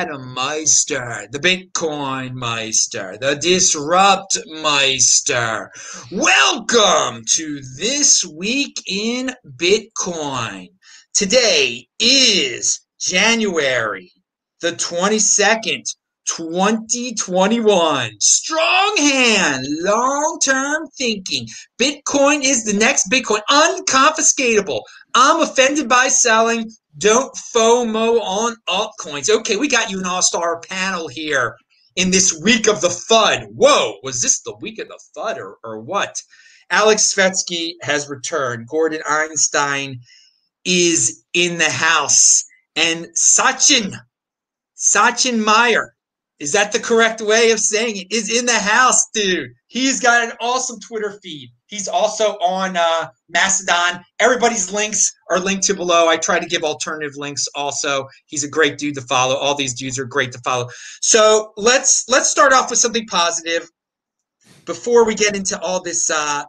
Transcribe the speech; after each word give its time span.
Adam 0.00 0.32
Meister, 0.32 1.28
the 1.30 1.38
Bitcoin 1.38 2.32
Meister, 2.32 3.18
the 3.20 3.34
Disrupt 3.34 4.38
Meister. 4.46 5.70
Welcome 6.10 7.22
to 7.32 7.60
This 7.76 8.24
Week 8.24 8.82
in 8.86 9.30
Bitcoin. 9.58 10.68
Today 11.12 11.86
is 11.98 12.80
January 12.98 14.10
the 14.62 14.72
22nd, 14.72 15.82
2021. 16.26 18.10
Strong 18.20 18.96
hand, 18.96 19.66
long 19.80 20.38
term 20.42 20.86
thinking. 20.96 21.46
Bitcoin 21.78 22.42
is 22.42 22.64
the 22.64 22.72
next 22.72 23.10
Bitcoin, 23.10 23.40
unconfiscatable. 23.50 24.80
I'm 25.14 25.42
offended 25.42 25.88
by 25.88 26.08
selling. 26.08 26.70
Don't 26.98 27.34
FOMO 27.34 28.20
on 28.20 28.56
altcoins. 28.68 29.30
Okay, 29.30 29.56
we 29.56 29.68
got 29.68 29.90
you 29.90 30.00
an 30.00 30.06
all 30.06 30.22
star 30.22 30.60
panel 30.60 31.08
here 31.08 31.56
in 31.96 32.10
this 32.10 32.38
week 32.42 32.68
of 32.68 32.80
the 32.80 32.88
FUD. 32.88 33.46
Whoa, 33.54 33.98
was 34.02 34.22
this 34.22 34.40
the 34.40 34.56
week 34.60 34.78
of 34.78 34.88
the 34.88 35.00
FUD 35.16 35.38
or, 35.38 35.58
or 35.64 35.80
what? 35.80 36.20
Aleks 36.72 37.14
Svetski 37.14 37.72
has 37.82 38.08
returned. 38.08 38.68
Gordon 38.68 39.02
Einstein 39.08 40.00
is 40.64 41.24
in 41.34 41.58
the 41.58 41.70
house. 41.70 42.44
And 42.76 43.06
Sachin, 43.16 43.94
Sachin 44.76 45.44
Meyer, 45.44 45.94
is 46.38 46.52
that 46.52 46.72
the 46.72 46.80
correct 46.80 47.20
way 47.20 47.50
of 47.50 47.58
saying 47.58 47.96
it? 47.96 48.12
Is 48.12 48.34
in 48.34 48.46
the 48.46 48.58
house, 48.58 49.10
dude. 49.12 49.50
He's 49.66 50.00
got 50.00 50.24
an 50.24 50.36
awesome 50.40 50.80
Twitter 50.80 51.18
feed. 51.22 51.50
He's 51.66 51.86
also 51.86 52.38
on 52.38 52.76
uh, 52.76 53.08
Mastodon. 53.32 54.04
Everybody's 54.18 54.72
links 54.72 55.12
are 55.30 55.38
linked 55.38 55.64
to 55.64 55.74
below. 55.74 56.08
I 56.08 56.16
try 56.16 56.38
to 56.38 56.46
give 56.46 56.62
alternative 56.62 57.16
links 57.16 57.46
also. 57.54 58.08
He's 58.26 58.44
a 58.44 58.48
great 58.48 58.78
dude 58.78 58.94
to 58.96 59.02
follow. 59.02 59.36
All 59.36 59.54
these 59.54 59.74
dudes 59.74 59.98
are 59.98 60.04
great 60.04 60.32
to 60.32 60.38
follow. 60.40 60.68
So 61.00 61.52
let's 61.56 62.04
let's 62.08 62.28
start 62.28 62.52
off 62.52 62.70
with 62.70 62.78
something 62.78 63.06
positive 63.06 63.68
before 64.64 65.04
we 65.04 65.14
get 65.14 65.36
into 65.36 65.60
all 65.60 65.82
this 65.82 66.10
uh, 66.10 66.44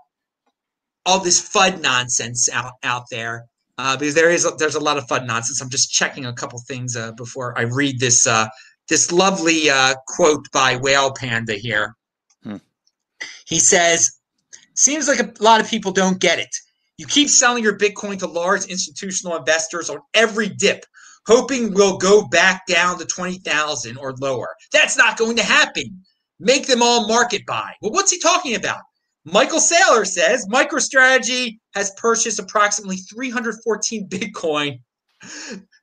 all 1.06 1.20
this 1.20 1.42
FUD 1.50 1.82
nonsense 1.82 2.50
out 2.52 2.74
out 2.84 3.04
there. 3.12 3.46
Uh, 3.78 3.98
because 3.98 4.14
there 4.14 4.30
is 4.30 4.46
a, 4.46 4.52
there's 4.60 4.76
a 4.76 4.80
lot 4.80 4.98
of 4.98 5.08
FUD 5.08 5.26
nonsense. 5.26 5.62
I'm 5.62 5.70
just 5.70 5.92
checking 5.92 6.26
a 6.26 6.34
couple 6.34 6.60
things 6.68 6.96
uh, 6.96 7.14
before 7.14 7.58
I 7.58 7.64
read 7.64 8.00
this 8.00 8.28
uh, 8.28 8.48
this 8.90 9.12
lovely 9.12 9.70
uh, 9.70 9.96
quote 10.08 10.46
by 10.52 10.76
Whale 10.76 11.14
Panda 11.14 11.54
here. 11.54 11.96
Hmm. 12.44 12.58
He 13.48 13.60
says, 13.60 14.20
Seems 14.74 15.08
like 15.08 15.20
a 15.20 15.32
lot 15.44 15.62
of 15.62 15.70
people 15.70 15.92
don't 15.92 16.20
get 16.20 16.40
it. 16.40 16.56
You 17.02 17.08
keep 17.08 17.30
selling 17.30 17.64
your 17.64 17.80
Bitcoin 17.80 18.20
to 18.20 18.28
large 18.28 18.66
institutional 18.66 19.36
investors 19.36 19.90
on 19.90 20.02
every 20.14 20.48
dip, 20.48 20.86
hoping 21.26 21.74
we'll 21.74 21.98
go 21.98 22.28
back 22.28 22.68
down 22.68 23.00
to 23.00 23.06
20,000 23.06 23.98
or 23.98 24.14
lower. 24.18 24.50
That's 24.72 24.96
not 24.96 25.18
going 25.18 25.36
to 25.38 25.44
happen. 25.44 26.04
Make 26.40 26.68
them 26.68 26.84
all 26.84 27.08
market 27.08 27.44
buy. 27.48 27.74
Well, 27.82 27.92
what's 27.92 28.12
he 28.12 28.20
talking 28.20 28.54
about? 28.54 28.82
Michael 29.26 29.58
Saylor 29.58 30.06
says 30.06 30.46
MicroStrategy 30.54 31.58
has 31.74 31.92
purchased 31.98 32.38
approximately 32.38 32.98
314 32.98 34.08
Bitcoin 34.08 34.78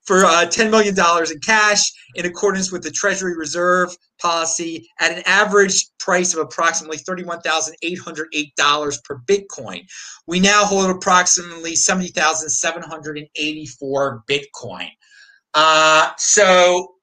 for 0.09 0.25
uh, 0.25 0.47
$10 0.47 0.71
million 0.71 0.97
in 0.99 1.41
cash 1.41 1.93
in 2.15 2.25
accordance 2.25 2.73
with 2.73 2.83
the 2.83 2.91
Treasury 2.91 3.37
Reserve 3.37 3.95
policy 4.21 4.89
at 5.01 5.13
an 5.13 5.23
average 5.27 5.85
price 5.99 6.33
of 6.33 6.41
approximately 6.41 6.97
$31,808 6.97 9.05
per 9.05 9.19
Bitcoin. 9.27 9.87
We 10.27 10.41
now 10.41 10.65
hold 10.65 10.89
approximately 10.91 11.77
70,784 11.77 14.25
Bitcoin. 14.29 14.89
Uh, 15.53 16.13
so 16.17 16.95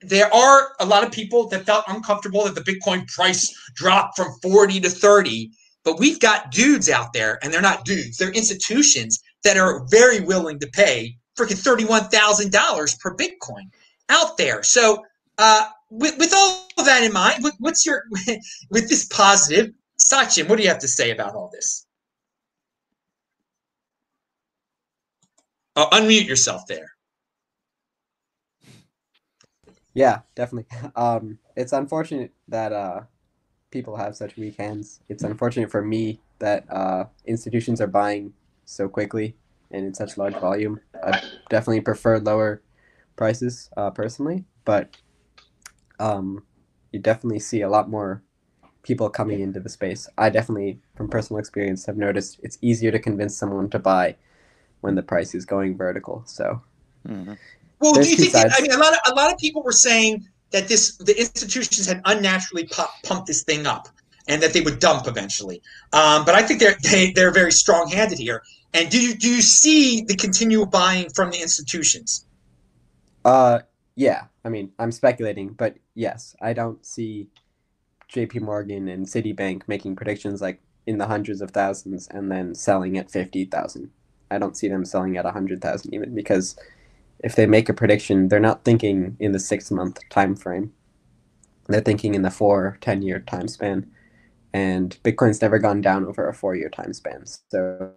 there 0.00 0.32
are 0.32 0.74
a 0.78 0.86
lot 0.86 1.04
of 1.04 1.10
people 1.10 1.48
that 1.48 1.66
felt 1.66 1.84
uncomfortable 1.88 2.44
that 2.44 2.54
the 2.54 2.60
Bitcoin 2.60 3.08
price 3.08 3.52
dropped 3.74 4.16
from 4.16 4.32
40 4.42 4.78
to 4.80 4.90
30. 4.90 5.50
But 5.84 5.98
we've 5.98 6.20
got 6.20 6.52
dudes 6.52 6.88
out 6.88 7.12
there, 7.12 7.40
and 7.42 7.52
they're 7.52 7.60
not 7.60 7.84
dudes, 7.84 8.16
they're 8.16 8.30
institutions 8.30 9.20
that 9.42 9.56
are 9.58 9.84
very 9.90 10.20
willing 10.20 10.60
to 10.60 10.68
pay 10.68 11.16
freaking 11.36 11.62
$31,000 11.62 13.00
per 13.00 13.16
Bitcoin 13.16 13.70
out 14.08 14.36
there. 14.36 14.62
So, 14.62 15.04
uh, 15.38 15.68
with, 15.90 16.18
with 16.18 16.32
all 16.34 16.68
of 16.78 16.84
that 16.86 17.02
in 17.02 17.12
mind, 17.12 17.44
what's 17.58 17.84
your, 17.84 18.04
with 18.70 18.88
this 18.88 19.06
positive, 19.06 19.72
Sachin, 19.98 20.48
what 20.48 20.56
do 20.56 20.62
you 20.62 20.68
have 20.68 20.78
to 20.80 20.88
say 20.88 21.10
about 21.10 21.34
all 21.34 21.50
this? 21.52 21.86
Oh, 25.76 25.88
unmute 25.92 26.26
yourself 26.26 26.66
there. 26.68 26.92
Yeah, 29.94 30.20
definitely. 30.34 30.66
Um, 30.96 31.38
it's 31.56 31.72
unfortunate 31.72 32.32
that 32.48 32.72
uh, 32.72 33.02
people 33.70 33.96
have 33.96 34.16
such 34.16 34.36
weak 34.36 34.56
hands. 34.56 35.00
It's 35.08 35.24
unfortunate 35.24 35.70
for 35.70 35.82
me 35.82 36.20
that 36.38 36.64
uh, 36.70 37.04
institutions 37.26 37.80
are 37.80 37.86
buying 37.86 38.32
so 38.64 38.88
quickly 38.88 39.36
and 39.74 39.86
in 39.86 39.94
such 39.94 40.16
large 40.16 40.34
volume. 40.34 40.80
I 41.02 41.20
definitely 41.50 41.80
prefer 41.80 42.18
lower 42.18 42.62
prices 43.16 43.68
uh, 43.76 43.90
personally, 43.90 44.44
but 44.64 44.96
um, 45.98 46.44
you 46.92 47.00
definitely 47.00 47.40
see 47.40 47.62
a 47.62 47.68
lot 47.68 47.90
more 47.90 48.22
people 48.82 49.08
coming 49.08 49.40
into 49.40 49.60
the 49.60 49.68
space. 49.68 50.08
I 50.16 50.30
definitely, 50.30 50.78
from 50.94 51.08
personal 51.08 51.40
experience, 51.40 51.86
have 51.86 51.96
noticed 51.96 52.40
it's 52.42 52.58
easier 52.62 52.90
to 52.92 52.98
convince 52.98 53.36
someone 53.36 53.68
to 53.70 53.78
buy 53.78 54.16
when 54.80 54.94
the 54.94 55.02
price 55.02 55.34
is 55.34 55.44
going 55.44 55.76
vertical. 55.76 56.22
So, 56.26 56.62
mm-hmm. 57.08 57.34
well, 57.80 57.94
do 57.94 58.08
you 58.08 58.16
think? 58.16 58.32
That, 58.32 58.52
I 58.56 58.62
mean, 58.62 58.72
a 58.72 58.78
lot 58.78 58.92
of 58.92 58.98
a 59.12 59.14
lot 59.14 59.32
of 59.32 59.38
people 59.38 59.62
were 59.62 59.72
saying 59.72 60.28
that 60.50 60.68
this 60.68 60.96
the 60.98 61.18
institutions 61.18 61.86
had 61.86 62.00
unnaturally 62.04 62.66
pop, 62.66 62.90
pumped 63.02 63.26
this 63.26 63.42
thing 63.42 63.66
up 63.66 63.88
and 64.28 64.42
that 64.42 64.52
they 64.52 64.60
would 64.60 64.78
dump 64.78 65.06
eventually. 65.06 65.62
Um, 65.92 66.24
but 66.24 66.34
I 66.34 66.42
think 66.42 66.60
they're 66.60 66.76
they, 66.82 67.12
they're 67.12 67.32
very 67.32 67.52
strong 67.52 67.88
handed 67.88 68.18
here. 68.18 68.42
And 68.72 68.90
do 68.90 69.00
you 69.00 69.14
do 69.14 69.28
you 69.28 69.42
see 69.42 70.02
the 70.02 70.16
continual 70.16 70.66
buying 70.66 71.10
from 71.10 71.30
the 71.30 71.40
institutions? 71.40 72.26
Uh, 73.24 73.60
yeah. 73.94 74.24
I 74.44 74.48
mean, 74.50 74.72
I'm 74.78 74.92
speculating, 74.92 75.50
but 75.50 75.76
yes, 75.94 76.36
I 76.42 76.52
don't 76.52 76.84
see 76.84 77.28
J.P. 78.08 78.40
Morgan 78.40 78.88
and 78.88 79.06
Citibank 79.06 79.62
making 79.66 79.96
predictions 79.96 80.42
like 80.42 80.60
in 80.86 80.98
the 80.98 81.06
hundreds 81.06 81.40
of 81.40 81.52
thousands 81.52 82.08
and 82.08 82.30
then 82.30 82.54
selling 82.54 82.98
at 82.98 83.10
fifty 83.10 83.44
thousand. 83.44 83.90
I 84.30 84.38
don't 84.38 84.56
see 84.56 84.68
them 84.68 84.84
selling 84.84 85.16
at 85.16 85.26
a 85.26 85.30
hundred 85.30 85.62
thousand 85.62 85.94
even 85.94 86.14
because 86.14 86.56
if 87.20 87.34
they 87.36 87.46
make 87.46 87.68
a 87.68 87.74
prediction, 87.74 88.28
they're 88.28 88.40
not 88.40 88.64
thinking 88.64 89.16
in 89.18 89.32
the 89.32 89.38
six 89.38 89.70
month 89.70 90.00
time 90.10 90.36
frame. 90.36 90.72
They're 91.66 91.80
thinking 91.80 92.14
in 92.14 92.22
the 92.22 92.30
four, 92.30 92.76
10 92.80 93.02
year 93.02 93.20
time 93.20 93.48
span. 93.48 93.90
And 94.54 94.96
Bitcoin's 95.02 95.42
never 95.42 95.58
gone 95.58 95.80
down 95.80 96.06
over 96.06 96.28
a 96.28 96.32
four 96.32 96.54
year 96.54 96.70
time 96.70 96.92
span. 96.92 97.24
So 97.50 97.92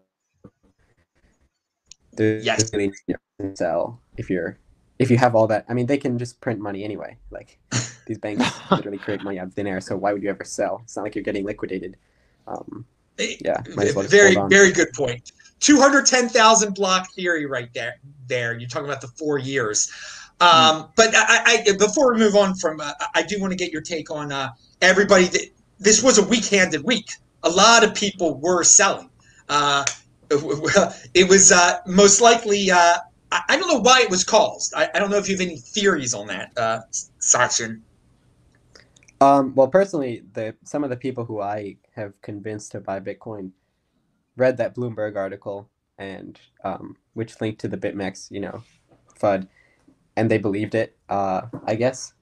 there's 2.14 2.44
yes. 2.44 2.74
really 2.74 2.92
sell 3.54 4.02
if 4.18 4.30
you're 4.30 4.58
if 4.98 5.12
you 5.12 5.18
have 5.18 5.36
all 5.36 5.46
that. 5.48 5.66
I 5.70 5.76
mean, 5.76 5.86
they 5.86 6.00
can 6.00 6.18
just 6.18 6.42
print 6.42 6.60
money 6.60 6.84
anyway. 6.84 7.16
Like 7.30 7.60
these 8.08 8.18
banks 8.18 8.44
literally 8.72 8.98
create 8.98 9.24
money 9.24 9.40
out 9.40 9.48
of 9.48 9.54
thin 9.54 9.68
air. 9.68 9.80
So 9.80 9.96
why 9.96 10.12
would 10.12 10.24
you 10.24 10.30
ever 10.30 10.44
sell? 10.44 10.82
It's 10.84 10.96
not 10.96 11.04
like 11.04 11.16
you're 11.16 11.24
getting 11.24 11.46
liquidated. 11.46 11.96
Um, 12.48 12.86
yeah, 13.20 13.62
well 13.76 14.04
very 14.04 14.36
very 14.50 14.72
good 14.72 14.92
point. 14.94 15.32
Two 15.60 15.80
hundred 15.80 16.08
ten 16.08 16.28
thousand 16.28 16.74
block 16.74 17.12
theory 17.14 17.46
right 17.46 17.72
there. 17.76 18.00
There, 18.28 18.58
you're 18.58 18.68
talking 18.68 18.88
about 18.88 19.02
the 19.02 19.08
four 19.10 19.38
years. 19.38 19.92
Um, 20.40 20.50
mm. 20.50 20.92
But 20.96 21.16
I, 21.16 21.64
I, 21.68 21.72
before 21.78 22.14
we 22.14 22.20
move 22.20 22.36
on 22.36 22.56
from, 22.56 22.80
uh, 22.80 22.92
I 23.16 23.24
do 23.24 23.40
want 23.40 23.52
to 23.52 23.58
get 23.58 23.72
your 23.72 23.82
take 23.82 24.12
on 24.12 24.32
uh, 24.32 24.50
everybody. 24.82 25.26
That, 25.26 25.50
this 25.80 26.04
was 26.04 26.18
a 26.18 26.24
weak-handed 26.24 26.84
week. 26.84 27.12
A 27.44 27.50
lot 27.50 27.84
of 27.84 27.94
people 27.94 28.40
were 28.40 28.64
selling. 28.64 29.10
Uh, 29.50 29.86
it 31.14 31.30
was 31.30 31.52
uh, 31.52 31.80
most 31.86 32.22
likely. 32.22 32.70
Uh, 32.70 32.98
I 33.32 33.58
don't 33.58 33.68
know 33.68 33.80
why 33.80 34.02
it 34.02 34.10
was 34.10 34.24
caused. 34.24 34.74
I, 34.74 34.90
I, 34.94 35.00
don't 35.00 35.10
know 35.10 35.18
if 35.18 35.28
you 35.28 35.36
have 35.36 35.46
any 35.46 35.58
theories 35.58 36.14
on 36.14 36.28
that, 36.28 36.52
uh, 36.58 36.80
Sachin. 37.20 37.82
Um, 39.20 39.54
well, 39.56 39.68
personally, 39.68 40.24
the 40.34 40.56
some 40.64 40.84
of 40.84 40.90
the 40.90 40.96
people 40.96 41.26
who 41.26 41.42
I 41.42 41.78
have 41.96 42.20
convinced 42.22 42.72
to 42.74 42.80
buy 42.80 43.00
Bitcoin 43.00 43.52
read 44.38 44.58
that 44.58 44.76
Bloomberg 44.76 45.16
article 45.16 45.70
and 45.98 46.40
um, 46.64 46.96
which 47.14 47.40
linked 47.42 47.60
to 47.62 47.68
the 47.68 47.78
BitMEX, 47.78 48.30
you 48.32 48.40
know, 48.40 48.64
FUD, 49.20 49.48
and 50.16 50.30
they 50.30 50.38
believed 50.38 50.76
it. 50.76 50.98
Uh, 51.10 51.42
I 51.66 51.76
guess. 51.76 52.14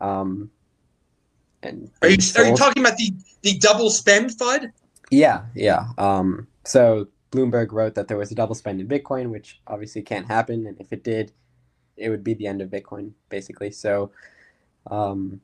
Um, 0.00 0.50
and 1.64 1.90
are 2.02 2.08
you 2.08 2.18
are 2.36 2.46
you 2.46 2.56
talking 2.56 2.82
about 2.82 2.96
the 2.96 3.12
the 3.42 3.58
double 3.58 3.90
spend 3.90 4.30
FUD? 4.30 4.72
Yeah, 5.10 5.42
yeah. 5.54 5.88
Um, 5.98 6.46
so 6.64 7.08
Bloomberg 7.30 7.72
wrote 7.72 7.94
that 7.94 8.08
there 8.08 8.16
was 8.16 8.30
a 8.30 8.34
double 8.34 8.54
spend 8.54 8.80
in 8.80 8.88
Bitcoin, 8.88 9.30
which 9.30 9.60
obviously 9.66 10.02
can't 10.02 10.26
happen, 10.26 10.66
and 10.66 10.80
if 10.80 10.92
it 10.92 11.04
did, 11.04 11.32
it 11.96 12.08
would 12.08 12.24
be 12.24 12.34
the 12.34 12.46
end 12.46 12.60
of 12.60 12.70
Bitcoin, 12.70 13.12
basically. 13.28 13.70
So, 13.70 14.10
um, 14.90 15.40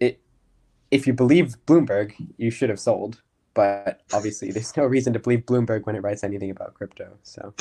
it 0.00 0.20
if 0.90 1.06
you 1.06 1.12
believe 1.12 1.56
Bloomberg, 1.66 2.14
you 2.36 2.50
should 2.50 2.70
have 2.70 2.80
sold 2.80 3.22
but 3.54 4.00
obviously 4.12 4.52
there's 4.52 4.76
no 4.76 4.84
reason 4.84 5.12
to 5.12 5.18
believe 5.18 5.40
Bloomberg 5.40 5.86
when 5.86 5.96
it 5.96 6.02
writes 6.02 6.22
anything 6.22 6.50
about 6.50 6.74
crypto. 6.74 7.10
So, 7.22 7.52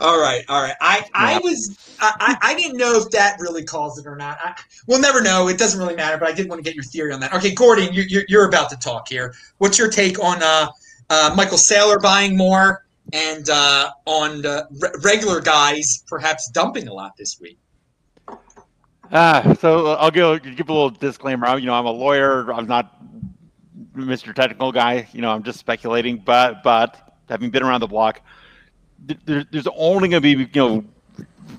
all 0.00 0.20
right, 0.20 0.44
all 0.48 0.62
right. 0.62 0.76
I 0.80 1.04
I 1.14 1.38
was 1.40 1.96
I, 2.00 2.36
I 2.40 2.54
didn't 2.54 2.76
know 2.76 2.96
if 2.96 3.10
that 3.10 3.38
really 3.40 3.64
caused 3.64 3.98
it 3.98 4.08
or 4.08 4.16
not. 4.16 4.38
I, 4.42 4.54
we'll 4.86 5.00
never 5.00 5.20
know. 5.20 5.48
It 5.48 5.58
doesn't 5.58 5.78
really 5.78 5.96
matter. 5.96 6.16
But 6.16 6.28
I 6.28 6.32
did 6.32 6.48
want 6.48 6.60
to 6.60 6.62
get 6.62 6.74
your 6.74 6.84
theory 6.84 7.12
on 7.12 7.20
that. 7.20 7.34
Okay, 7.34 7.54
Gordon, 7.54 7.92
you, 7.92 8.02
you're 8.02 8.24
you're 8.28 8.48
about 8.48 8.70
to 8.70 8.76
talk 8.76 9.08
here. 9.08 9.34
What's 9.58 9.78
your 9.78 9.90
take 9.90 10.22
on 10.22 10.42
uh, 10.42 10.68
uh, 11.10 11.34
Michael 11.36 11.58
Saylor 11.58 12.00
buying 12.00 12.36
more 12.36 12.86
and 13.12 13.48
uh, 13.50 13.90
on 14.06 14.42
re- 14.42 14.90
regular 15.02 15.40
guys 15.40 16.04
perhaps 16.06 16.50
dumping 16.50 16.88
a 16.88 16.92
lot 16.92 17.16
this 17.16 17.40
week? 17.40 17.58
Ah, 19.14 19.54
so 19.60 19.88
I'll 19.88 20.10
give, 20.10 20.42
give 20.56 20.70
a 20.70 20.72
little 20.72 20.88
disclaimer. 20.88 21.46
I'm, 21.46 21.58
You 21.58 21.66
know, 21.66 21.74
I'm 21.74 21.84
a 21.84 21.90
lawyer. 21.90 22.50
I'm 22.50 22.66
not 22.66 22.96
Mr. 23.96 24.34
Technical 24.34 24.72
guy. 24.72 25.08
You 25.12 25.20
know, 25.20 25.30
I'm 25.30 25.42
just 25.42 25.58
speculating, 25.58 26.18
but 26.18 26.62
but 26.62 27.16
having 27.28 27.50
been 27.50 27.62
around 27.62 27.80
the 27.80 27.86
block, 27.86 28.20
there, 29.24 29.44
there's 29.50 29.68
only 29.76 30.08
going 30.08 30.22
to 30.22 30.36
be 30.36 30.42
you 30.42 30.48
know 30.54 30.84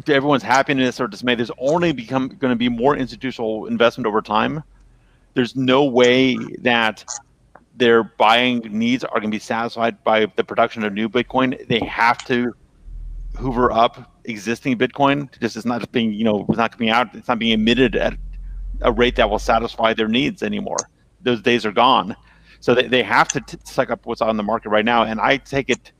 to 0.06 0.14
everyone's 0.14 0.44
happiness 0.44 1.00
or 1.00 1.08
dismay. 1.08 1.36
There's 1.36 1.52
only 1.58 1.92
become 1.92 2.30
going 2.30 2.52
to 2.52 2.58
be 2.58 2.70
more 2.70 2.96
institutional 2.96 3.68
investment 3.68 4.08
over 4.08 4.22
time. 4.22 4.64
There's 5.34 5.56
no 5.56 5.86
way 5.86 6.38
that 6.60 7.04
their 7.76 8.04
buying 8.04 8.60
needs 8.70 9.04
are 9.04 9.20
going 9.20 9.32
to 9.32 9.36
be 9.36 9.40
satisfied 9.40 10.04
by 10.04 10.28
the 10.36 10.44
production 10.44 10.84
of 10.84 10.94
new 10.94 11.10
Bitcoin. 11.10 11.68
They 11.68 11.80
have 11.80 12.20
to 12.26 12.56
hoover 13.38 13.72
up 13.72 14.12
existing 14.26 14.78
Bitcoin. 14.78 15.32
This 15.40 15.56
is 15.56 15.66
not 15.66 15.82
just 15.82 15.92
being, 15.92 16.14
you 16.14 16.24
know, 16.24 16.46
it's 16.48 16.58
not 16.58 16.72
coming 16.72 16.90
out. 16.90 17.16
It's 17.16 17.28
not 17.28 17.40
being 17.40 17.54
emitted 17.54 17.96
at 17.96 18.16
a 18.82 18.92
rate 18.92 19.16
that 19.16 19.30
will 19.30 19.40
satisfy 19.40 19.94
their 19.94 20.08
needs 20.08 20.44
anymore 20.44 20.78
those 21.24 21.42
days 21.42 21.66
are 21.66 21.72
gone. 21.72 22.16
So 22.60 22.74
they, 22.74 22.88
they 22.88 23.04
have 23.04 23.28
to 23.30 23.42
t- 23.42 23.58
suck 23.66 23.90
up 23.90 24.06
what's 24.06 24.22
on 24.22 24.38
the 24.38 24.44
market 24.44 24.70
right 24.70 24.86
now. 24.86 25.04
And 25.04 25.20
I 25.20 25.38
take 25.38 25.70
it 25.70 25.92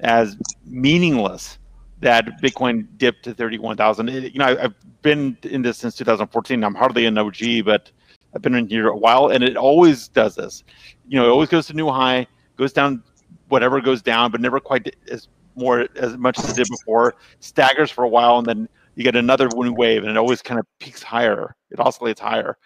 as 0.00 0.36
meaningless 0.66 1.58
that 2.00 2.42
Bitcoin 2.42 2.86
dipped 2.98 3.24
to 3.24 3.34
31,000. 3.34 4.08
You 4.08 4.30
know, 4.34 4.44
I, 4.44 4.62
have 4.62 4.74
been 5.02 5.36
in 5.42 5.62
this 5.62 5.78
since 5.78 5.96
2014. 5.96 6.62
I'm 6.62 6.74
hardly 6.74 7.06
an 7.06 7.16
OG, 7.16 7.64
but 7.64 7.90
I've 8.34 8.42
been 8.42 8.54
in 8.54 8.68
here 8.68 8.88
a 8.88 8.96
while 8.96 9.28
and 9.28 9.42
it 9.42 9.56
always 9.56 10.08
does 10.08 10.34
this. 10.34 10.64
You 11.08 11.18
know, 11.18 11.26
it 11.26 11.30
always 11.30 11.48
goes 11.48 11.66
to 11.68 11.74
new 11.74 11.88
high, 11.88 12.26
goes 12.56 12.72
down 12.72 13.02
whatever 13.48 13.80
goes 13.80 14.02
down, 14.02 14.30
but 14.30 14.40
never 14.40 14.60
quite 14.60 14.94
as 15.10 15.28
more 15.56 15.86
as 15.96 16.16
much 16.16 16.38
as 16.38 16.50
it 16.50 16.56
did 16.56 16.68
before, 16.68 17.14
staggers 17.40 17.90
for 17.90 18.04
a 18.04 18.08
while, 18.08 18.38
and 18.38 18.46
then 18.46 18.68
you 18.96 19.04
get 19.04 19.16
another 19.16 19.48
new 19.54 19.72
wave 19.72 20.02
and 20.02 20.10
it 20.10 20.16
always 20.16 20.42
kind 20.42 20.58
of 20.58 20.66
peaks 20.78 21.02
higher. 21.02 21.54
It 21.70 21.80
oscillates 21.80 22.20
higher. 22.20 22.58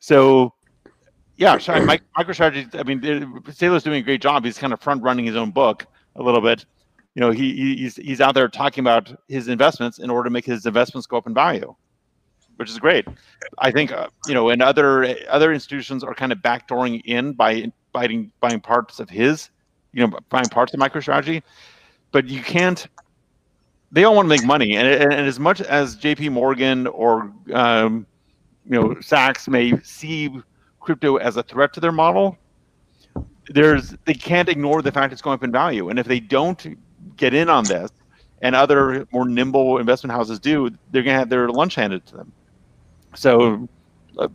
So 0.00 0.54
yeah, 1.38 1.56
sorry, 1.58 1.86
Mike, 1.86 2.02
MicroStrategy. 2.18 2.78
I 2.78 2.82
mean, 2.82 3.00
Saylor's 3.00 3.84
doing 3.84 4.00
a 4.00 4.02
great 4.02 4.20
job. 4.20 4.44
He's 4.44 4.58
kind 4.58 4.72
of 4.72 4.80
front 4.80 5.02
running 5.04 5.24
his 5.24 5.36
own 5.36 5.52
book 5.52 5.86
a 6.16 6.22
little 6.22 6.40
bit. 6.40 6.66
You 7.14 7.20
know, 7.20 7.30
he 7.30 7.76
he's 7.76 7.94
he's 7.96 8.20
out 8.20 8.34
there 8.34 8.48
talking 8.48 8.82
about 8.82 9.12
his 9.28 9.46
investments 9.46 10.00
in 10.00 10.10
order 10.10 10.28
to 10.28 10.30
make 10.30 10.44
his 10.44 10.66
investments 10.66 11.06
go 11.06 11.16
up 11.16 11.28
in 11.28 11.34
value, 11.34 11.74
which 12.56 12.68
is 12.68 12.78
great. 12.80 13.06
I 13.58 13.70
think 13.70 13.92
uh, 13.92 14.08
you 14.26 14.34
know, 14.34 14.48
and 14.50 14.60
other 14.60 15.16
other 15.28 15.52
institutions 15.52 16.02
are 16.02 16.12
kind 16.12 16.32
of 16.32 16.38
backdooring 16.38 17.02
in 17.04 17.34
by 17.34 17.70
buying 17.92 18.32
buying 18.40 18.60
parts 18.60 18.98
of 18.98 19.08
his, 19.08 19.50
you 19.92 20.04
know, 20.04 20.18
buying 20.30 20.46
parts 20.46 20.74
of 20.74 20.80
MicroStrategy, 20.80 21.42
but 22.10 22.28
you 22.28 22.42
can't. 22.42 22.86
They 23.92 24.04
all 24.04 24.14
want 24.14 24.26
to 24.26 24.28
make 24.28 24.44
money, 24.44 24.76
and, 24.76 24.86
and, 24.86 25.12
and 25.12 25.26
as 25.26 25.40
much 25.40 25.60
as 25.60 25.96
J.P. 25.96 26.30
Morgan 26.30 26.88
or 26.88 27.32
um, 27.54 28.06
you 28.64 28.72
know 28.72 29.00
Sachs 29.00 29.48
may 29.48 29.78
see 29.82 30.30
crypto 30.88 31.16
as 31.16 31.36
a 31.36 31.42
threat 31.42 31.74
to 31.74 31.80
their 31.80 31.92
model, 31.92 32.38
there's 33.48 33.94
they 34.06 34.14
can't 34.14 34.48
ignore 34.48 34.80
the 34.80 34.90
fact 34.90 35.12
it's 35.12 35.20
going 35.20 35.34
up 35.34 35.44
in 35.44 35.52
value. 35.52 35.90
And 35.90 35.98
if 35.98 36.06
they 36.06 36.18
don't 36.18 36.78
get 37.18 37.34
in 37.34 37.50
on 37.50 37.64
this, 37.64 37.90
and 38.40 38.56
other 38.56 39.06
more 39.12 39.28
nimble 39.28 39.76
investment 39.76 40.12
houses 40.12 40.38
do, 40.38 40.70
they're 40.90 41.02
going 41.02 41.14
to 41.14 41.18
have 41.18 41.28
their 41.28 41.50
lunch 41.50 41.74
handed 41.74 42.06
to 42.06 42.16
them. 42.16 42.32
So. 43.14 43.68
Uh, 44.18 44.28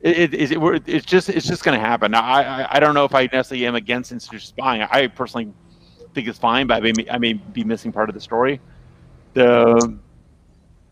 it, 0.00 0.32
it, 0.32 0.52
it, 0.52 0.82
it's 0.86 1.04
just 1.04 1.28
it's 1.28 1.44
just 1.44 1.64
going 1.64 1.76
to 1.76 1.84
happen. 1.84 2.14
I, 2.14 2.62
I 2.62 2.76
I 2.76 2.78
don't 2.78 2.94
know 2.94 3.04
if 3.04 3.16
I 3.16 3.22
necessarily 3.32 3.66
am 3.66 3.74
against 3.74 4.12
institutional 4.12 4.54
buying. 4.56 4.82
I 4.82 5.08
personally 5.08 5.52
think 6.14 6.28
it's 6.28 6.38
fine, 6.38 6.68
but 6.68 6.76
I 6.76 6.92
may 6.92 7.10
I 7.10 7.18
may 7.18 7.32
be 7.32 7.64
missing 7.64 7.90
part 7.90 8.08
of 8.08 8.14
the 8.14 8.20
story. 8.20 8.60
The 9.34 9.98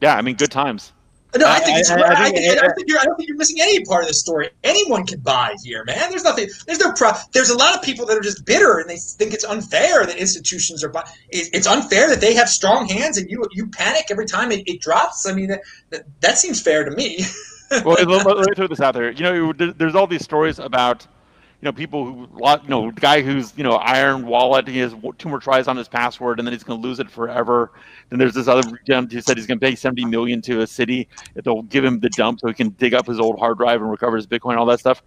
yeah, 0.00 0.16
I 0.16 0.22
mean, 0.22 0.34
good 0.34 0.50
times. 0.50 0.92
No, 1.38 1.48
I 1.48 1.60
think 1.60 1.78
it's. 1.78 1.90
I, 1.90 2.00
I, 2.00 2.12
I, 2.12 2.30
think, 2.30 2.62
I, 2.62 2.72
think 2.72 2.88
you're, 2.88 2.98
I 2.98 3.04
don't 3.04 3.16
think 3.16 3.28
you're 3.28 3.36
missing 3.36 3.58
any 3.60 3.84
part 3.84 4.02
of 4.02 4.08
the 4.08 4.14
story. 4.14 4.50
Anyone 4.64 5.06
can 5.06 5.20
buy 5.20 5.54
here, 5.62 5.84
man. 5.84 6.10
There's 6.10 6.24
nothing. 6.24 6.48
There's 6.66 6.78
no. 6.78 6.92
Pro, 6.92 7.12
there's 7.32 7.50
a 7.50 7.56
lot 7.56 7.74
of 7.74 7.82
people 7.82 8.06
that 8.06 8.16
are 8.16 8.22
just 8.22 8.44
bitter 8.44 8.78
and 8.78 8.88
they 8.88 8.96
think 8.96 9.34
it's 9.34 9.44
unfair 9.44 10.06
that 10.06 10.16
institutions 10.16 10.84
are. 10.84 10.88
buying. 10.88 11.06
it's 11.30 11.66
unfair 11.66 12.08
that 12.08 12.20
they 12.20 12.34
have 12.34 12.48
strong 12.48 12.88
hands 12.88 13.18
and 13.18 13.30
you 13.30 13.44
you 13.52 13.68
panic 13.68 14.06
every 14.10 14.26
time 14.26 14.52
it, 14.52 14.66
it 14.66 14.80
drops. 14.80 15.26
I 15.26 15.32
mean, 15.32 15.48
that, 15.48 15.62
that, 15.90 16.04
that 16.20 16.38
seems 16.38 16.60
fair 16.60 16.84
to 16.84 16.90
me. 16.90 17.24
well, 17.84 17.96
let, 18.04 18.26
let 18.26 18.48
me 18.48 18.54
throw 18.54 18.66
this 18.66 18.80
out 18.80 18.94
there. 18.94 19.10
You 19.10 19.22
know, 19.22 19.52
there's 19.52 19.94
all 19.94 20.06
these 20.06 20.24
stories 20.24 20.58
about 20.58 21.06
you 21.62 21.66
know, 21.66 21.72
people 21.72 22.04
who, 22.04 22.28
you 22.38 22.68
know, 22.68 22.90
guy 22.90 23.22
who's, 23.22 23.54
you 23.56 23.64
know, 23.64 23.72
iron 23.72 24.26
wallet, 24.26 24.68
he 24.68 24.78
has 24.78 24.94
two 25.16 25.28
more 25.28 25.40
tries 25.40 25.68
on 25.68 25.76
his 25.76 25.88
password, 25.88 26.38
and 26.38 26.46
then 26.46 26.52
he's 26.52 26.62
going 26.62 26.80
to 26.80 26.86
lose 26.86 27.00
it 27.00 27.10
forever. 27.10 27.72
Then 28.10 28.18
there's 28.18 28.34
this 28.34 28.46
other 28.46 28.78
gent 28.86 29.10
who 29.10 29.22
said 29.22 29.38
he's 29.38 29.46
going 29.46 29.58
to 29.58 29.66
pay 29.66 29.74
70 29.74 30.04
million 30.04 30.42
to 30.42 30.60
a 30.60 30.66
city 30.66 31.08
they'll 31.44 31.62
give 31.62 31.82
him 31.82 31.98
the 32.00 32.10
dump 32.10 32.40
so 32.40 32.48
he 32.48 32.54
can 32.54 32.70
dig 32.70 32.92
up 32.92 33.06
his 33.06 33.18
old 33.18 33.38
hard 33.38 33.56
drive 33.56 33.80
and 33.80 33.90
recover 33.90 34.16
his 34.16 34.26
Bitcoin, 34.26 34.58
all 34.58 34.66
that 34.66 34.80
stuff. 34.80 35.02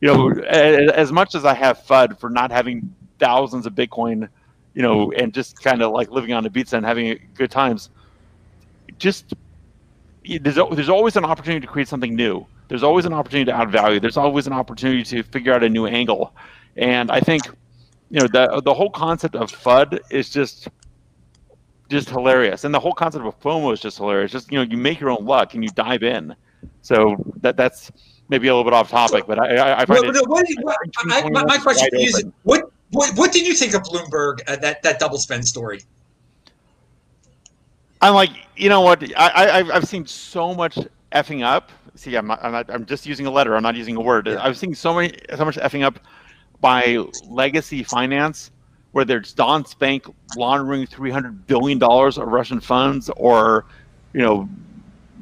You 0.00 0.08
know, 0.08 0.30
as 0.42 1.12
much 1.12 1.36
as 1.36 1.44
I 1.44 1.54
have 1.54 1.78
FUD 1.78 2.18
for 2.18 2.28
not 2.28 2.50
having 2.50 2.92
thousands 3.20 3.64
of 3.66 3.74
Bitcoin, 3.74 4.28
you 4.74 4.82
know, 4.82 5.12
and 5.12 5.32
just 5.32 5.62
kind 5.62 5.82
of 5.82 5.92
like 5.92 6.10
living 6.10 6.32
on 6.32 6.42
the 6.42 6.50
beach 6.50 6.72
and 6.72 6.84
having 6.84 7.20
good 7.34 7.52
times, 7.52 7.90
just 8.98 9.34
there's, 10.40 10.56
there's 10.56 10.88
always 10.88 11.14
an 11.14 11.24
opportunity 11.24 11.64
to 11.64 11.72
create 11.72 11.86
something 11.86 12.16
new 12.16 12.44
there's 12.72 12.82
always 12.82 13.04
an 13.04 13.12
opportunity 13.12 13.50
to 13.50 13.54
add 13.54 13.70
value. 13.70 14.00
There's 14.00 14.16
always 14.16 14.46
an 14.46 14.54
opportunity 14.54 15.02
to 15.02 15.22
figure 15.24 15.52
out 15.52 15.62
a 15.62 15.68
new 15.68 15.84
angle. 15.84 16.34
And 16.78 17.10
I 17.10 17.20
think, 17.20 17.42
you 18.08 18.18
know, 18.18 18.26
the 18.26 18.62
the 18.64 18.72
whole 18.72 18.88
concept 18.88 19.36
of 19.36 19.52
FUD 19.52 20.00
is 20.10 20.30
just 20.30 20.68
just 21.90 22.08
hilarious. 22.08 22.64
And 22.64 22.74
the 22.74 22.80
whole 22.80 22.94
concept 22.94 23.26
of 23.26 23.38
FOMO 23.40 23.74
is 23.74 23.80
just 23.80 23.98
hilarious. 23.98 24.32
Just 24.32 24.50
you 24.50 24.56
know, 24.56 24.62
you 24.62 24.78
make 24.78 25.00
your 25.00 25.10
own 25.10 25.26
luck 25.26 25.52
and 25.52 25.62
you 25.62 25.68
dive 25.74 26.02
in. 26.02 26.34
So 26.80 27.22
that 27.42 27.58
that's 27.58 27.92
maybe 28.30 28.48
a 28.48 28.56
little 28.56 28.64
bit 28.64 28.72
off 28.72 28.88
topic, 28.88 29.24
but 29.26 29.38
I 29.38 29.54
I, 29.54 29.82
I 29.82 29.84
find 29.84 30.00
well, 30.00 30.16
it, 30.16 30.26
what, 30.26 30.46
what, 30.62 30.76
I, 31.10 31.28
my, 31.28 31.44
my 31.44 31.58
question 31.58 31.90
is 31.92 32.24
what, 32.44 32.72
what 32.92 33.14
what 33.18 33.32
did 33.32 33.46
you 33.46 33.52
think 33.52 33.74
of 33.74 33.82
Bloomberg 33.82 34.40
uh, 34.48 34.56
that 34.56 34.82
that 34.82 34.98
double 34.98 35.18
spend 35.18 35.46
story? 35.46 35.82
I'm 38.00 38.14
like, 38.14 38.30
you 38.56 38.70
know 38.70 38.80
what? 38.80 39.02
I, 39.14 39.60
I 39.60 39.76
I've 39.76 39.86
seen 39.86 40.06
so 40.06 40.54
much 40.54 40.78
effing 41.12 41.44
up 41.44 41.70
see, 41.94 42.14
I'm 42.16 42.26
not, 42.26 42.42
I'm 42.42 42.52
not, 42.52 42.70
I'm 42.70 42.86
just 42.86 43.06
using 43.06 43.26
a 43.26 43.30
letter. 43.30 43.54
I'm 43.54 43.62
not 43.62 43.76
using 43.76 43.96
a 43.96 44.00
word. 44.00 44.26
Yeah. 44.26 44.34
I 44.34 44.48
was 44.48 44.58
seeing 44.58 44.74
so 44.74 44.94
many, 44.94 45.16
so 45.36 45.44
much 45.44 45.56
effing 45.56 45.82
up 45.82 45.98
by 46.60 46.98
legacy 47.28 47.82
finance, 47.82 48.50
where 48.92 49.04
there's 49.04 49.34
Danske 49.34 49.78
Bank 49.78 50.06
laundering 50.36 50.86
300 50.86 51.46
billion 51.46 51.78
dollars 51.78 52.18
of 52.18 52.28
Russian 52.28 52.60
funds, 52.60 53.10
or 53.16 53.66
you 54.12 54.20
know, 54.20 54.48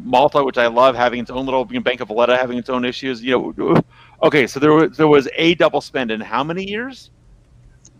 Malta, 0.04 0.42
which 0.42 0.58
I 0.58 0.66
love, 0.66 0.94
having 0.96 1.20
its 1.20 1.30
own 1.30 1.44
little 1.44 1.66
you 1.70 1.74
know, 1.74 1.82
Bank 1.82 2.00
of 2.00 2.08
Valletta 2.08 2.36
having 2.36 2.58
its 2.58 2.70
own 2.70 2.84
issues. 2.84 3.22
You 3.22 3.54
know, 3.56 3.82
okay, 4.22 4.46
so 4.46 4.60
there 4.60 4.72
was 4.72 4.96
there 4.96 5.08
was 5.08 5.28
a 5.34 5.54
double 5.54 5.80
spend 5.80 6.10
in 6.10 6.20
how 6.20 6.44
many 6.44 6.68
years? 6.68 7.10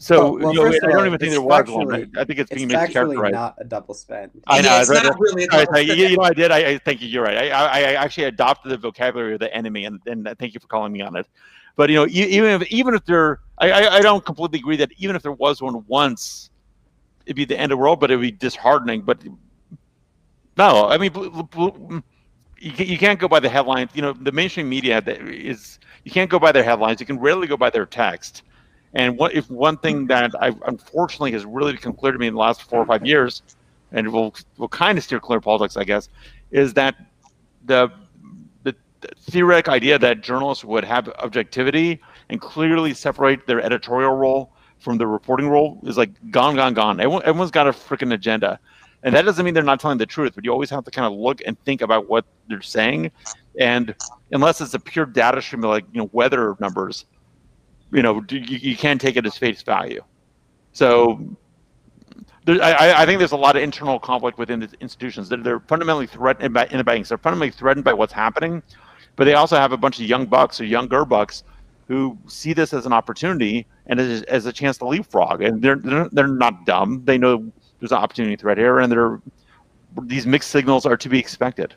So 0.03 0.33
well, 0.33 0.55
well, 0.55 0.55
you 0.55 0.81
know, 0.81 0.89
I 0.89 0.93
don't 0.93 1.07
even 1.09 1.19
think 1.19 1.33
there 1.33 1.43
was 1.43 1.69
one. 1.69 2.11
I 2.17 2.25
think 2.25 2.39
it's 2.39 2.51
being 2.51 2.71
it's 2.71 2.95
mischaracterized. 2.95 3.33
not 3.33 3.57
a 3.59 3.65
double 3.65 3.93
spend. 3.93 4.31
I 4.47 4.63
know. 4.63 4.71
Yeah, 4.71 4.81
it's 4.81 4.89
not 4.89 5.21
really. 5.21 5.47
A 5.53 5.81
you, 5.83 5.93
you 5.93 6.17
know, 6.17 6.23
I 6.23 6.33
did. 6.33 6.51
I, 6.51 6.59
I 6.71 6.79
thank 6.79 7.03
you. 7.03 7.09
You're 7.09 7.23
right. 7.23 7.37
I, 7.37 7.51
I, 7.51 7.79
I, 7.81 7.93
actually 8.03 8.25
adopted 8.25 8.73
the 8.73 8.79
vocabulary 8.79 9.35
of 9.35 9.41
the 9.41 9.55
enemy, 9.55 9.85
and, 9.85 10.01
and 10.07 10.27
thank 10.39 10.55
you 10.55 10.61
for 10.61 10.69
calling 10.69 10.91
me 10.91 11.03
on 11.03 11.17
it. 11.17 11.27
But 11.77 11.91
you 11.91 11.97
know, 11.97 12.07
even 12.09 12.63
if 12.63 12.73
even 12.73 12.95
if 12.95 13.05
there, 13.05 13.41
I, 13.59 13.71
I, 13.73 13.97
I 13.97 14.01
don't 14.01 14.25
completely 14.25 14.61
agree 14.61 14.77
that 14.79 14.91
even 14.97 15.17
if 15.17 15.23
there 15.23 15.33
was 15.33 15.61
one 15.61 15.85
once, 15.87 16.49
it'd 17.27 17.37
be 17.37 17.45
the 17.45 17.59
end 17.59 17.71
of 17.71 17.77
the 17.77 17.83
world, 17.83 18.01
but 18.01 18.11
it'd 18.11 18.23
be 18.23 18.31
disheartening. 18.31 19.03
But 19.03 19.23
no, 20.57 20.89
I 20.89 20.97
mean, 20.97 21.11
mm, 21.11 22.03
you, 22.59 22.73
you 22.73 22.97
can't 22.97 23.21
go 23.21 23.29
by 23.29 23.41
the 23.41 23.51
headlines. 23.51 23.91
You 23.93 24.01
know, 24.01 24.15
the 24.15 24.33
mainstream 24.33 24.71
media 24.71 25.03
is 25.07 25.79
you 26.05 26.11
can't 26.11 26.31
go 26.31 26.39
by 26.39 26.53
their 26.53 26.65
headlines. 26.65 27.01
You 27.01 27.07
can 27.07 27.19
rarely 27.19 27.47
go 27.47 27.59
by 27.59 27.69
their 27.69 27.85
text. 27.85 28.45
And 28.95 29.17
what 29.17 29.35
if 29.35 29.49
one 29.51 29.77
thing 29.79 30.07
that 30.09 30.33
I 30.41 30.53
unfortunately 30.67 31.33
has 31.33 31.45
really 31.45 31.73
become 31.73 31.93
clear 31.93 32.13
to 32.13 32.19
me 32.19 32.27
in 32.27 32.35
the 32.35 32.41
last 32.41 32.63
four 32.63 32.81
or 32.81 32.87
five 32.87 33.07
years, 33.07 33.43
and 33.93 34.13
will 34.13 34.35
will 34.59 34.69
kind 34.69 34.99
of 34.99 35.05
steer 35.05 35.21
clear 35.21 35.41
politics, 35.41 35.77
I 35.77 35.85
guess, 35.85 36.09
is 36.51 36.75
that 36.75 36.97
the 37.65 37.91
the 38.63 38.75
theoretic 39.31 39.69
idea 39.69 39.99
that 39.99 40.23
journalists 40.23 40.65
would 40.65 40.85
have 40.85 41.09
objectivity 41.21 42.01
and 42.29 42.41
clearly 42.41 42.95
separate 42.95 43.47
their 43.47 43.61
editorial 43.61 44.15
role 44.15 44.53
from 44.81 44.99
the 44.99 45.07
reporting 45.07 45.49
role 45.49 45.79
is 45.85 45.97
like 45.97 46.11
gone, 46.31 46.57
gone, 46.57 46.75
gone. 46.75 47.01
Everyone, 47.01 47.23
everyone's 47.25 47.51
got 47.51 47.69
a 47.69 47.71
freaking 47.71 48.13
agenda. 48.13 48.59
And 49.03 49.15
that 49.15 49.25
doesn't 49.25 49.45
mean 49.45 49.55
they're 49.55 49.63
not 49.63 49.81
telling 49.81 49.99
the 49.99 50.07
truth, 50.07 50.35
but 50.35 50.45
you 50.45 50.53
always 50.53 50.69
have 50.71 50.85
to 50.85 50.91
kind 50.91 51.11
of 51.11 51.19
look 51.19 51.41
and 51.47 51.59
think 51.65 51.81
about 51.81 52.09
what 52.09 52.25
they're 52.49 52.61
saying. 52.61 53.11
And 53.59 53.95
unless 54.33 54.61
it's 54.61 54.75
a 54.75 54.79
pure 54.79 55.07
data 55.07 55.41
stream 55.41 55.63
like 55.63 55.85
you 55.93 56.01
know 56.01 56.11
weather 56.13 56.57
numbers, 56.61 57.07
you 57.93 58.03
know, 58.03 58.23
you, 58.31 58.41
you 58.41 58.77
can't 58.77 59.01
take 59.01 59.17
it 59.17 59.27
as 59.27 59.37
face 59.37 59.63
value. 59.63 60.03
So 60.73 61.37
there, 62.45 62.63
I, 62.63 63.03
I, 63.03 63.07
think 63.07 63.19
there's 63.19 63.33
a 63.33 63.37
lot 63.37 63.57
of 63.57 63.63
internal 63.63 63.99
conflict 63.99 64.39
within 64.39 64.61
the 64.61 64.71
institutions. 64.81 65.29
They're, 65.29 65.43
they're 65.43 65.61
fundamentally 65.61 66.07
threatened 66.07 66.55
by 66.55 66.67
in 66.67 66.79
the 66.79 66.85
banks. 66.85 67.09
They're 67.09 67.19
fundamentally 67.19 67.51
threatened 67.51 67.85
by 67.85 67.93
what's 67.93 68.13
happening, 68.13 68.63
but 69.17 69.25
they 69.25 69.35
also 69.35 69.57
have 69.57 69.73
a 69.73 69.77
bunch 69.77 70.01
of 70.01 70.07
young 70.07 70.27
bucks 70.27 70.61
or 70.61 70.65
younger 70.65 71.05
bucks 71.05 71.45
who 71.89 72.17
see 72.29 72.53
this 72.53 72.73
as 72.73 72.87
an 72.87 72.93
opportunity 72.93 73.67
and 73.87 73.99
as, 73.99 74.23
as 74.23 74.47
a 74.47 74.53
chance 74.53 74.79
to 74.79 74.87
leapfrog. 74.87 75.43
And 75.43 75.61
they're, 75.61 75.77
they're 75.77 76.09
they're 76.13 76.29
not 76.29 76.65
dumb. 76.65 77.03
They 77.05 77.19
know 77.19 77.51
there's 77.81 77.93
an 77.93 77.99
opportunity 77.99 78.37
threat 78.37 78.59
here, 78.59 78.79
and 78.79 78.93
they're 78.93 79.21
these 80.03 80.27
mixed 80.27 80.51
signals 80.51 80.87
are 80.87 80.97
to 80.97 81.09
be 81.09 81.19
expected. 81.19 81.75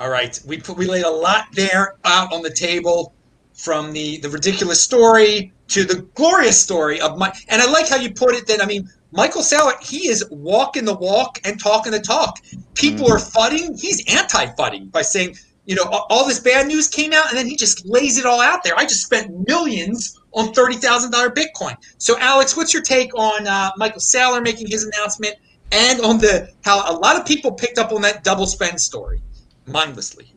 All 0.00 0.10
right, 0.10 0.38
we 0.46 0.58
put, 0.58 0.76
we 0.76 0.86
laid 0.86 1.04
a 1.04 1.10
lot 1.10 1.46
there 1.52 1.94
out 2.04 2.32
on 2.32 2.42
the 2.42 2.50
table, 2.50 3.14
from 3.54 3.92
the 3.92 4.18
the 4.18 4.28
ridiculous 4.28 4.82
story 4.82 5.52
to 5.68 5.84
the 5.84 6.02
glorious 6.14 6.60
story 6.60 7.00
of 7.00 7.18
my. 7.18 7.32
And 7.48 7.62
I 7.62 7.70
like 7.70 7.88
how 7.88 7.96
you 7.96 8.12
put 8.12 8.34
it. 8.34 8.46
That 8.46 8.62
I 8.62 8.66
mean, 8.66 8.88
Michael 9.12 9.42
Saylor, 9.42 9.80
he 9.82 10.08
is 10.08 10.24
walking 10.30 10.84
the 10.84 10.94
walk 10.94 11.40
and 11.44 11.60
talking 11.60 11.92
the 11.92 12.00
talk. 12.00 12.38
People 12.74 13.06
mm-hmm. 13.06 13.14
are 13.14 13.18
fudding. 13.18 13.80
He's 13.80 14.04
anti-fudding 14.12 14.90
by 14.90 15.02
saying, 15.02 15.36
you 15.64 15.74
know, 15.74 15.84
all 15.84 16.26
this 16.26 16.40
bad 16.40 16.66
news 16.66 16.88
came 16.88 17.12
out, 17.12 17.28
and 17.28 17.38
then 17.38 17.46
he 17.46 17.56
just 17.56 17.86
lays 17.86 18.18
it 18.18 18.26
all 18.26 18.40
out 18.40 18.64
there. 18.64 18.76
I 18.76 18.84
just 18.84 19.04
spent 19.04 19.46
millions 19.48 20.20
on 20.32 20.52
thirty 20.52 20.76
thousand 20.76 21.12
dollar 21.12 21.30
Bitcoin. 21.30 21.76
So, 21.98 22.16
Aleks, 22.16 22.56
what's 22.56 22.74
your 22.74 22.82
take 22.82 23.16
on 23.16 23.46
uh, 23.46 23.70
Michael 23.76 24.00
Saylor 24.00 24.42
making 24.42 24.68
his 24.68 24.84
announcement, 24.84 25.36
and 25.70 26.00
on 26.00 26.18
the 26.18 26.52
how 26.64 26.90
a 26.90 26.96
lot 26.98 27.16
of 27.16 27.26
people 27.26 27.52
picked 27.52 27.78
up 27.78 27.92
on 27.92 28.02
that 28.02 28.24
double 28.24 28.46
spend 28.46 28.80
story? 28.80 29.22
mindlessly. 29.66 30.32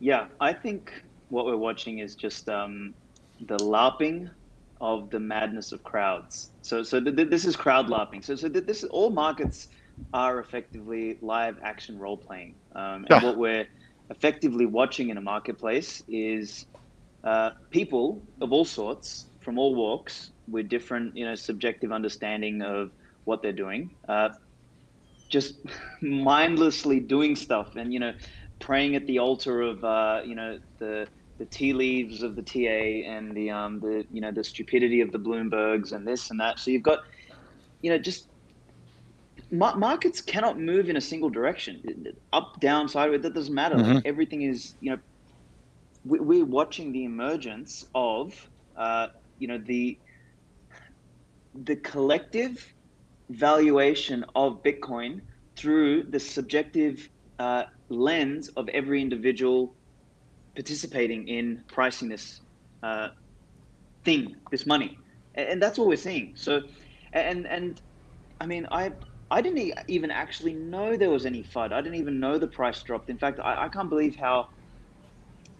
Yeah, 0.00 0.28
I 0.40 0.52
think 0.54 0.92
what 1.28 1.44
we're 1.46 1.56
watching 1.56 1.98
is 1.98 2.16
just 2.16 2.48
um, 2.48 2.94
the 3.46 3.56
LARPing 3.58 4.30
of 4.80 5.10
the 5.10 5.20
madness 5.20 5.72
of 5.72 5.82
crowds. 5.82 6.50
So, 6.62 6.82
so 6.82 7.00
th- 7.00 7.14
th- 7.16 7.28
this 7.28 7.44
is 7.44 7.54
crowd 7.54 7.88
LARPing. 7.88 8.24
So, 8.24 8.34
so 8.34 8.48
th- 8.48 8.64
this 8.64 8.82
all 8.84 9.10
markets 9.10 9.68
are 10.14 10.40
effectively 10.40 11.18
live 11.20 11.56
action 11.62 11.98
role 11.98 12.16
playing. 12.16 12.56
Um, 12.74 13.06
and 13.10 13.22
yeah. 13.22 13.24
what 13.24 13.36
we're 13.36 13.66
effectively 14.08 14.66
watching 14.66 15.10
in 15.10 15.18
a 15.18 15.20
marketplace 15.20 16.02
is 16.08 16.66
uh, 17.24 17.50
people 17.70 18.22
of 18.40 18.52
all 18.52 18.64
sorts 18.64 19.26
from 19.40 19.58
all 19.58 19.74
walks 19.74 20.30
with 20.48 20.68
different, 20.68 21.14
you 21.14 21.26
know, 21.26 21.34
subjective 21.34 21.92
understanding 21.92 22.62
of 22.62 22.90
what 23.24 23.42
they're 23.42 23.52
doing. 23.52 23.90
Uh, 24.08 24.30
just 25.30 25.54
mindlessly 26.02 27.00
doing 27.00 27.36
stuff 27.36 27.76
and 27.76 27.92
you 27.92 28.00
know 28.00 28.12
praying 28.60 28.94
at 28.94 29.06
the 29.06 29.18
altar 29.18 29.62
of 29.62 29.82
uh, 29.82 30.20
you 30.24 30.34
know 30.34 30.58
the 30.78 31.08
the 31.38 31.46
tea 31.46 31.72
leaves 31.72 32.22
of 32.22 32.36
the 32.36 32.42
TA 32.42 33.08
and 33.10 33.34
the 33.34 33.50
um 33.50 33.80
the 33.80 34.06
you 34.12 34.20
know 34.20 34.30
the 34.30 34.44
stupidity 34.44 35.00
of 35.00 35.10
the 35.10 35.18
Bloombergs 35.18 35.92
and 35.92 36.06
this 36.06 36.30
and 36.30 36.38
that. 36.38 36.58
So 36.58 36.70
you've 36.70 36.82
got 36.82 37.00
you 37.82 37.90
know 37.90 37.98
just 37.98 38.26
markets 39.50 40.20
cannot 40.20 40.60
move 40.60 40.88
in 40.88 40.96
a 40.96 41.00
single 41.00 41.28
direction, 41.28 42.06
up, 42.32 42.60
down, 42.60 42.88
sideways. 42.88 43.22
That 43.22 43.34
doesn't 43.34 43.54
matter. 43.54 43.74
Mm-hmm. 43.74 43.94
Like 43.94 44.06
everything 44.06 44.42
is 44.42 44.74
you 44.80 44.92
know 44.92 44.98
we, 46.04 46.42
are 46.42 46.44
watching 46.44 46.92
the 46.92 47.04
emergence 47.04 47.86
of 47.94 48.34
uh, 48.76 49.08
you 49.38 49.48
know 49.48 49.58
the 49.58 49.98
the 51.64 51.76
collective 51.76 52.72
valuation 53.30 54.24
of 54.34 54.62
Bitcoin 54.62 55.20
through 55.56 56.04
the 56.04 56.20
subjective 56.20 57.08
uh, 57.40 57.64
lens 57.88 58.48
of 58.50 58.68
every 58.68 59.00
individual 59.00 59.74
participating 60.54 61.26
in 61.26 61.64
pricing 61.68 62.08
this 62.08 62.40
uh, 62.82 63.08
thing, 64.04 64.36
this 64.50 64.66
money, 64.66 64.98
and 65.34 65.60
that's 65.60 65.78
what 65.78 65.88
we're 65.88 65.96
seeing. 65.96 66.34
So, 66.36 66.60
and 67.14 67.46
and 67.46 67.80
I 68.40 68.46
mean, 68.46 68.66
I 68.70 68.92
I 69.30 69.40
didn't 69.40 69.72
even 69.88 70.10
actually 70.10 70.52
know 70.52 70.96
there 70.98 71.08
was 71.10 71.24
any 71.24 71.42
FUD. 71.42 71.72
I 71.72 71.80
didn't 71.80 71.98
even 71.98 72.20
know 72.20 72.38
the 72.38 72.46
price 72.46 72.82
dropped. 72.82 73.08
In 73.08 73.16
fact, 73.16 73.40
I, 73.40 73.64
I 73.64 73.68
can't 73.68 73.88
believe 73.88 74.16
how 74.16 74.48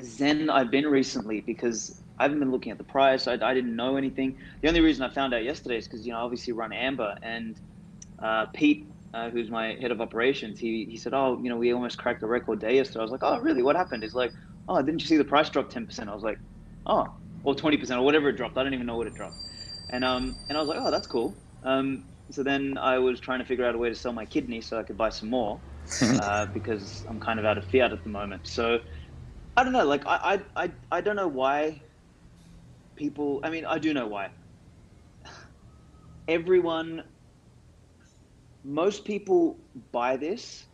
zen 0.03 0.51
I've 0.51 0.71
been 0.71 0.87
recently 0.87 1.41
because 1.41 2.03
I 2.19 2.25
haven't 2.25 2.41
been 2.41 2.51
looking 2.51 2.73
at 2.73 2.79
the 2.79 2.85
price. 2.85 3.27
I, 3.27 3.35
I 3.41 3.55
didn't 3.55 3.75
know 3.75 3.97
anything. 3.97 4.37
The 4.61 4.69
only 4.69 4.83
reason 4.83 5.03
I 5.03 5.09
found 5.09 5.33
out 5.33 5.45
yesterday 5.45 5.79
is 5.79 5.89
because 5.89 6.07
you 6.07 6.13
know 6.13 6.19
obviously 6.19 6.53
run 6.53 6.75
Amber 6.75 7.17
and 7.23 7.59
uh, 8.19 8.47
Pete, 8.53 8.87
uh, 9.15 9.31
who's 9.31 9.51
my 9.51 9.75
head 9.81 9.91
of 9.91 10.01
operations. 10.01 10.59
He 10.59 10.87
he 10.91 10.97
said, 10.97 11.15
oh, 11.15 11.41
you 11.43 11.51
know, 11.51 11.57
we 11.57 11.73
almost 11.73 11.99
cracked 11.99 12.23
a 12.23 12.27
record 12.27 12.61
day 12.61 12.77
yesterday. 12.77 13.01
I 13.01 13.03
was 13.03 13.13
like, 13.13 13.23
oh, 13.25 13.41
really? 13.41 13.63
What 13.63 13.77
happened? 13.77 14.03
He's 14.03 14.15
like, 14.15 14.33
oh, 14.69 14.83
didn't 14.83 15.01
you 15.03 15.07
see 15.07 15.17
the 15.17 15.25
price 15.25 15.51
drop 15.51 15.71
ten 15.71 15.87
percent? 15.87 16.11
I 16.11 16.15
was 16.15 16.23
like, 16.23 16.39
oh, 16.87 17.09
or 17.43 17.55
twenty 17.55 17.77
percent 17.77 18.01
or 18.01 18.05
whatever 18.05 18.29
it 18.31 18.37
dropped. 18.37 18.59
I 18.59 18.65
don't 18.65 18.75
even 18.75 18.87
know 18.87 18.97
what 18.97 19.07
it 19.09 19.15
dropped. 19.15 19.39
And 19.91 20.05
um 20.05 20.37
and 20.49 20.59
I 20.59 20.61
was 20.61 20.69
like, 20.69 20.79
oh, 20.81 20.91
that's 20.91 21.07
cool. 21.09 21.39
Um, 21.65 22.05
so 22.31 22.43
then 22.45 22.79
I 22.79 22.99
was 22.99 23.21
trying 23.21 23.41
to 23.41 23.45
figure 23.45 23.67
out 23.67 23.75
a 23.75 23.79
way 23.79 23.89
to 23.89 23.95
sell 23.95 24.13
my 24.13 24.25
kidney 24.27 24.61
so 24.63 24.79
I 24.79 24.85
could 24.85 24.97
buy 24.97 25.11
some 25.11 25.31
more 25.31 25.63
uh, 26.19 26.47
because 26.55 27.05
I'm 27.09 27.21
kind 27.21 27.41
of 27.41 27.45
out 27.47 27.59
of 27.59 27.67
fiat 27.67 27.93
at 27.93 28.05
the 28.05 28.11
moment. 28.11 28.47
So 28.47 28.79
I 29.57 29.65
don't 29.65 29.73
know. 29.73 29.85
Like 29.87 30.07
I 30.07 30.43
I 30.57 30.65
I, 30.65 30.73
I 30.93 31.01
don't 31.03 31.17
know 31.17 31.29
why 31.29 31.83
people, 32.97 33.41
I 33.45 33.51
mean, 33.51 33.65
I 33.65 33.79
do 33.79 33.95
know 33.95 34.07
why. 34.07 34.31
Everyone, 36.29 37.05
most 38.65 39.05
people 39.05 39.57
buy 39.93 40.17
this 40.17 40.67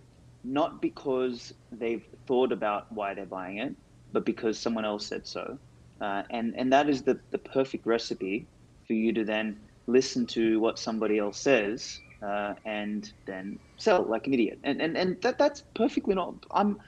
not 0.45 0.81
because 0.81 1.52
they've 1.73 2.05
thought 2.26 2.52
about 2.52 2.90
why 2.93 3.14
they're 3.14 3.26
buying 3.26 3.59
it, 3.59 3.75
but 4.12 4.25
because 4.25 4.59
someone 4.59 4.85
else 4.85 5.05
said 5.07 5.26
so. 5.26 5.59
Uh, 6.00 6.23
and, 6.31 6.55
and 6.57 6.73
that 6.73 6.88
is 6.88 7.02
the, 7.02 7.19
the 7.31 7.38
perfect 7.38 7.87
recipe 7.87 8.47
for 8.87 8.93
you 8.93 9.12
to 9.12 9.25
then 9.25 9.59
listen 9.87 10.26
to 10.26 10.61
what 10.61 10.78
somebody 10.78 11.19
else 11.19 11.38
says 11.38 12.00
uh, 12.23 12.55
and 12.64 13.12
then 13.25 13.59
sell 13.76 14.02
like 14.02 14.26
an 14.26 14.35
idiot. 14.35 14.59
And, 14.62 14.81
and, 14.81 14.97
and 14.97 15.21
that, 15.23 15.38
that's 15.38 15.62
perfectly 15.75 16.14
not, 16.14 16.35
I'm, 16.50 16.81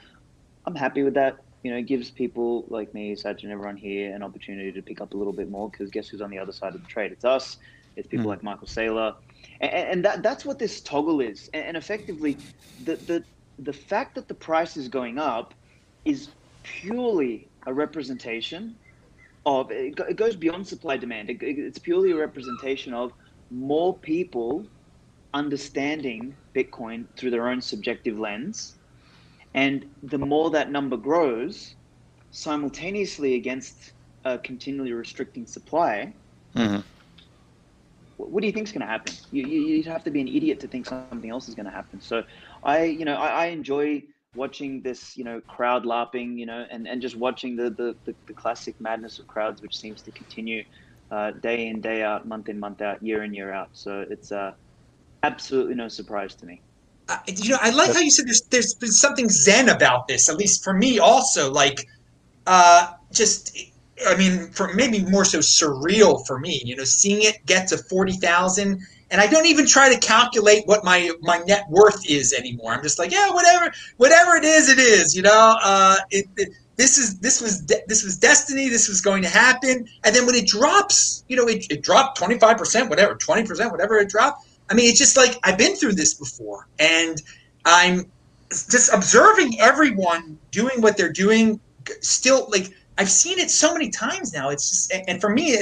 I'm 0.67 0.75
happy 0.75 1.02
with 1.02 1.14
that 1.14 1.38
you 1.62 1.73
know, 1.73 1.78
it 1.78 1.87
gives 1.87 2.11
people 2.11 2.64
like 2.69 2.95
me, 2.95 3.14
Saj, 3.17 3.43
and 3.43 3.52
everyone 3.52 3.76
here 3.76 4.14
an 4.14 4.23
opportunity 4.23 4.71
to 4.73 4.83
pick 4.83 5.00
up 5.00 5.12
a 5.14 5.17
little 5.17 5.33
bit 5.33 5.50
more 5.50 5.69
because 5.69 5.90
guess 5.90 6.09
who's 6.09 6.21
on 6.21 6.31
the 6.31 6.38
other 6.38 6.52
side 6.52 6.75
of 6.75 6.81
the 6.81 6.87
trade? 6.87 7.12
It's 7.12 7.25
us. 7.25 7.59
It's 7.97 8.07
people 8.07 8.26
mm. 8.26 8.28
like 8.28 8.43
Michael 8.45 8.69
Saylor, 8.69 9.17
and, 9.61 9.73
and, 9.73 10.05
that 10.05 10.23
that's 10.23 10.45
what 10.45 10.59
this 10.59 10.81
toggle 10.81 11.21
is. 11.21 11.50
And, 11.53 11.65
and 11.65 11.77
effectively, 11.77 12.37
the 12.85 12.97
the 12.97 13.25
the 13.59 13.73
fact 13.73 14.15
that 14.15 14.29
the 14.29 14.35
price 14.35 14.77
is 14.77 14.88
going 14.88 15.19
up 15.19 15.55
is 16.05 16.29
purely 16.62 17.49
a 17.67 17.73
representation 17.73 18.77
of 19.47 19.71
it 19.71 20.17
goes 20.17 20.37
beyond 20.37 20.67
supply 20.67 20.97
demand. 20.97 21.31
It, 21.31 21.43
it's 21.43 21.79
purely 21.79 22.12
a 22.12 22.17
representation 22.17 22.95
of 22.95 23.12
more 23.50 23.95
people 23.95 24.67
understanding 25.35 26.35
Bitcoin 26.55 27.05
through 27.17 27.31
their 27.31 27.49
own 27.49 27.61
subjective 27.61 28.19
lens 28.19 28.79
and 29.55 29.88
the 30.03 30.19
more 30.19 30.50
that 30.50 30.71
number 30.71 30.97
grows, 30.97 31.75
simultaneously 32.31 33.35
against 33.35 33.93
a 34.25 34.38
continually 34.38 34.93
restricting 34.93 35.47
supply, 35.47 36.12
mm-hmm. 36.55 36.81
What 38.30 38.40
do 38.40 38.47
you 38.47 38.52
think 38.52 38.66
is 38.66 38.73
going 38.73 38.80
to 38.80 38.87
happen? 38.87 39.14
You, 39.30 39.47
you, 39.47 39.76
would 39.78 39.87
have 39.87 40.04
to 40.04 40.11
be 40.11 40.20
an 40.20 40.28
idiot 40.28 40.61
to 40.61 40.68
think 40.68 40.87
something 40.87 41.30
else 41.30 41.49
is 41.49 41.54
going 41.54 41.66
to 41.66 41.73
happen. 41.73 42.00
So 42.00 42.25
I, 42.62 42.85
you 42.85 43.04
know, 43.04 43.14
I, 43.14 43.28
I 43.28 43.47
enjoy 43.47 44.02
watching 44.35 44.82
this, 44.82 45.16
you 45.16 45.25
know, 45.25 45.40
crowd 45.42 45.85
LARPing, 45.85 46.38
you 46.38 46.47
know, 46.47 46.66
and, 46.70 46.87
and 46.87 47.00
just 47.00 47.16
watching 47.16 47.56
the, 47.56 47.70
the, 47.70 47.97
the, 48.04 48.14
the 48.26 48.32
classic 48.32 48.80
madness 48.80 49.18
of 49.18 49.26
crowds, 49.26 49.62
which 49.62 49.76
seems 49.76 50.02
to 50.02 50.11
continue 50.11 50.64
uh, 51.11 51.30
day 51.32 51.66
in, 51.68 51.80
day 51.80 52.02
out, 52.02 52.26
month 52.26 52.49
in, 52.49 52.61
month 52.61 52.82
out, 52.82 53.02
year 53.02 53.23
in, 53.25 53.35
year 53.35 53.52
out. 53.52 53.70
So 53.73 54.04
it's 54.08 54.30
uh, 54.30 54.52
absolutely 55.23 55.75
no 55.75 55.88
surprise 55.88 56.35
to 56.37 56.47
me 56.47 56.61
you 57.26 57.50
know, 57.50 57.58
I 57.61 57.70
like 57.70 57.92
how 57.92 58.00
you 58.00 58.11
said 58.11 58.26
there's 58.26 58.42
there's 58.50 58.75
been 58.75 58.92
something 58.92 59.28
zen 59.28 59.68
about 59.68 60.08
this, 60.08 60.28
at 60.28 60.37
least 60.37 60.62
for 60.62 60.73
me 60.73 60.99
also. 60.99 61.50
Like, 61.50 61.87
uh, 62.47 62.92
just 63.12 63.56
I 64.07 64.17
mean, 64.17 64.50
for 64.50 64.73
maybe 64.75 65.02
more 65.05 65.25
so 65.25 65.38
surreal 65.38 66.26
for 66.26 66.38
me. 66.38 66.62
You 66.64 66.76
know, 66.76 66.85
seeing 66.85 67.23
it 67.23 67.45
get 67.47 67.69
to 67.69 67.78
forty 67.78 68.12
thousand, 68.12 68.81
and 69.11 69.21
I 69.21 69.26
don't 69.26 69.47
even 69.47 69.67
try 69.67 69.93
to 69.93 69.99
calculate 69.99 70.67
what 70.67 70.85
my 70.85 71.11
my 71.21 71.38
net 71.38 71.64
worth 71.69 72.09
is 72.09 72.33
anymore. 72.33 72.73
I'm 72.73 72.83
just 72.83 72.99
like, 72.99 73.12
yeah, 73.12 73.31
whatever, 73.31 73.73
whatever 73.97 74.37
it 74.37 74.45
is, 74.45 74.69
it 74.69 74.78
is. 74.78 75.17
You 75.17 75.23
know, 75.23 75.57
uh, 75.62 75.97
it, 76.11 76.26
it 76.37 76.50
this 76.76 76.99
is 76.99 77.19
this 77.19 77.40
was 77.40 77.61
de- 77.62 77.83
this 77.87 78.05
was 78.05 78.19
destiny. 78.19 78.69
This 78.69 78.88
was 78.88 79.00
going 79.00 79.23
to 79.23 79.28
happen, 79.28 79.88
and 80.05 80.14
then 80.14 80.26
when 80.26 80.35
it 80.35 80.47
drops, 80.47 81.25
you 81.28 81.37
know, 81.37 81.47
it, 81.47 81.67
it 81.71 81.83
dropped 81.83 82.19
twenty 82.19 82.38
five 82.38 82.59
percent, 82.59 82.88
whatever, 82.90 83.14
twenty 83.14 83.47
percent, 83.47 83.73
whatever 83.73 83.99
it 83.99 84.09
dropped 84.09 84.45
I 84.71 84.75
mean, 84.75 84.88
it's 84.90 84.99
just 84.99 85.17
like 85.17 85.38
I've 85.43 85.59
been 85.59 85.75
through 85.75 85.95
this 85.95 86.14
before, 86.14 86.69
and 86.78 87.21
I'm 87.64 88.11
just 88.50 88.93
observing 88.93 89.61
everyone 89.61 90.38
doing 90.50 90.81
what 90.81 90.97
they're 90.97 91.12
doing. 91.12 91.61
Still, 92.00 92.49
like 92.50 92.71
I've 92.99 93.11
seen 93.11 93.38
it 93.38 93.50
so 93.50 93.73
many 93.73 93.90
times 93.90 94.33
now. 94.35 94.50
It's 94.50 94.69
just, 94.69 94.93
and 95.09 95.21
for 95.21 95.31
me, 95.31 95.57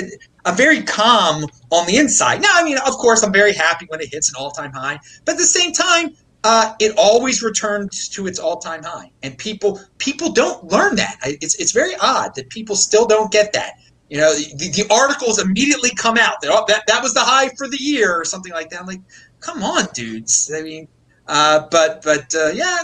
I'm 0.46 0.56
very 0.56 0.82
calm 0.82 1.44
on 1.70 1.86
the 1.86 1.98
inside. 1.98 2.40
Now, 2.40 2.52
I 2.54 2.64
mean, 2.64 2.78
of 2.78 2.94
course, 2.94 3.22
I'm 3.22 3.32
very 3.32 3.52
happy 3.52 3.84
when 3.88 4.00
it 4.00 4.08
hits 4.10 4.30
an 4.30 4.36
all-time 4.38 4.72
high, 4.72 4.98
but 5.24 5.32
at 5.32 5.38
the 5.38 5.44
same 5.44 5.72
time, 5.72 6.16
uh, 6.44 6.74
it 6.80 6.94
always 6.96 7.42
returns 7.42 8.08
to 8.10 8.26
its 8.26 8.38
all-time 8.38 8.82
high, 8.82 9.10
and 9.22 9.36
people 9.36 9.80
people 9.98 10.30
don't 10.32 10.64
learn 10.70 10.94
that. 10.96 11.16
It's 11.24 11.56
it's 11.56 11.72
very 11.72 11.94
odd 12.00 12.36
that 12.36 12.48
people 12.50 12.76
still 12.76 13.04
don't 13.04 13.32
get 13.32 13.52
that. 13.52 13.72
You 14.10 14.18
know, 14.18 14.32
the, 14.32 14.70
the 14.70 14.86
articles 14.94 15.40
immediately 15.40 15.90
come 15.96 16.16
out 16.16 16.40
that 16.42 16.50
oh, 16.52 16.64
that 16.68 16.84
that 16.86 17.02
was 17.02 17.14
the 17.14 17.20
high 17.20 17.48
for 17.58 17.66
the 17.68 17.78
year 17.78 18.14
or 18.14 18.24
something 18.24 18.52
like 18.52 18.70
that. 18.70 18.80
I'm 18.80 18.86
like, 18.86 19.00
come 19.40 19.64
on, 19.64 19.88
dudes. 19.92 20.52
I 20.54 20.62
mean, 20.62 20.86
uh, 21.28 21.66
but 21.70 22.02
but 22.02 22.34
uh, 22.34 22.48
yeah, 22.54 22.82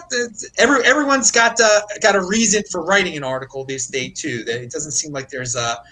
every 0.58 0.84
everyone's 0.84 1.30
got 1.30 1.60
uh, 1.60 1.80
got 2.00 2.16
a 2.16 2.20
reason 2.20 2.62
for 2.70 2.84
writing 2.84 3.16
an 3.16 3.24
article 3.24 3.64
this 3.64 3.86
day 3.86 4.08
too. 4.08 4.44
It 4.46 4.70
doesn't 4.70 4.92
seem 4.92 5.12
like 5.12 5.28
there's 5.28 5.54
a 5.54 5.82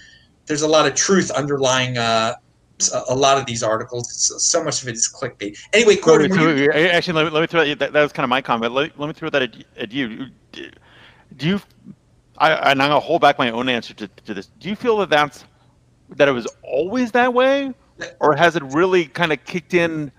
there's 0.46 0.62
a 0.62 0.68
lot 0.68 0.86
of 0.86 0.94
truth 0.94 1.30
underlying 1.30 1.96
uh, 1.96 2.34
a 3.08 3.14
lot 3.14 3.38
of 3.38 3.46
these 3.46 3.62
articles. 3.62 4.32
So 4.42 4.64
much 4.64 4.82
of 4.82 4.88
it 4.88 4.94
is 4.94 5.08
clickbait. 5.08 5.58
Anyway, 5.72 5.96
Gordon, 5.96 6.32
you... 6.32 6.72
actually, 6.72 7.14
let 7.14 7.24
me, 7.26 7.30
let 7.30 7.40
me 7.40 7.46
throw 7.46 7.64
that, 7.64 7.78
that, 7.78 7.92
that 7.92 8.02
was 8.02 8.12
kind 8.12 8.24
of 8.24 8.30
my 8.30 8.42
comment. 8.42 8.72
Let, 8.72 8.98
let 8.98 9.06
me 9.06 9.12
throw 9.12 9.30
that 9.30 9.42
at, 9.42 9.56
at 9.76 9.92
you. 9.92 10.26
Do 10.52 11.48
you? 11.48 11.60
I, 12.38 12.52
and 12.70 12.82
I'm 12.82 12.88
gonna 12.88 13.00
hold 13.00 13.20
back 13.20 13.38
my 13.38 13.50
own 13.50 13.68
answer 13.68 13.94
to, 13.94 14.08
to 14.08 14.34
this. 14.34 14.46
Do 14.58 14.68
you 14.68 14.76
feel 14.76 14.96
that 14.98 15.10
that's 15.10 15.44
that 16.16 16.26
it 16.26 16.32
was 16.32 16.48
always 16.62 17.12
that 17.12 17.32
way, 17.32 17.72
or 18.18 18.34
has 18.34 18.56
it 18.56 18.62
really 18.64 19.04
kind 19.06 19.32
of 19.32 19.44
kicked 19.44 19.74
in? 19.74 20.10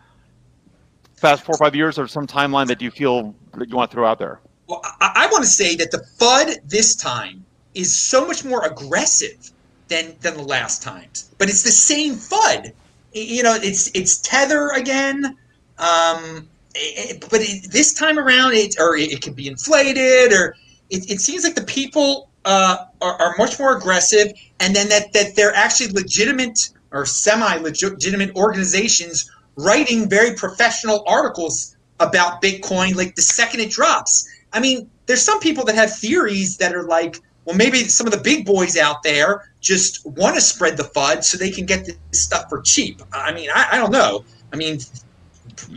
Fast 1.21 1.43
four 1.43 1.53
or 1.53 1.59
five 1.59 1.75
years, 1.75 1.99
or 1.99 2.07
some 2.07 2.25
timeline 2.25 2.65
that 2.65 2.81
you 2.81 2.89
feel 2.89 3.35
that 3.53 3.69
you 3.69 3.75
want 3.75 3.91
to 3.91 3.95
throw 3.95 4.07
out 4.07 4.17
there. 4.17 4.39
Well, 4.65 4.81
I, 4.83 5.11
I 5.15 5.27
want 5.31 5.43
to 5.43 5.49
say 5.49 5.75
that 5.75 5.91
the 5.91 6.03
FUD 6.17 6.67
this 6.67 6.95
time 6.95 7.45
is 7.75 7.95
so 7.95 8.25
much 8.25 8.43
more 8.43 8.65
aggressive 8.65 9.51
than 9.87 10.15
than 10.21 10.33
the 10.33 10.41
last 10.41 10.81
times. 10.81 11.29
But 11.37 11.47
it's 11.47 11.61
the 11.61 11.69
same 11.69 12.15
FUD. 12.15 12.73
You 13.13 13.43
know, 13.43 13.53
it's 13.53 13.91
it's 13.93 14.17
tether 14.17 14.69
again. 14.69 15.37
Um, 15.77 16.47
it, 16.73 17.23
but 17.29 17.41
it, 17.41 17.71
this 17.71 17.93
time 17.93 18.17
around, 18.17 18.53
it 18.55 18.77
or 18.79 18.97
it, 18.97 19.11
it 19.11 19.21
can 19.21 19.33
be 19.33 19.47
inflated, 19.47 20.33
or 20.33 20.55
it, 20.89 21.11
it 21.11 21.21
seems 21.21 21.43
like 21.43 21.53
the 21.53 21.65
people 21.65 22.29
uh, 22.45 22.85
are, 22.99 23.21
are 23.21 23.35
much 23.37 23.59
more 23.59 23.77
aggressive, 23.77 24.33
and 24.59 24.75
then 24.75 24.89
that 24.89 25.13
that 25.13 25.35
they're 25.35 25.53
actually 25.53 25.91
legitimate 25.91 26.71
or 26.91 27.05
semi-legitimate 27.05 28.35
organizations 28.35 29.29
writing 29.55 30.09
very 30.09 30.35
professional 30.35 31.03
articles 31.07 31.75
about 31.99 32.41
Bitcoin 32.41 32.95
like 32.95 33.15
the 33.15 33.21
second 33.21 33.59
it 33.59 33.71
drops. 33.71 34.27
I 34.53 34.59
mean, 34.59 34.89
there's 35.05 35.21
some 35.21 35.39
people 35.39 35.63
that 35.65 35.75
have 35.75 35.95
theories 35.95 36.57
that 36.57 36.73
are 36.73 36.83
like, 36.83 37.17
well, 37.45 37.55
maybe 37.55 37.79
some 37.87 38.07
of 38.07 38.13
the 38.13 38.19
big 38.19 38.45
boys 38.45 38.77
out 38.77 39.03
there 39.03 39.51
just 39.61 40.05
want 40.05 40.35
to 40.35 40.41
spread 40.41 40.77
the 40.77 40.83
FUD 40.83 41.23
so 41.23 41.37
they 41.37 41.49
can 41.49 41.65
get 41.65 41.85
this 41.85 41.97
stuff 42.11 42.45
for 42.49 42.61
cheap. 42.61 43.01
I 43.13 43.33
mean, 43.33 43.49
I, 43.53 43.69
I 43.73 43.77
don't 43.77 43.91
know. 43.91 44.23
I 44.53 44.55
mean, 44.55 44.79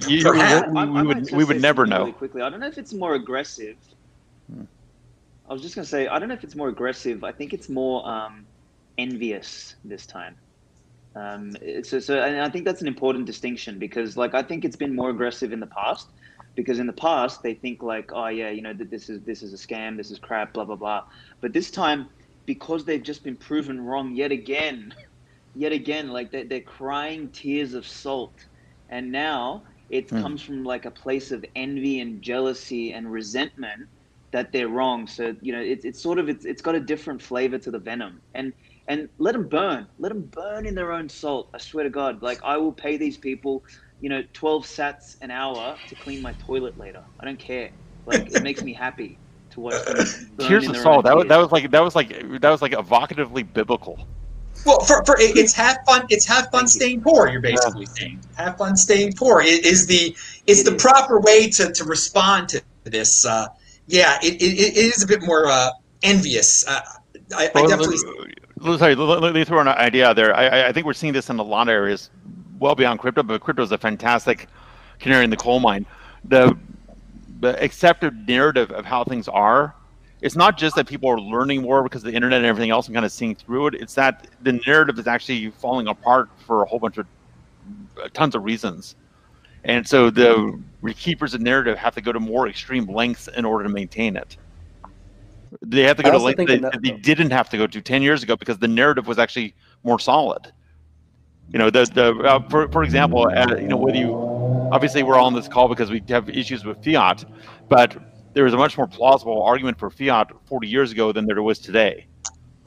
you, 0.06 0.22
perhaps. 0.22 0.68
we, 0.70 0.84
we 0.84 1.02
would, 1.02 1.30
we 1.32 1.44
would 1.44 1.60
never 1.62 1.86
know. 1.86 2.00
Really 2.00 2.12
quickly, 2.12 2.42
I 2.42 2.50
don't 2.50 2.60
know 2.60 2.66
if 2.66 2.78
it's 2.78 2.92
more 2.92 3.14
aggressive. 3.14 3.76
Hmm. 4.52 4.64
I 5.48 5.52
was 5.52 5.62
just 5.62 5.74
going 5.74 5.84
to 5.84 5.88
say, 5.88 6.06
I 6.06 6.18
don't 6.18 6.28
know 6.28 6.34
if 6.34 6.44
it's 6.44 6.56
more 6.56 6.68
aggressive. 6.68 7.24
I 7.24 7.32
think 7.32 7.52
it's 7.52 7.68
more 7.68 8.06
um, 8.08 8.46
envious 8.98 9.76
this 9.84 10.06
time. 10.06 10.36
Um, 11.16 11.56
so, 11.82 12.00
so, 12.00 12.20
and 12.20 12.40
I 12.40 12.48
think 12.48 12.64
that's 12.64 12.80
an 12.80 12.88
important 12.88 13.26
distinction 13.26 13.78
because, 13.78 14.16
like, 14.16 14.34
I 14.34 14.42
think 14.42 14.64
it's 14.64 14.76
been 14.76 14.96
more 14.96 15.10
aggressive 15.10 15.52
in 15.52 15.60
the 15.60 15.66
past 15.66 16.08
because 16.54 16.78
in 16.78 16.86
the 16.86 16.92
past 16.92 17.42
they 17.42 17.54
think 17.54 17.82
like, 17.82 18.12
oh 18.12 18.28
yeah, 18.28 18.50
you 18.50 18.62
know 18.62 18.72
that 18.72 18.90
this 18.90 19.08
is 19.08 19.20
this 19.22 19.42
is 19.42 19.52
a 19.52 19.56
scam, 19.56 19.96
this 19.96 20.10
is 20.10 20.18
crap, 20.18 20.52
blah 20.52 20.64
blah 20.64 20.76
blah. 20.76 21.04
But 21.40 21.52
this 21.52 21.70
time, 21.70 22.08
because 22.46 22.84
they've 22.84 23.02
just 23.02 23.22
been 23.24 23.36
proven 23.36 23.84
wrong 23.84 24.14
yet 24.14 24.32
again, 24.32 24.94
yet 25.54 25.72
again, 25.72 26.08
like 26.08 26.30
they're, 26.30 26.44
they're 26.44 26.60
crying 26.60 27.28
tears 27.28 27.74
of 27.74 27.86
salt, 27.86 28.46
and 28.90 29.10
now 29.10 29.62
it 29.90 30.08
mm. 30.08 30.20
comes 30.20 30.42
from 30.42 30.64
like 30.64 30.84
a 30.84 30.90
place 30.90 31.30
of 31.30 31.44
envy 31.56 32.00
and 32.00 32.22
jealousy 32.22 32.92
and 32.92 33.10
resentment 33.10 33.88
that 34.30 34.52
they're 34.52 34.68
wrong. 34.68 35.06
So 35.06 35.34
you 35.40 35.52
know, 35.52 35.60
it's 35.60 35.84
it's 35.84 36.00
sort 36.00 36.18
of 36.18 36.28
it's 36.28 36.44
it's 36.44 36.62
got 36.62 36.74
a 36.74 36.80
different 36.80 37.20
flavor 37.20 37.58
to 37.58 37.70
the 37.70 37.78
venom, 37.78 38.20
and 38.34 38.52
and 38.88 39.08
let 39.18 39.32
them 39.32 39.48
burn, 39.48 39.86
let 39.98 40.10
them 40.10 40.22
burn 40.22 40.66
in 40.66 40.74
their 40.74 40.92
own 40.92 41.08
salt. 41.08 41.48
I 41.54 41.58
swear 41.58 41.84
to 41.84 41.90
God, 41.90 42.22
like 42.22 42.40
I 42.42 42.56
will 42.56 42.72
pay 42.72 42.96
these 42.96 43.16
people 43.16 43.64
you 44.04 44.10
know, 44.10 44.22
12 44.34 44.66
sats 44.66 45.16
an 45.22 45.30
hour 45.30 45.76
to 45.88 45.94
clean 45.94 46.20
my 46.20 46.32
toilet 46.34 46.78
later. 46.78 47.02
I 47.20 47.24
don't 47.24 47.38
care. 47.38 47.70
Like 48.04 48.30
it 48.30 48.42
makes 48.42 48.62
me 48.62 48.74
happy 48.74 49.18
to 49.52 49.60
watch 49.60 49.82
them. 49.86 49.96
Here's 50.40 50.66
the 50.66 50.74
soul. 50.74 51.00
That 51.00 51.16
was, 51.16 51.26
that 51.28 51.38
was 51.38 51.50
like 51.50 51.70
that 51.70 51.82
was 51.82 51.96
like 51.96 52.10
that 52.40 52.50
was 52.50 52.60
like 52.60 52.72
evocatively 52.72 53.50
biblical. 53.50 54.06
Well, 54.66 54.80
for, 54.80 55.02
for 55.06 55.16
it's 55.18 55.54
have 55.54 55.78
fun. 55.86 56.04
It's 56.10 56.26
have 56.26 56.50
fun 56.50 56.66
staying 56.66 57.00
poor. 57.00 57.30
You're 57.30 57.40
basically 57.40 57.86
yeah. 57.86 57.94
saying 57.94 58.20
have 58.36 58.58
fun 58.58 58.76
staying 58.76 59.14
poor 59.14 59.40
it 59.40 59.64
is 59.64 59.86
the 59.86 60.14
is 60.46 60.60
it 60.60 60.64
the 60.64 60.76
is. 60.76 60.82
proper 60.82 61.18
way 61.20 61.48
to, 61.48 61.72
to 61.72 61.84
respond 61.84 62.50
to 62.50 62.62
this. 62.84 63.24
Uh, 63.24 63.48
yeah, 63.86 64.18
it, 64.22 64.34
it, 64.34 64.58
it 64.58 64.76
is 64.76 65.02
a 65.02 65.06
bit 65.06 65.22
more 65.22 65.46
uh, 65.46 65.70
envious. 66.02 66.66
Uh, 66.66 66.80
I, 67.34 67.50
well, 67.54 67.64
I 67.64 67.68
definitely. 67.68 68.34
Sorry, 68.64 68.94
let 68.94 69.34
me 69.34 69.44
throw 69.44 69.60
an 69.60 69.68
idea 69.68 70.08
out 70.08 70.16
there. 70.16 70.34
I, 70.34 70.68
I 70.68 70.72
think 70.72 70.86
we're 70.86 70.94
seeing 70.94 71.12
this 71.12 71.28
in 71.28 71.38
a 71.38 71.42
lot 71.42 71.68
of 71.68 71.72
areas 71.72 72.08
well 72.58 72.74
beyond 72.74 72.98
crypto, 72.98 73.22
but 73.22 73.42
crypto 73.42 73.62
is 73.62 73.72
a 73.72 73.78
fantastic 73.78 74.48
canary 74.98 75.24
in 75.24 75.30
the 75.30 75.36
coal 75.36 75.60
mine. 75.60 75.84
The 76.24 76.56
the 77.40 77.62
accepted 77.62 78.26
narrative 78.26 78.70
of 78.70 78.86
how 78.86 79.04
things 79.04 79.28
are, 79.28 79.74
it's 80.22 80.34
not 80.34 80.56
just 80.56 80.76
that 80.76 80.88
people 80.88 81.10
are 81.10 81.20
learning 81.20 81.60
more 81.60 81.82
because 81.82 82.02
of 82.02 82.10
the 82.10 82.16
internet 82.16 82.38
and 82.38 82.46
everything 82.46 82.70
else 82.70 82.86
and 82.86 82.94
kind 82.94 83.04
of 83.04 83.12
seeing 83.12 83.34
through 83.34 83.66
it. 83.66 83.74
It's 83.74 83.94
that 83.94 84.28
the 84.40 84.52
narrative 84.66 84.98
is 84.98 85.06
actually 85.06 85.50
falling 85.50 85.88
apart 85.88 86.30
for 86.46 86.62
a 86.62 86.66
whole 86.66 86.78
bunch 86.78 86.96
of 86.96 87.06
uh, 88.02 88.08
tons 88.14 88.34
of 88.34 88.44
reasons. 88.44 88.96
And 89.64 89.86
so 89.86 90.08
the 90.08 90.58
keepers 90.96 91.34
of 91.34 91.42
narrative 91.42 91.76
have 91.76 91.94
to 91.96 92.00
go 92.00 92.12
to 92.12 92.20
more 92.20 92.48
extreme 92.48 92.86
lengths 92.86 93.28
in 93.28 93.44
order 93.44 93.64
to 93.64 93.70
maintain 93.70 94.16
it. 94.16 94.38
They 95.62 95.82
have 95.82 95.96
to 95.98 96.02
go 96.02 96.10
to 96.10 96.18
lengths 96.18 96.44
that, 96.46 96.62
that 96.62 96.82
they 96.82 96.90
didn't 96.90 97.30
have 97.30 97.48
to 97.50 97.56
go 97.56 97.66
to 97.66 97.80
10 97.80 98.02
years 98.02 98.22
ago 98.22 98.36
because 98.36 98.58
the 98.58 98.68
narrative 98.68 99.06
was 99.06 99.18
actually 99.18 99.54
more 99.82 99.98
solid. 99.98 100.52
You 101.50 101.58
know, 101.58 101.70
the 101.70 101.84
the 101.84 102.14
uh, 102.24 102.48
for 102.48 102.68
for 102.68 102.82
example, 102.82 103.28
uh, 103.28 103.56
you 103.56 103.68
know, 103.68 103.76
whether 103.76 103.98
you 103.98 104.14
obviously 104.72 105.02
we're 105.02 105.16
all 105.16 105.26
on 105.26 105.34
this 105.34 105.46
call 105.46 105.68
because 105.68 105.90
we 105.90 106.02
have 106.08 106.28
issues 106.30 106.64
with 106.64 106.82
fiat, 106.82 107.24
but 107.68 107.96
there 108.32 108.44
was 108.44 108.54
a 108.54 108.56
much 108.56 108.76
more 108.76 108.86
plausible 108.86 109.42
argument 109.42 109.78
for 109.78 109.90
fiat 109.90 110.30
40 110.46 110.66
years 110.66 110.90
ago 110.90 111.12
than 111.12 111.26
there 111.26 111.42
was 111.42 111.58
today. 111.58 112.06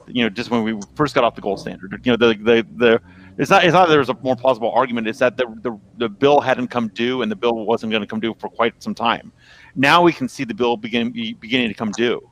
You 0.06 0.22
know, 0.22 0.30
just 0.30 0.50
when 0.50 0.62
we 0.62 0.80
first 0.94 1.14
got 1.14 1.24
off 1.24 1.34
the 1.34 1.40
gold 1.40 1.60
standard. 1.60 2.00
You 2.06 2.12
know, 2.12 2.16
the 2.16 2.34
the 2.34 2.66
the 2.76 3.00
it's 3.36 3.50
not 3.50 3.64
it's 3.64 3.72
not 3.72 3.86
that 3.86 3.90
there 3.90 3.98
was 3.98 4.08
a 4.08 4.16
more 4.22 4.36
plausible 4.36 4.70
argument. 4.70 5.06
It's 5.08 5.18
that 5.18 5.36
the 5.36 5.46
the, 5.62 5.78
the 5.98 6.08
bill 6.08 6.40
hadn't 6.40 6.68
come 6.68 6.88
due 6.88 7.22
and 7.22 7.30
the 7.30 7.36
bill 7.36 7.66
wasn't 7.66 7.90
going 7.90 8.02
to 8.02 8.06
come 8.06 8.20
due 8.20 8.34
for 8.38 8.48
quite 8.48 8.80
some 8.82 8.94
time. 8.94 9.32
Now 9.74 10.02
we 10.02 10.12
can 10.12 10.28
see 10.28 10.44
the 10.44 10.54
bill 10.54 10.76
begin 10.76 11.12
beginning 11.12 11.68
to 11.68 11.74
come 11.74 11.90
due. 11.92 12.28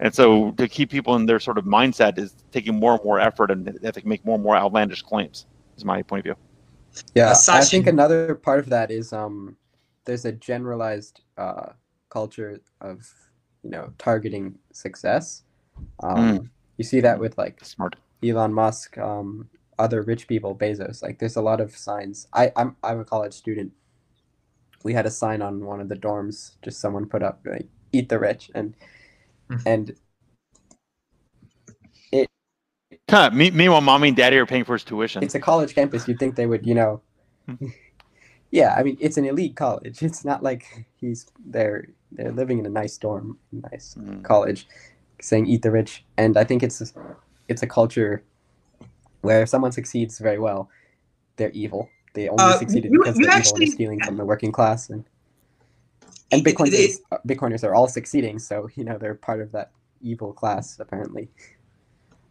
And 0.00 0.14
so 0.14 0.52
to 0.52 0.66
keep 0.66 0.90
people 0.90 1.14
in 1.14 1.26
their 1.26 1.38
sort 1.38 1.58
of 1.58 1.64
mindset 1.64 2.18
is 2.18 2.34
taking 2.52 2.74
more 2.74 2.94
and 2.94 3.04
more 3.04 3.20
effort 3.20 3.50
and 3.50 3.66
they 3.66 3.86
have 3.86 3.94
to 3.94 4.08
make 4.08 4.24
more 4.24 4.34
and 4.34 4.42
more 4.42 4.56
outlandish 4.56 5.02
claims 5.02 5.46
is 5.76 5.84
my 5.84 6.02
point 6.02 6.20
of 6.20 6.24
view. 6.24 6.36
Yeah, 7.14 7.30
uh, 7.30 7.52
I 7.52 7.64
think 7.64 7.86
another 7.86 8.34
part 8.34 8.58
of 8.58 8.70
that 8.70 8.90
is 8.90 9.12
um, 9.12 9.56
there's 10.06 10.24
a 10.24 10.32
generalized 10.32 11.20
uh, 11.36 11.68
culture 12.08 12.60
of 12.80 13.08
you 13.62 13.70
know 13.70 13.92
targeting 13.98 14.58
success. 14.72 15.44
Um, 16.02 16.38
mm. 16.38 16.50
You 16.78 16.84
see 16.84 17.00
that 17.00 17.20
with 17.20 17.38
like 17.38 17.64
smart 17.64 17.96
Elon 18.24 18.52
Musk, 18.52 18.98
um, 18.98 19.48
other 19.78 20.02
rich 20.02 20.26
people, 20.26 20.54
Bezos. 20.56 21.02
Like 21.02 21.18
there's 21.18 21.36
a 21.36 21.42
lot 21.42 21.60
of 21.60 21.76
signs. 21.76 22.26
I 22.32 22.52
I'm 22.56 22.76
I'm 22.82 23.00
a 23.00 23.04
college 23.04 23.34
student. 23.34 23.72
We 24.82 24.94
had 24.94 25.06
a 25.06 25.10
sign 25.10 25.42
on 25.42 25.64
one 25.64 25.80
of 25.80 25.88
the 25.88 25.96
dorms. 25.96 26.56
Just 26.62 26.80
someone 26.80 27.06
put 27.06 27.22
up 27.22 27.40
like 27.44 27.68
"Eat 27.92 28.08
the 28.08 28.18
rich," 28.18 28.50
and 28.54 28.74
mm. 29.50 29.62
and 29.66 29.96
Huh, 33.10 33.30
me, 33.30 33.50
meanwhile, 33.50 33.80
mommy 33.80 34.08
and 34.08 34.16
daddy 34.16 34.36
are 34.36 34.46
paying 34.46 34.62
for 34.62 34.74
his 34.74 34.84
tuition. 34.84 35.22
It's 35.24 35.34
a 35.34 35.40
college 35.40 35.74
campus. 35.74 36.06
You'd 36.06 36.20
think 36.20 36.36
they 36.36 36.46
would, 36.46 36.64
you 36.64 36.74
know. 36.74 37.00
Hmm. 37.46 37.66
yeah, 38.52 38.74
I 38.78 38.84
mean, 38.84 38.96
it's 39.00 39.16
an 39.16 39.24
elite 39.24 39.56
college. 39.56 40.00
It's 40.10 40.24
not 40.24 40.44
like 40.44 40.86
he's 40.96 41.26
they're 41.44 41.88
they're 42.12 42.30
living 42.30 42.60
in 42.60 42.66
a 42.66 42.68
nice 42.68 42.96
dorm, 42.98 43.36
nice 43.50 43.96
mm. 43.98 44.22
college, 44.22 44.68
saying 45.20 45.46
"eat 45.46 45.62
the 45.62 45.72
rich." 45.72 46.04
And 46.16 46.36
I 46.36 46.44
think 46.44 46.62
it's 46.62 46.94
it's 47.48 47.62
a 47.62 47.66
culture 47.66 48.22
where 49.22 49.42
if 49.42 49.48
someone 49.48 49.72
succeeds 49.72 50.20
very 50.20 50.38
well, 50.38 50.70
they're 51.36 51.50
evil. 51.50 51.88
They 52.14 52.28
only 52.28 52.44
uh, 52.44 52.58
succeeded 52.58 52.92
you, 52.92 52.98
because 53.00 53.18
you 53.18 53.26
they're 53.26 53.34
actually, 53.34 53.62
evil 53.62 53.64
and 53.64 53.72
stealing 53.72 54.00
from 54.04 54.16
the 54.18 54.24
working 54.24 54.52
class. 54.52 54.88
And 54.88 55.04
and 56.32 56.44
Bitcoiners, 56.44 56.98
Bitcoiners 57.26 57.64
are 57.64 57.74
all 57.74 57.88
succeeding, 57.88 58.38
so 58.38 58.68
you 58.74 58.84
know 58.84 58.98
they're 58.98 59.14
part 59.14 59.40
of 59.40 59.52
that 59.52 59.70
evil 60.00 60.32
class 60.32 60.78
apparently. 60.78 61.28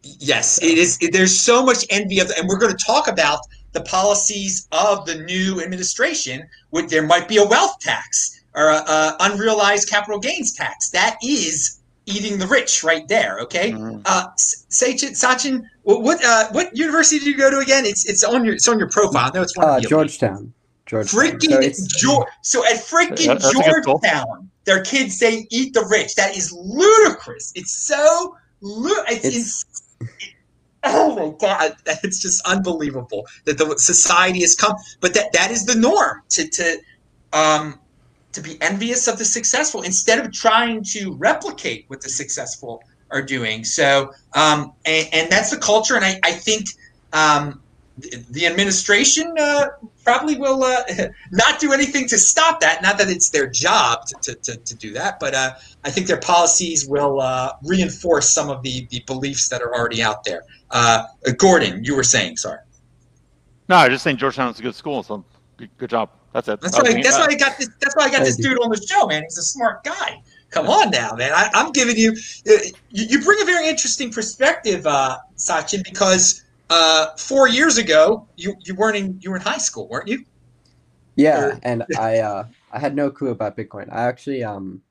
Yes, 0.02 0.62
it 0.64 0.78
is. 0.78 0.98
It, 1.02 1.12
there's 1.12 1.38
so 1.38 1.64
much 1.64 1.86
envy 1.90 2.20
of, 2.20 2.32
and 2.38 2.48
we're 2.48 2.58
going 2.58 2.76
to 2.76 2.86
talk 2.86 3.08
about 3.10 3.40
the 3.74 3.82
policies 3.82 4.68
of 4.72 5.06
the 5.06 5.16
new 5.16 5.62
administration. 5.62 6.48
There 6.88 7.06
might 7.06 7.28
be 7.28 7.38
a 7.38 7.46
wealth 7.46 7.80
tax 7.80 8.40
or 8.56 8.70
a, 8.70 8.78
a 8.78 9.16
unrealized 9.22 9.90
capital 9.90 10.20
gains 10.20 10.54
tax? 10.54 10.90
That 10.90 11.18
is 11.24 11.80
eating 12.06 12.40
the 12.40 12.48
rich 12.48 12.84
right 12.84 13.08
there. 13.08 13.40
Okay, 13.40 13.72
mm-hmm. 13.72 14.02
uh, 14.06 14.28
Sachin, 14.38 15.12
Sachin, 15.12 15.64
what 15.84 16.24
uh, 16.24 16.50
what 16.52 16.76
university 16.76 17.20
did 17.20 17.28
you 17.28 17.38
go 17.38 17.50
to 17.50 17.60
again? 17.60 17.86
It's 17.86 18.06
it's 18.08 18.24
on 18.24 18.44
your 18.46 18.56
it's 18.56 18.68
on 18.68 18.80
your 18.80 18.90
profile. 18.90 19.32
No, 19.34 19.42
it's 19.42 19.56
one 19.58 19.70
uh, 19.70 19.80
Georgetown. 19.80 20.54
Georgetown. 20.90 21.20
Freaking 21.22 21.52
So 21.52 21.60
it's- 21.60 22.04
Geor- 22.04 22.26
so 22.42 22.66
at 22.66 22.74
freaking 22.78 23.28
That- 23.28 23.42
that's 23.42 23.46
a 23.46 23.54
good 23.54 23.84
school. 23.84 24.00
Georgetown, 24.04 24.50
their 24.66 24.84
kids 24.84 25.18
say 25.18 25.48
"eat 25.52 25.74
the 25.74 25.86
rich." 25.86 26.16
That 26.16 26.36
is 26.36 26.52
ludicrous. 26.52 27.52
It's 27.56 27.72
so 27.74 28.36
lu- 28.62 29.04
it's, 29.08 29.26
It's- 29.26 29.36
ins- 29.36 29.66
oh 30.84 31.16
my 31.16 31.36
god, 31.40 31.76
it's 32.04 32.20
just 32.20 32.42
unbelievable 32.46 33.26
that 33.46 33.58
the 33.58 33.76
society 33.78 34.42
has 34.42 34.56
come. 34.56 34.76
But 35.00 35.14
that 35.14 35.32
that 35.34 35.52
is 35.52 35.66
the 35.66 35.76
norm 35.76 36.22
to 36.30 36.48
to 36.48 36.80
um 37.34 37.80
to 38.32 38.42
be 38.42 38.62
envious 38.62 39.08
of 39.08 39.18
the 39.18 39.26
successful 39.26 39.82
instead 39.82 40.20
of 40.20 40.32
trying 40.32 40.84
to 40.84 41.14
replicate 41.16 41.86
what 41.88 42.02
the 42.02 42.10
successful 42.10 42.82
are 43.12 43.22
doing. 43.22 43.64
So 43.66 44.12
um 44.34 44.74
and, 44.86 45.08
and 45.14 45.32
that's 45.32 45.50
the 45.52 45.58
culture, 45.58 45.96
and 45.96 46.06
I 46.06 46.20
I 46.24 46.32
think 46.32 46.68
um 47.14 47.62
the- 48.02 48.24
the 48.32 48.46
administration 48.46 49.34
uh, 49.40 49.68
probably 50.04 50.38
will 50.38 50.64
uh, 50.64 50.84
not 51.32 51.60
do 51.60 51.74
anything 51.74 52.08
to 52.08 52.18
stop 52.18 52.60
that. 52.62 52.82
Not 52.82 52.98
that 52.98 53.10
it's 53.10 53.30
their 53.30 53.48
job 53.48 54.06
to, 54.08 54.16
to, 54.34 54.36
to, 54.36 54.58
to 54.58 54.76
do 54.76 54.94
that, 54.94 55.20
but 55.20 55.34
uh, 55.34 55.52
I 55.84 55.90
think 55.92 56.08
their 56.08 56.20
policies 56.20 56.88
will 56.88 57.20
uh, 57.22 57.54
reinforce 57.64 58.30
some 58.30 58.50
of 58.50 58.62
the, 58.64 58.88
the 58.90 59.04
beliefs 59.06 59.50
that 59.50 59.62
are 59.62 59.74
already 59.76 60.02
out 60.02 60.24
there. 60.24 60.44
Uh, 60.72 61.04
Gordon, 61.38 61.84
you 61.84 61.96
were 61.96 62.04
saying, 62.04 62.38
sorry. 62.38 62.60
No, 63.68 63.76
I 63.78 63.86
was 63.86 63.96
just 63.96 64.04
saying 64.04 64.18
Georgetown 64.18 64.52
is 64.52 64.60
a 64.60 64.64
good 64.64 64.76
school, 64.76 65.04
so 65.04 65.24
good, 65.58 65.70
good 65.78 65.90
job. 65.90 66.10
That's 66.34 66.48
it. 66.48 66.62
That's 66.62 66.76
why. 66.78 67.02
That's 67.02 67.18
why 67.18 67.26
I 67.26 67.36
got 67.36 67.58
this. 67.58 67.70
That's 67.80 67.96
why 67.96 68.04
I 68.06 68.10
got 68.12 68.24
this 68.24 68.38
dude 68.38 68.58
on 68.64 68.70
the 68.70 68.80
show, 68.88 69.08
man. 69.08 69.24
He's 69.24 69.38
a 69.38 69.44
smart 69.44 69.84
guy. 69.84 70.22
Come 70.52 70.68
on 70.68 70.90
now, 70.92 71.14
man. 71.14 71.32
I, 71.34 71.50
I'm 71.54 71.72
giving 71.72 71.96
you, 71.98 72.12
uh, 72.48 72.54
you. 72.90 73.06
You 73.06 73.22
bring 73.24 73.42
a 73.42 73.46
very 73.46 73.68
interesting 73.68 74.12
perspective, 74.12 74.86
uh, 74.88 75.18
Sachin, 75.38 75.84
because 75.84 76.44
uh, 76.70 77.16
four 77.18 77.48
years 77.48 77.78
ago 77.78 78.28
you 78.36 78.56
you 78.66 78.76
weren't 78.76 78.96
in 78.98 79.18
you 79.22 79.30
were 79.32 79.38
in 79.38 79.42
high 79.42 79.58
school, 79.58 79.88
weren't 79.90 80.08
you? 80.08 80.24
Yeah, 81.16 81.40
Or- 81.40 81.60
and 81.64 81.84
I 81.96 82.20
uh, 82.20 82.46
I 82.72 82.80
had 82.80 82.96
no 82.96 83.10
clue 83.12 83.30
about 83.30 83.58
Bitcoin. 83.58 83.92
I 83.92 84.04
actually 84.04 84.44
um 84.44 84.82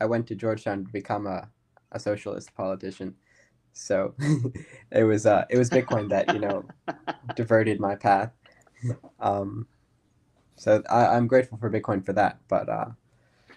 I 0.00 0.06
went 0.06 0.26
to 0.28 0.34
Georgetown 0.34 0.84
to 0.84 0.92
become 0.92 1.26
a, 1.26 1.48
a 1.92 2.00
socialist 2.00 2.54
politician. 2.54 3.14
So 3.72 4.14
it 4.90 5.04
was 5.04 5.26
uh 5.26 5.44
it 5.50 5.56
was 5.58 5.70
Bitcoin 5.70 6.08
that, 6.10 6.28
you 6.30 6.38
know, 6.40 6.68
diverted 7.34 7.80
my 7.80 7.94
path. 7.94 8.32
Um 9.20 9.66
so 10.56 10.82
I, 10.90 11.06
I'm 11.06 11.26
grateful 11.26 11.58
for 11.58 11.70
Bitcoin 11.70 12.04
for 12.04 12.12
that. 12.14 12.38
But 12.48 12.68
uh 12.68 12.86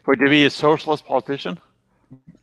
Wait, 0.05 0.19
to 0.19 0.29
be 0.29 0.45
a 0.45 0.49
socialist 0.49 1.05
politician? 1.05 1.59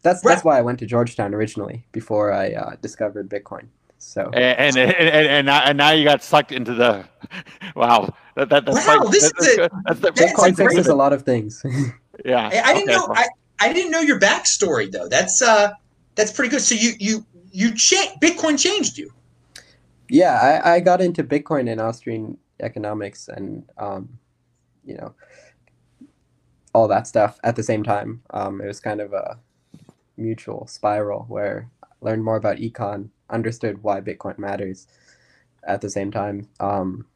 that's 0.03 0.25
Right. 0.25 0.35
that's 0.35 0.45
why 0.45 0.59
I 0.59 0.63
went 0.63 0.81
to 0.81 0.87
Georgetown 0.87 1.35
originally 1.35 1.87
before 1.93 2.33
I 2.33 2.53
uh, 2.53 2.77
discovered 2.81 3.29
Bitcoin. 3.31 3.69
So 4.05 4.31
And 4.35 4.77
and, 4.77 4.91
and, 4.91 5.49
and, 5.49 5.49
and, 5.49 5.79
now, 5.79 5.93
you 5.93 6.05
got 6.05 6.25
sucked 6.25 6.51
into 6.51 6.75
the 6.75 7.05
wow. 7.77 8.13
That, 8.35 8.49
that, 8.49 8.67
that's 8.67 8.85
Wow, 8.87 8.99
like, 9.05 9.11
this 9.13 9.33
that's, 9.33 9.47
is 9.47 9.59
a- 9.59 9.71
that's 9.87 10.01
the- 10.01 10.11
that's 10.11 10.21
a 10.21 10.35
Bitcoin 10.35 10.55
great- 10.57 10.69
fixes 10.71 10.87
a 10.89 10.95
lot 10.95 11.13
of 11.13 11.23
things. 11.23 11.63
yeah. 12.25 12.49
I, 12.53 12.71
I 12.71 12.75
didn't 12.75 12.91
okay, 12.91 12.97
know. 12.99 13.07
fine. 13.07 13.17
I, 13.61 13.69
I 13.69 13.73
didn't 13.73 13.93
know 13.93 14.01
your 14.01 14.19
backstory 14.19 14.91
though. 14.91 15.09
That's 15.09 15.41
uh 15.41 15.73
that's 16.17 16.33
pretty 16.33 16.51
good. 16.51 16.61
So 16.63 16.75
you 16.75 16.93
you 16.99 17.25
you 17.53 17.75
cha- 17.75 18.15
Bitcoin 18.21 18.59
changed 18.59 18.99
you. 18.99 19.11
Yeah, 20.09 20.61
I, 20.65 20.75
I 20.75 20.81
got 20.81 21.01
into 21.01 21.23
Bitcoin 21.23 21.71
and 21.71 21.81
Austrian 21.81 22.37
economics 22.61 23.29
and 23.29 23.65
um, 23.79 24.09
you 24.85 24.97
know 24.97 25.15
all 26.75 26.89
that 26.89 27.07
stuff 27.07 27.39
at 27.45 27.55
the 27.57 27.63
same 27.63 27.83
time. 27.85 28.21
Um, 28.31 28.61
it 28.61 28.67
was 28.67 28.81
kind 28.81 29.01
of 29.01 29.13
a 29.13 29.39
mutual 30.17 30.67
spiral 30.67 31.25
where 31.29 31.69
I 31.85 31.87
learned 32.01 32.25
more 32.25 32.37
about 32.37 32.57
econ, 32.57 33.09
understood 33.33 33.83
why 33.83 34.01
Bitcoin 34.01 34.39
matters 34.39 34.87
at 35.65 35.81
the 35.81 35.91
same 35.91 36.11
time. 36.11 36.49
Um, 36.61 37.07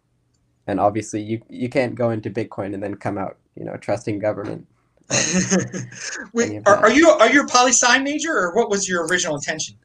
and 0.66 0.80
obviously, 0.80 1.22
you 1.22 1.42
you 1.48 1.68
can't 1.68 1.94
go 1.94 2.10
into 2.10 2.30
Bitcoin 2.30 2.74
and 2.74 2.82
then 2.82 2.96
come 2.96 3.18
out, 3.18 3.38
you 3.54 3.64
know, 3.64 3.76
trusting 3.76 4.18
government. 4.18 4.66
Wait, 6.32 6.62
are, 6.66 6.76
are 6.76 6.90
you 6.90 7.08
are 7.08 7.30
you 7.30 7.44
a 7.44 7.46
poli 7.46 7.70
sci 7.70 7.98
major 7.98 8.36
or 8.36 8.54
what 8.54 8.68
was 8.68 8.88
your 8.88 9.06
original 9.06 9.36
intention? 9.36 9.76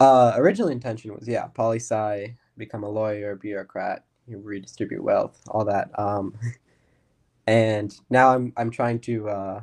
Uh, 0.00 0.32
original 0.36 0.68
intention 0.68 1.14
was 1.14 1.28
yeah, 1.28 1.46
poli 1.46 1.78
sci, 1.78 2.34
become 2.56 2.82
a 2.82 2.88
lawyer, 2.88 3.36
bureaucrat, 3.36 4.04
you 4.26 4.38
redistribute 4.38 5.02
wealth, 5.02 5.40
all 5.48 5.64
that. 5.64 5.96
Um, 5.98 6.34
and 7.46 7.94
now 8.10 8.34
I'm 8.34 8.52
I'm 8.56 8.70
trying 8.70 8.98
to 9.00 9.28
uh, 9.28 9.62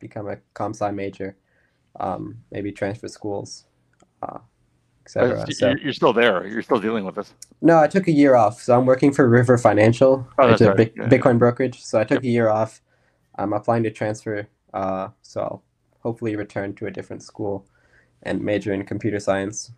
become 0.00 0.28
a 0.28 0.38
comp 0.54 0.74
sci 0.74 0.90
major, 0.90 1.36
um, 2.00 2.38
maybe 2.50 2.72
transfer 2.72 3.08
schools, 3.08 3.66
uh, 4.22 4.38
etc. 5.04 5.36
You're- 5.38 5.52
So 5.52 5.74
You're 5.82 5.92
still 5.92 6.12
there. 6.12 6.46
You're 6.46 6.62
still 6.62 6.80
dealing 6.80 7.04
with 7.04 7.14
this. 7.14 7.34
no, 7.60 7.78
I 7.78 7.86
took 7.88 8.08
a 8.08 8.12
year 8.12 8.34
off. 8.36 8.60
So 8.62 8.78
I'm 8.78 8.86
working 8.86 9.12
for 9.12 9.28
River 9.28 9.58
Financial. 9.58 10.26
Oh, 10.38 10.48
a 10.48 10.56
right. 10.56 10.76
Bi- 10.76 10.92
Yeah, 10.96 11.08
Bitcoin 11.08 11.38
brokerage. 11.38 11.82
So 11.84 11.98
I 12.00 12.04
took 12.04 12.22
a 12.22 12.26
year 12.28 12.48
off. 12.48 12.80
I'm 13.36 13.52
applying 13.52 13.82
to 13.84 13.90
transfer. 13.90 14.46
Uh, 14.74 15.08
so 15.22 15.40
I'll 15.40 15.62
hopefully 16.00 16.36
return 16.36 16.74
to 16.74 16.86
a 16.86 16.90
different 16.90 17.22
school 17.22 17.66
and 18.22 18.42
major 18.42 18.72
in 18.72 18.84
computer 18.84 19.18
science. 19.20 19.72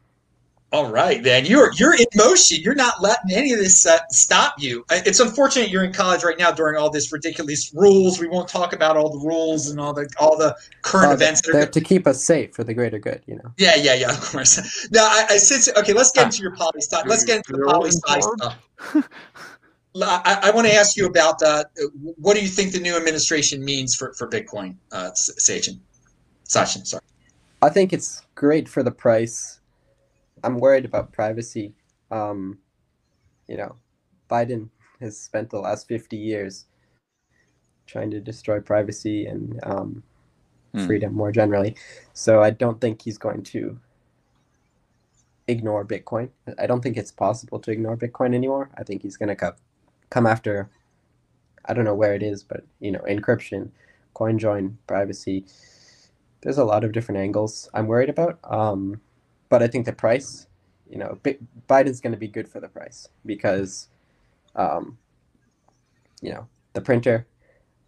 All 0.73 0.91
right, 0.91 1.23
then 1.23 1.47
you're 1.47 1.73
you're 1.75 1.95
in 1.95 2.07
motion. 2.17 2.59
You're 2.61 2.75
not 2.75 3.01
letting 3.01 3.31
any 3.33 3.53
of 3.53 3.61
this 3.61 3.87
uh, 3.87 3.99
stop 4.11 4.55
you. 4.59 4.85
Uh, 4.91 4.99
It's 5.07 5.21
unfortunate 5.21 5.71
you're 5.71 5.85
in 5.85 5.93
college 5.93 6.25
right 6.25 6.37
now 6.37 6.51
during 6.51 6.77
all 6.77 6.91
this 6.91 7.13
ridiculous 7.13 7.73
rules. 7.73 8.19
We 8.19 8.27
won't 8.27 8.49
talk 8.49 8.73
about 8.73 8.97
all 8.97 9.09
the 9.09 9.25
rules 9.25 9.71
and 9.71 9.79
all 9.79 9.93
the 9.93 10.09
all 10.19 10.37
the 10.37 10.57
current 10.83 11.13
Uh, 11.13 11.15
events. 11.15 11.43
That 11.43 11.51
are 11.51 11.53
they're 11.53 11.67
to 11.67 11.81
keep 11.81 12.09
us 12.09 12.25
safe 12.25 12.55
for 12.57 12.65
the 12.65 12.75
greater 12.75 12.99
good, 12.99 13.23
you 13.27 13.37
know. 13.37 13.53
Yeah, 13.57 13.77
yeah, 13.77 13.95
yeah. 13.95 14.11
Of 14.11 14.21
course. 14.21 14.89
Now, 14.91 15.05
I, 15.05 15.27
I 15.31 15.37
since 15.37 15.69
okay, 15.77 15.93
let's 15.93 16.11
get 16.11 16.25
into 16.25 16.43
your 16.43 16.57
poli 16.57 16.81
sci. 16.81 17.03
Let's 17.07 17.25
get 17.25 17.37
into 17.37 17.53
the 17.53 17.59
You're 17.59 17.71
poli 17.71 17.91
sci 17.91 18.21
stuff. 18.21 18.59
I, 20.03 20.41
I 20.45 20.51
want 20.51 20.67
to 20.67 20.75
ask 20.75 20.97
you 20.97 21.07
about 21.07 21.41
uh, 21.41 21.63
what 22.17 22.35
do 22.35 22.43
you 22.43 22.49
think 22.49 22.73
the 22.73 22.81
new 22.81 22.97
administration 22.97 23.65
means 23.65 23.95
for 23.95 24.13
for 24.15 24.29
Bitcoin, 24.29 24.75
uh, 24.91 25.11
S- 25.13 25.31
Sachin? 25.39 25.79
Sachin, 26.49 26.85
sorry. 26.85 27.03
I 27.63 27.69
think 27.69 27.93
it's 27.93 28.23
great 28.35 28.69
for 28.69 28.83
the 28.83 28.91
price. 28.91 29.61
I'm 30.45 30.61
worried 30.61 30.87
about 30.87 31.13
privacy. 31.13 31.75
Um, 32.13 32.61
you 33.49 33.57
know, 33.59 33.77
Biden 34.31 34.71
has 35.01 35.19
spent 35.19 35.51
the 35.51 35.61
last 35.61 35.89
50 35.89 36.17
years 36.19 36.67
trying 37.87 38.11
to 38.11 38.21
destroy 38.21 38.61
privacy 38.61 39.27
and 39.27 39.61
um, 39.65 40.05
Hmm. 40.75 40.81
freedom 40.87 41.15
more 41.15 41.33
generally. 41.33 41.77
So 42.15 42.43
I 42.43 42.51
don't 42.51 42.81
think 42.81 43.03
he's 43.03 43.19
going 43.19 43.43
to 43.45 43.81
ignore 45.49 45.85
Bitcoin. 45.85 46.31
I 46.59 46.67
don't 46.67 46.83
think 46.83 46.97
it's 46.97 47.13
possible 47.13 47.61
to 47.61 47.71
ignore 47.71 47.97
Bitcoin 47.97 48.35
anymore. 48.35 48.71
I 48.77 48.85
think 48.85 49.03
he's 49.03 49.17
going 49.19 49.31
to 49.31 49.37
co- 49.37 49.57
come 50.11 50.27
after, 50.27 50.71
I 51.67 51.75
don't 51.75 51.85
know 51.85 51.95
where 51.95 52.15
it 52.15 52.23
is, 52.23 52.45
but, 52.45 52.65
you 52.81 52.93
know, 52.93 53.01
encryption, 53.09 53.71
coin 54.15 54.39
join, 54.39 54.79
privacy. 54.87 55.47
There's 56.43 56.59
a 56.59 56.65
lot 56.65 56.85
of 56.85 56.93
different 56.93 57.21
angles 57.21 57.71
I'm 57.75 57.87
worried 57.89 58.11
about. 58.11 58.41
Um, 58.45 59.01
but 59.55 59.63
I 59.63 59.69
think 59.69 59.87
the 59.87 59.93
price, 59.93 60.49
you 60.91 60.99
know, 60.99 61.17
Bi- 61.23 61.39
Biden's 61.69 62.01
going 62.01 62.11
to 62.11 62.19
be 62.19 62.27
good 62.27 62.49
for 62.49 62.59
the 62.59 62.67
price 62.67 63.09
because, 63.25 63.89
um, 64.57 64.99
you 66.21 66.33
know, 66.33 66.49
the 66.73 66.81
printer, 66.81 67.29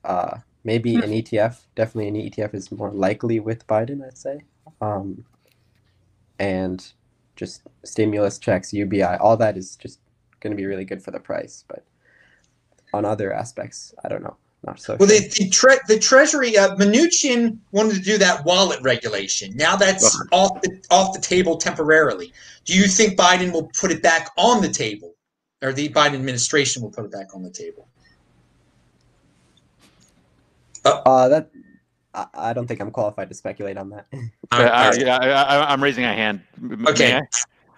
uh, 0.05 0.39
maybe 0.63 0.95
an 0.95 1.11
ETF. 1.11 1.65
Definitely 1.75 2.07
an 2.07 2.31
ETF 2.31 2.55
is 2.55 2.71
more 2.71 2.93
likely 2.93 3.41
with 3.41 3.67
Biden, 3.67 4.07
I'd 4.07 4.17
say. 4.17 4.45
Um, 4.81 5.25
and 6.39 6.93
just 7.35 7.63
stimulus 7.85 8.39
checks, 8.39 8.73
UBI, 8.73 9.17
all 9.19 9.37
that 9.37 9.57
is 9.57 9.75
just 9.75 9.99
going 10.39 10.53
to 10.53 10.57
be 10.57 10.67
really 10.67 10.85
good 10.85 11.03
for 11.03 11.11
the 11.11 11.19
price. 11.19 11.65
But 11.67 11.85
on 12.95 13.05
other 13.05 13.33
aspects, 13.33 13.93
I 14.05 14.09
don't 14.09 14.23
know. 14.23 14.37
Not 14.67 14.81
so. 14.81 14.97
Well, 14.99 15.09
sure. 15.09 15.19
the 15.19 15.29
the, 15.29 15.49
tre- 15.49 15.79
the 15.87 15.99
Treasury, 15.99 16.59
uh, 16.59 16.75
Mnuchin 16.77 17.59
wanted 17.71 17.95
to 17.95 18.01
do 18.01 18.19
that 18.19 18.45
wallet 18.45 18.81
regulation. 18.83 19.57
Now 19.57 19.77
that's 19.77 20.21
Ugh. 20.21 20.29
off 20.33 20.63
the 20.63 20.85
off 20.91 21.15
the 21.15 21.21
table 21.21 21.57
temporarily. 21.57 22.33
Do 22.65 22.75
you 22.75 22.89
think 22.89 23.17
Biden 23.17 23.53
will 23.53 23.71
put 23.81 23.93
it 23.93 24.03
back 24.03 24.31
on 24.37 24.61
the 24.61 24.69
table, 24.69 25.15
or 25.63 25.73
the 25.73 25.89
Biden 25.91 26.15
administration 26.15 26.83
will 26.83 26.91
put 26.91 27.05
it 27.05 27.13
back 27.13 27.35
on 27.35 27.45
the 27.45 27.51
table? 27.51 27.87
Uh, 30.85 31.29
that 31.29 31.51
I, 32.13 32.27
I 32.35 32.53
don't 32.53 32.67
think 32.67 32.81
I'm 32.81 32.91
qualified 32.91 33.29
to 33.29 33.35
speculate 33.35 33.77
on 33.77 33.91
that. 33.91 34.07
All 34.53 34.63
right, 34.63 34.71
all 34.71 34.91
right. 34.91 35.09
I, 35.09 35.31
I, 35.31 35.43
I, 35.43 35.73
I'm 35.73 35.83
raising 35.83 36.05
a 36.05 36.13
hand. 36.13 36.41
Okay. 36.87 37.21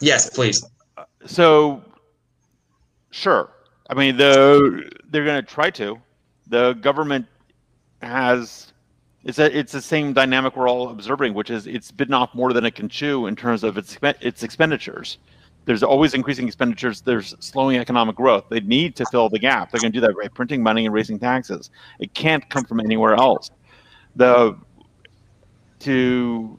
Yes, 0.00 0.28
please. 0.28 0.62
So, 1.24 1.82
sure. 3.10 3.50
I 3.88 3.94
mean, 3.94 4.18
the 4.18 4.90
they're 5.08 5.24
going 5.24 5.42
to 5.42 5.50
try 5.50 5.70
to. 5.70 5.98
The 6.48 6.74
government 6.74 7.26
has 8.02 8.72
it's 9.24 9.38
a, 9.38 9.56
it's 9.56 9.72
the 9.72 9.82
same 9.82 10.12
dynamic 10.12 10.56
we're 10.56 10.68
all 10.68 10.90
observing, 10.90 11.34
which 11.34 11.50
is 11.50 11.66
it's 11.66 11.90
bitten 11.90 12.14
off 12.14 12.34
more 12.34 12.52
than 12.52 12.64
it 12.64 12.74
can 12.74 12.88
chew 12.88 13.26
in 13.26 13.36
terms 13.36 13.64
of 13.64 13.76
its 13.76 13.98
its 14.20 14.42
expenditures. 14.42 15.18
There's 15.64 15.82
always 15.82 16.14
increasing 16.14 16.46
expenditures. 16.46 17.02
There's 17.02 17.34
slowing 17.40 17.76
economic 17.76 18.16
growth. 18.16 18.44
They 18.48 18.60
need 18.60 18.96
to 18.96 19.04
fill 19.10 19.28
the 19.28 19.38
gap. 19.38 19.70
They're 19.70 19.80
going 19.80 19.92
to 19.92 20.00
do 20.00 20.06
that 20.06 20.14
by 20.16 20.28
printing 20.28 20.62
money 20.62 20.86
and 20.86 20.94
raising 20.94 21.18
taxes. 21.18 21.70
It 21.98 22.14
can't 22.14 22.48
come 22.48 22.64
from 22.64 22.80
anywhere 22.80 23.14
else. 23.14 23.50
The 24.16 24.56
to 25.80 26.58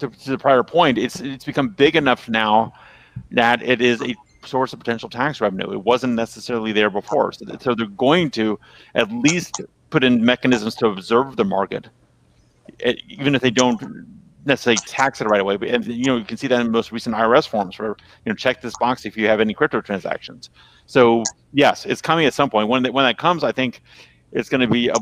to, 0.00 0.08
to 0.08 0.30
the 0.30 0.38
prior 0.38 0.62
point, 0.62 0.98
it's 0.98 1.20
it's 1.20 1.44
become 1.44 1.68
big 1.68 1.94
enough 1.94 2.28
now 2.28 2.72
that 3.30 3.62
it 3.62 3.80
is 3.80 4.02
a 4.02 4.14
source 4.48 4.72
of 4.72 4.78
potential 4.78 5.08
tax 5.08 5.40
revenue. 5.40 5.70
It 5.72 5.84
wasn't 5.84 6.14
necessarily 6.14 6.72
there 6.72 6.90
before, 6.90 7.32
so, 7.32 7.44
so 7.60 7.74
they're 7.74 7.86
going 7.86 8.30
to 8.32 8.58
at 8.94 9.10
least 9.12 9.60
put 9.90 10.04
in 10.04 10.24
mechanisms 10.24 10.74
to 10.76 10.86
observe 10.86 11.36
the 11.36 11.44
market, 11.44 11.88
even 13.08 13.34
if 13.34 13.42
they 13.42 13.50
don't 13.50 13.80
necessarily 14.44 14.78
tax 14.86 15.20
it 15.20 15.26
right 15.26 15.40
away. 15.40 15.56
But 15.56 15.68
and, 15.68 15.86
you 15.86 16.06
know, 16.06 16.16
you 16.16 16.24
can 16.24 16.36
see 16.36 16.46
that 16.48 16.60
in 16.60 16.70
most 16.70 16.90
recent 16.90 17.14
IRS 17.14 17.46
forms, 17.48 17.78
where 17.78 17.90
you 18.24 18.30
know, 18.30 18.34
check 18.34 18.60
this 18.60 18.74
box 18.78 19.04
if 19.04 19.16
you 19.16 19.26
have 19.28 19.40
any 19.40 19.54
crypto 19.54 19.80
transactions. 19.80 20.50
So 20.86 21.22
yes, 21.52 21.86
it's 21.86 22.02
coming 22.02 22.26
at 22.26 22.34
some 22.34 22.50
point. 22.50 22.68
When 22.68 22.82
that, 22.82 22.92
when 22.92 23.04
that 23.04 23.18
comes, 23.18 23.44
I 23.44 23.52
think 23.52 23.82
it's 24.32 24.48
going 24.48 24.60
to 24.60 24.66
be 24.66 24.88
a, 24.88 24.96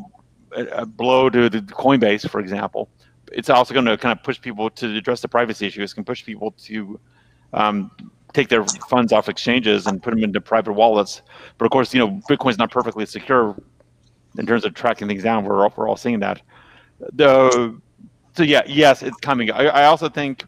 a 0.72 0.86
blow 0.86 1.30
to 1.30 1.48
the 1.48 1.60
Coinbase, 1.60 2.28
for 2.28 2.40
example. 2.40 2.88
It's 3.32 3.50
also 3.50 3.74
going 3.74 3.86
to 3.86 3.96
kind 3.96 4.16
of 4.16 4.22
push 4.22 4.40
people 4.40 4.70
to 4.70 4.96
address 4.96 5.20
the 5.20 5.28
privacy 5.28 5.66
issues. 5.66 5.92
Can 5.92 6.04
push 6.04 6.24
people 6.24 6.52
to 6.64 7.00
um, 7.52 7.90
take 8.36 8.48
their 8.50 8.64
funds 8.90 9.12
off 9.12 9.30
exchanges 9.30 9.86
and 9.86 10.02
put 10.02 10.10
them 10.10 10.22
into 10.22 10.42
private 10.42 10.74
wallets. 10.74 11.22
But 11.56 11.64
of 11.64 11.70
course, 11.70 11.94
you 11.94 12.00
know, 12.00 12.20
Bitcoin's 12.28 12.58
not 12.58 12.70
perfectly 12.70 13.06
secure 13.06 13.56
in 14.36 14.44
terms 14.44 14.66
of 14.66 14.74
tracking 14.74 15.08
things 15.08 15.22
down. 15.22 15.44
We're 15.44 15.64
all, 15.64 15.72
we're 15.74 15.88
all 15.88 15.96
seeing 15.96 16.20
that. 16.20 16.42
The 17.14 17.80
so 18.36 18.42
yeah, 18.42 18.60
yes, 18.66 19.02
it's 19.02 19.16
coming. 19.20 19.50
I, 19.50 19.64
I 19.68 19.84
also 19.86 20.10
think 20.10 20.44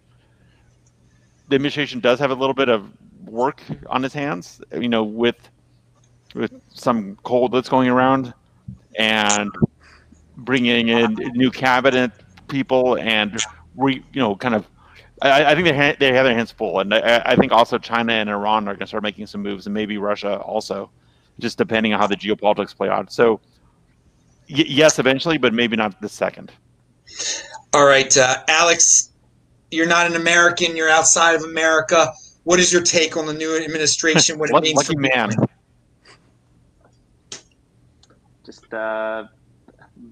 the 1.48 1.54
administration 1.54 2.00
does 2.00 2.18
have 2.18 2.30
a 2.30 2.34
little 2.34 2.54
bit 2.54 2.68
of 2.68 2.90
work 3.24 3.62
on 3.86 4.04
its 4.04 4.12
hands. 4.12 4.60
You 4.72 4.90
know, 4.90 5.02
with 5.02 5.48
with 6.34 6.52
some 6.68 7.16
cold 7.22 7.52
that's 7.52 7.70
going 7.70 7.88
around 7.88 8.34
and 8.98 9.50
bringing 10.36 10.88
in 10.88 11.14
new 11.32 11.50
cabinet 11.50 12.12
people 12.48 12.98
and 12.98 13.40
re, 13.76 14.04
you 14.12 14.20
know 14.20 14.36
kind 14.36 14.54
of 14.54 14.66
I, 15.22 15.52
I 15.52 15.54
think 15.54 15.66
they 15.66 15.76
ha- 15.76 15.96
they 15.98 16.12
have 16.12 16.24
their 16.24 16.34
hands 16.34 16.50
full, 16.50 16.80
and 16.80 16.94
I, 16.94 17.22
I 17.24 17.36
think 17.36 17.52
also 17.52 17.78
China 17.78 18.12
and 18.12 18.28
Iran 18.30 18.68
are 18.68 18.72
going 18.72 18.80
to 18.80 18.86
start 18.86 19.02
making 19.02 19.26
some 19.26 19.42
moves, 19.42 19.66
and 19.66 19.74
maybe 19.74 19.98
Russia 19.98 20.38
also, 20.40 20.90
just 21.38 21.58
depending 21.58 21.92
on 21.92 22.00
how 22.00 22.06
the 22.06 22.16
geopolitics 22.16 22.76
play 22.76 22.88
out. 22.88 23.12
So, 23.12 23.40
y- 24.48 24.64
yes, 24.66 24.98
eventually, 24.98 25.38
but 25.38 25.52
maybe 25.52 25.76
not 25.76 26.00
the 26.00 26.08
second. 26.08 26.52
All 27.74 27.86
right, 27.86 28.16
uh, 28.16 28.44
Aleks, 28.48 29.10
you're 29.70 29.86
not 29.88 30.06
an 30.06 30.14
American. 30.14 30.76
You're 30.76 30.90
outside 30.90 31.34
of 31.34 31.42
America. 31.42 32.12
What 32.44 32.60
is 32.60 32.72
your 32.72 32.82
take 32.82 33.16
on 33.16 33.26
the 33.26 33.34
new 33.34 33.56
administration? 33.56 34.38
What 34.38 34.50
it 34.50 34.54
means 34.62 34.76
Lucky 34.76 34.94
for 34.94 35.00
man. 35.00 35.30
just 38.48 38.72
uh, 38.72 39.24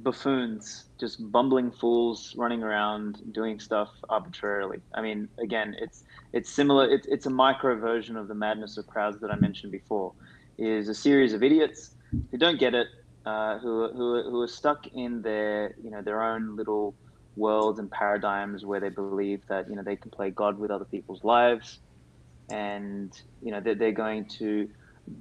buffoons, 0.02 0.85
just 0.98 1.30
bumbling 1.30 1.70
fools 1.70 2.34
running 2.36 2.62
around 2.62 3.20
doing 3.32 3.60
stuff 3.60 3.90
arbitrarily. 4.08 4.78
I 4.94 5.02
mean, 5.02 5.28
again, 5.42 5.76
it's 5.80 6.02
it's 6.32 6.50
similar. 6.50 6.88
It's 6.88 7.06
it's 7.06 7.26
a 7.26 7.30
micro 7.30 7.78
version 7.78 8.16
of 8.16 8.28
the 8.28 8.34
madness 8.34 8.76
of 8.76 8.86
crowds 8.86 9.20
that 9.20 9.30
I 9.30 9.36
mentioned 9.36 9.72
before. 9.72 10.14
Is 10.58 10.88
a 10.88 10.94
series 10.94 11.34
of 11.34 11.42
idiots 11.42 11.90
who 12.30 12.38
don't 12.38 12.58
get 12.58 12.74
it, 12.74 12.86
uh, 13.26 13.58
who 13.58 13.92
who 13.92 14.30
who 14.30 14.40
are 14.40 14.48
stuck 14.48 14.86
in 14.94 15.22
their 15.22 15.74
you 15.82 15.90
know 15.90 16.02
their 16.02 16.22
own 16.22 16.56
little 16.56 16.94
worlds 17.36 17.78
and 17.78 17.90
paradigms 17.90 18.64
where 18.64 18.80
they 18.80 18.88
believe 18.88 19.42
that 19.48 19.68
you 19.68 19.76
know 19.76 19.82
they 19.84 19.96
can 19.96 20.10
play 20.10 20.30
God 20.30 20.58
with 20.58 20.70
other 20.70 20.86
people's 20.86 21.22
lives, 21.24 21.78
and 22.50 23.12
you 23.42 23.52
know 23.52 23.60
they're, 23.60 23.74
they're 23.74 23.92
going 23.92 24.26
to 24.38 24.68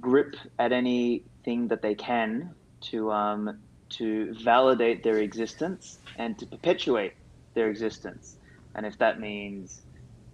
grip 0.00 0.34
at 0.58 0.72
anything 0.72 1.68
that 1.68 1.82
they 1.82 1.94
can 1.94 2.54
to 2.80 3.10
um, 3.12 3.60
to 3.88 4.34
validate 4.42 5.02
their 5.02 5.18
existence 5.18 5.98
and 6.16 6.38
to 6.38 6.46
perpetuate 6.46 7.12
their 7.54 7.70
existence. 7.70 8.36
And 8.74 8.84
if 8.84 8.98
that 8.98 9.20
means, 9.20 9.80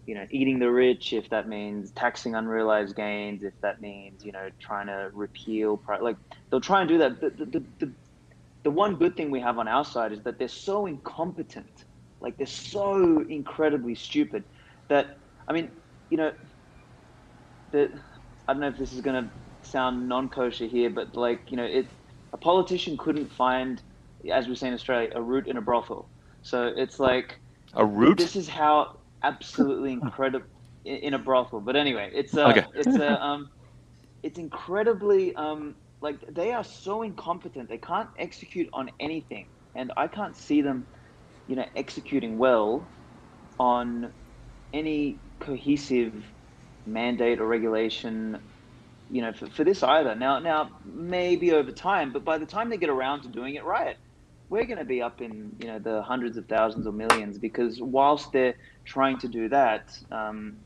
you 0.06 0.14
know, 0.14 0.26
eating 0.30 0.58
the 0.58 0.70
rich, 0.70 1.12
if 1.12 1.28
that 1.30 1.48
means 1.48 1.92
taxing 1.92 2.34
unrealized 2.34 2.96
gains, 2.96 3.42
if 3.44 3.54
that 3.62 3.80
means, 3.80 4.24
you 4.24 4.32
know, 4.32 4.48
trying 4.60 4.86
to 4.88 5.10
repeal, 5.12 5.80
like 6.00 6.16
they'll 6.50 6.60
try 6.60 6.80
and 6.80 6.88
do 6.88 6.98
that. 6.98 7.20
The, 7.20 7.30
the, 7.30 7.64
the, 7.78 7.94
the 8.64 8.70
one 8.70 8.96
good 8.96 9.16
thing 9.16 9.30
we 9.30 9.40
have 9.40 9.58
on 9.58 9.68
our 9.68 9.84
side 9.84 10.12
is 10.12 10.22
that 10.22 10.38
they're 10.38 10.48
so 10.48 10.86
incompetent, 10.86 11.84
like 12.20 12.36
they're 12.36 12.46
so 12.46 13.24
incredibly 13.28 13.94
stupid 13.94 14.44
that, 14.88 15.18
I 15.46 15.52
mean, 15.52 15.70
you 16.10 16.16
know, 16.16 16.32
the, 17.70 17.90
I 18.48 18.52
don't 18.52 18.60
know 18.60 18.68
if 18.68 18.78
this 18.78 18.92
is 18.92 19.00
going 19.00 19.24
to 19.24 19.30
sound 19.68 20.08
non-kosher 20.08 20.66
here, 20.66 20.90
but 20.90 21.16
like, 21.16 21.50
you 21.50 21.56
know, 21.56 21.64
it, 21.64 21.86
a 22.32 22.38
politician 22.38 22.96
couldn't 22.96 23.32
find, 23.32 23.82
as 24.32 24.48
we 24.48 24.54
say 24.54 24.68
in 24.68 24.74
Australia, 24.74 25.10
a 25.14 25.22
root 25.22 25.46
in 25.46 25.56
a 25.56 25.62
brothel. 25.62 26.10
So 26.42 26.72
it's 26.76 26.98
like 26.98 27.40
A 27.74 27.84
root? 27.84 28.18
This 28.18 28.36
is 28.36 28.48
how 28.48 28.98
absolutely 29.22 29.92
incredible 29.92 30.46
in, 30.84 31.14
a 31.14 31.18
brothel. 31.18 31.60
But 31.60 31.76
anyway, 31.76 32.10
it's 32.14 32.36
a, 32.36 32.48
Okay. 32.50 32.66
it's 32.74 32.96
a, 32.98 33.22
um, 33.22 33.50
it's 34.22 34.38
incredibly 34.38 35.34
um, 35.36 35.76
like 36.00 36.20
they 36.28 36.52
are 36.52 36.64
so 36.64 37.02
incompetent. 37.02 37.68
They 37.68 37.78
can't 37.78 38.08
execute 38.18 38.68
on 38.72 38.90
anything, 39.00 39.48
and 39.74 39.92
I 39.96 40.08
can't 40.08 40.36
see 40.36 40.62
them, 40.62 40.86
you 41.46 41.56
know, 41.56 41.66
executing 41.76 42.38
well 42.38 42.92
on 43.58 44.12
any 44.72 45.20
cohesive 45.40 46.24
mandate 46.86 47.40
or 47.40 47.46
regulation 47.46 48.40
you 49.10 49.22
know, 49.22 49.32
for, 49.32 49.46
for 49.46 49.64
this 49.64 49.82
either. 49.82 50.14
Now, 50.14 50.38
now 50.38 50.70
maybe 50.84 51.52
over 51.52 51.70
time, 51.70 52.12
but 52.12 52.24
by 52.24 52.38
the 52.38 52.46
time 52.46 52.70
they 52.70 52.76
get 52.76 52.88
around 52.88 53.22
to 53.22 53.28
doing 53.28 53.54
it 53.54 53.64
right, 53.64 53.96
we're 54.52 54.66
going 54.66 54.78
to 54.78 54.84
be 54.84 55.00
up 55.00 55.22
in 55.22 55.56
you 55.60 55.66
know 55.66 55.78
the 55.78 56.02
hundreds 56.02 56.36
of 56.36 56.46
thousands 56.46 56.86
or 56.86 56.92
millions 56.92 57.38
because 57.38 57.80
whilst 57.80 58.32
they're 58.32 58.54
trying 58.84 59.18
to 59.20 59.28
do 59.28 59.48
that, 59.48 59.98
um, 60.10 60.58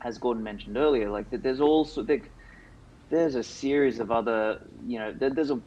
as 0.00 0.16
Gordon 0.16 0.42
mentioned 0.42 0.78
earlier, 0.78 1.10
like 1.10 1.26
there's 1.30 1.60
also 1.60 2.02
there, 2.02 2.22
there's 3.10 3.34
a 3.34 3.42
series 3.42 3.98
of 3.98 4.10
other 4.10 4.62
you 4.86 4.98
know 4.98 5.12
there, 5.12 5.28
there's 5.28 5.50
a 5.50 5.60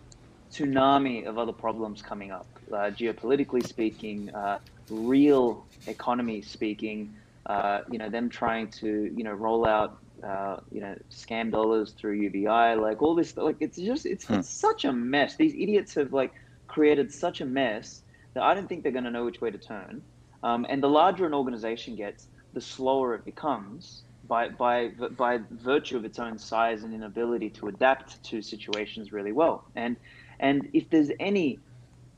tsunami 0.51 1.27
of 1.27 1.37
other 1.37 1.51
problems 1.51 2.01
coming 2.01 2.31
up, 2.31 2.47
uh, 2.71 2.89
geopolitically 2.89 3.65
speaking, 3.65 4.33
uh, 4.33 4.57
real 4.89 5.63
economy 5.85 6.41
speaking. 6.41 7.13
Uh, 7.45 7.81
you 7.91 7.99
know 7.99 8.09
them 8.09 8.29
trying 8.29 8.67
to 8.69 9.13
you 9.15 9.23
know 9.23 9.31
roll 9.31 9.67
out 9.67 9.99
uh, 10.27 10.57
you 10.71 10.81
know, 10.81 10.95
scam 11.11 11.51
dollars 11.51 11.93
through 11.99 12.13
UBI, 12.13 12.75
like 12.75 13.01
all 13.01 13.15
this, 13.15 13.35
like 13.37 13.57
it's 13.59 13.77
just, 13.77 14.05
it's, 14.05 14.25
Hmm. 14.27 14.35
it's 14.35 14.49
such 14.49 14.85
a 14.85 14.93
mess. 14.93 15.35
These 15.37 15.53
idiots 15.53 15.95
have 15.95 16.13
like 16.13 16.31
created 16.67 17.11
such 17.11 17.41
a 17.41 17.45
mess 17.45 18.03
that 18.33 18.43
I 18.43 18.53
don't 18.53 18.67
think 18.67 18.83
they're 18.83 18.91
going 18.91 19.05
to 19.05 19.11
know 19.11 19.25
which 19.25 19.41
way 19.41 19.51
to 19.51 19.57
turn. 19.57 20.03
Um, 20.43 20.65
and 20.69 20.81
the 20.81 20.89
larger 20.89 21.25
an 21.25 21.33
organization 21.33 21.95
gets, 21.95 22.27
the 22.53 22.61
slower 22.61 23.15
it 23.15 23.25
becomes 23.25 24.03
by, 24.27 24.49
by, 24.49 24.89
by 25.17 25.39
virtue 25.51 25.97
of 25.97 26.05
its 26.05 26.19
own 26.19 26.37
size 26.37 26.83
and 26.83 26.93
inability 26.93 27.49
to 27.51 27.67
adapt 27.67 28.23
to 28.25 28.41
situations 28.41 29.11
really 29.11 29.31
well. 29.31 29.65
And, 29.75 29.97
and 30.39 30.69
if 30.73 30.89
there's 30.89 31.11
any 31.19 31.61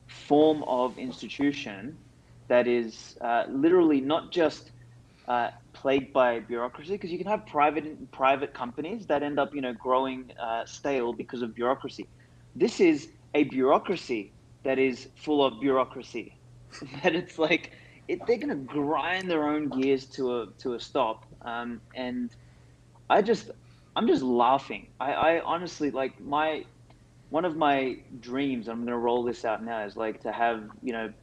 form 0.07 0.63
of 0.67 0.97
institution 0.97 1.99
that 2.47 2.67
is 2.67 3.17
uh, 3.21 3.43
literally 3.49 4.01
not 4.01 4.31
just 4.31 4.71
uh, 5.27 5.49
plagued 5.75 6.13
by 6.13 6.39
bureaucracy 6.39 6.93
because 6.93 7.11
you 7.11 7.19
can 7.19 7.27
have 7.27 7.45
private 7.45 8.11
private 8.11 8.53
companies 8.53 9.05
that 9.07 9.23
end 9.23 9.39
up 9.39 9.53
you 9.53 9.61
know 9.61 9.73
growing 9.73 10.31
uh, 10.41 10.65
stale 10.65 11.13
because 11.13 11.41
of 11.43 11.53
bureaucracy. 11.55 12.09
This 12.55 12.79
is 12.79 13.09
a 13.35 13.43
bureaucracy 13.43 14.33
that 14.63 14.79
is 14.79 15.09
full 15.15 15.45
of 15.45 15.59
bureaucracy. 15.61 16.33
That 17.03 17.15
it's 17.15 17.37
like 17.39 17.71
it, 18.07 18.19
they're 18.27 18.37
going 18.37 18.49
to 18.49 18.55
grind 18.55 19.29
their 19.31 19.47
own 19.47 19.69
gears 19.69 20.07
to 20.11 20.41
a 20.41 20.47
to 20.59 20.73
a 20.73 20.79
stop 20.79 21.25
um, 21.43 21.81
and 21.95 22.31
i 23.09 23.21
just 23.21 23.51
i'm 23.95 24.07
just 24.07 24.23
laughing. 24.23 24.87
I, 24.99 25.13
I 25.13 25.41
honestly 25.43 25.91
like 25.91 26.19
my 26.19 26.65
one 27.29 27.45
of 27.45 27.55
my 27.55 27.97
dreams 28.19 28.67
i'm 28.67 28.77
going 28.77 28.87
to 28.87 28.97
roll 28.97 29.23
this 29.23 29.45
out 29.45 29.63
now 29.63 29.85
is 29.85 29.95
like 29.95 30.21
to 30.21 30.31
have 30.31 30.63
you 30.81 30.93
know 30.93 31.13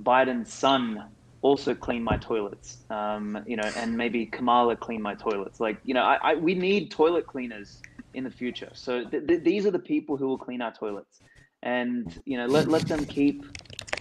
biden's 0.00 0.52
son 0.52 1.04
also 1.42 1.74
clean 1.74 2.02
my 2.02 2.16
toilets, 2.18 2.84
um, 2.90 3.42
you 3.46 3.56
know, 3.56 3.70
and 3.76 3.96
maybe 3.96 4.26
Kamala 4.26 4.76
clean 4.76 5.00
my 5.00 5.14
toilets. 5.14 5.58
Like, 5.58 5.78
you 5.84 5.94
know, 5.94 6.02
I, 6.02 6.32
I 6.32 6.34
we 6.34 6.54
need 6.54 6.90
toilet 6.90 7.26
cleaners 7.26 7.78
in 8.14 8.24
the 8.24 8.30
future. 8.30 8.70
So 8.74 9.04
th- 9.04 9.26
th- 9.26 9.42
these 9.42 9.66
are 9.66 9.70
the 9.70 9.78
people 9.78 10.16
who 10.16 10.28
will 10.28 10.38
clean 10.38 10.60
our 10.60 10.72
toilets, 10.72 11.20
and 11.62 12.18
you 12.26 12.36
know, 12.36 12.46
let 12.46 12.68
let 12.68 12.86
them 12.86 13.04
keep 13.06 13.44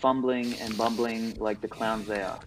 fumbling 0.01 0.53
and 0.55 0.77
bumbling 0.77 1.35
like 1.39 1.61
the 1.61 1.67
clowns 1.67 2.07
they 2.07 2.21
are. 2.21 2.39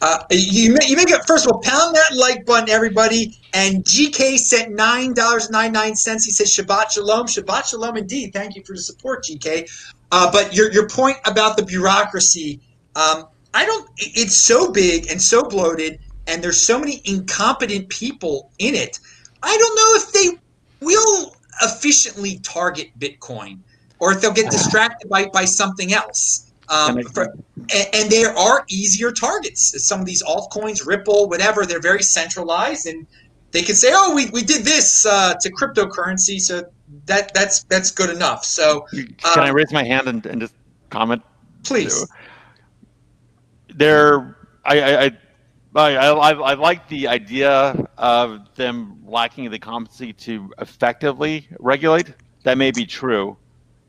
Uh, 0.00 0.18
you 0.30 0.76
you 0.86 0.96
make 0.96 1.10
it 1.10 1.20
first 1.26 1.44
of 1.44 1.52
all 1.52 1.60
pound 1.60 1.96
that 1.96 2.14
like 2.14 2.46
button, 2.46 2.70
everybody. 2.70 3.36
And 3.52 3.84
GK 3.84 4.36
sent 4.36 4.74
nine 4.74 5.12
dollars 5.12 5.50
ninety 5.50 5.72
nine 5.72 5.96
cents. 5.96 6.24
He 6.24 6.30
says 6.30 6.54
Shabbat 6.54 6.92
Shalom, 6.92 7.26
Shabbat 7.26 7.66
Shalom 7.66 7.96
indeed. 7.96 8.32
Thank 8.32 8.54
you 8.54 8.62
for 8.64 8.74
the 8.76 8.82
support, 8.82 9.24
GK. 9.24 9.68
Uh, 10.12 10.30
but 10.30 10.54
your 10.54 10.70
your 10.70 10.88
point 10.88 11.16
about 11.26 11.56
the 11.56 11.64
bureaucracy, 11.64 12.60
um, 12.94 13.24
I 13.58 13.64
don't. 13.66 13.90
It's 13.96 14.36
so 14.36 14.70
big 14.70 15.10
and 15.10 15.20
so 15.20 15.42
bloated, 15.42 15.98
and 16.28 16.40
there's 16.40 16.64
so 16.64 16.78
many 16.78 17.02
incompetent 17.04 17.88
people 17.88 18.52
in 18.60 18.76
it. 18.76 19.00
I 19.42 19.56
don't 19.56 19.74
know 19.74 19.90
if 20.00 20.12
they 20.12 20.86
will 20.86 21.34
efficiently 21.62 22.38
target 22.44 22.96
Bitcoin, 23.00 23.58
or 23.98 24.12
if 24.12 24.20
they'll 24.20 24.32
get 24.32 24.52
distracted 24.52 25.08
by 25.08 25.26
by 25.26 25.44
something 25.44 25.92
else. 25.92 26.52
Um, 26.68 26.98
And 26.98 27.12
for, 27.12 27.34
and, 27.74 27.88
and 27.94 28.10
there 28.10 28.32
are 28.38 28.64
easier 28.68 29.10
targets. 29.10 29.60
Some 29.84 29.98
of 29.98 30.06
these 30.06 30.22
altcoins, 30.22 30.86
Ripple, 30.86 31.28
whatever, 31.28 31.66
they're 31.66 31.80
very 31.80 32.04
centralized, 32.04 32.86
and 32.86 33.08
they 33.50 33.62
can 33.62 33.74
say, 33.74 33.90
"Oh, 33.92 34.14
we, 34.14 34.30
we 34.30 34.42
did 34.42 34.64
this 34.64 35.04
uh, 35.04 35.34
to 35.40 35.50
cryptocurrency, 35.50 36.40
so 36.40 36.64
that 37.06 37.34
that's 37.34 37.64
that's 37.64 37.90
good 37.90 38.10
enough." 38.10 38.44
So, 38.44 38.86
Can 38.92 39.16
uh, 39.24 39.40
I 39.40 39.48
raise 39.48 39.72
my 39.72 39.82
hand 39.82 40.06
and, 40.06 40.24
and 40.26 40.40
just 40.40 40.54
comment? 40.90 41.22
please, 41.64 42.06
There, 42.06 42.18
I, 43.80 44.80
I, 44.80 45.04
I, 45.04 45.10
I, 45.74 45.96
I, 45.96 46.32
I 46.32 46.54
like 46.54 46.88
the 46.88 47.08
idea 47.08 47.88
of 47.96 48.54
them 48.54 49.02
lacking 49.06 49.50
the 49.50 49.58
competency 49.58 50.12
to 50.12 50.52
effectively 50.58 51.48
regulate. 51.58 52.12
That 52.44 52.58
may 52.58 52.70
be 52.70 52.86
true. 52.86 53.36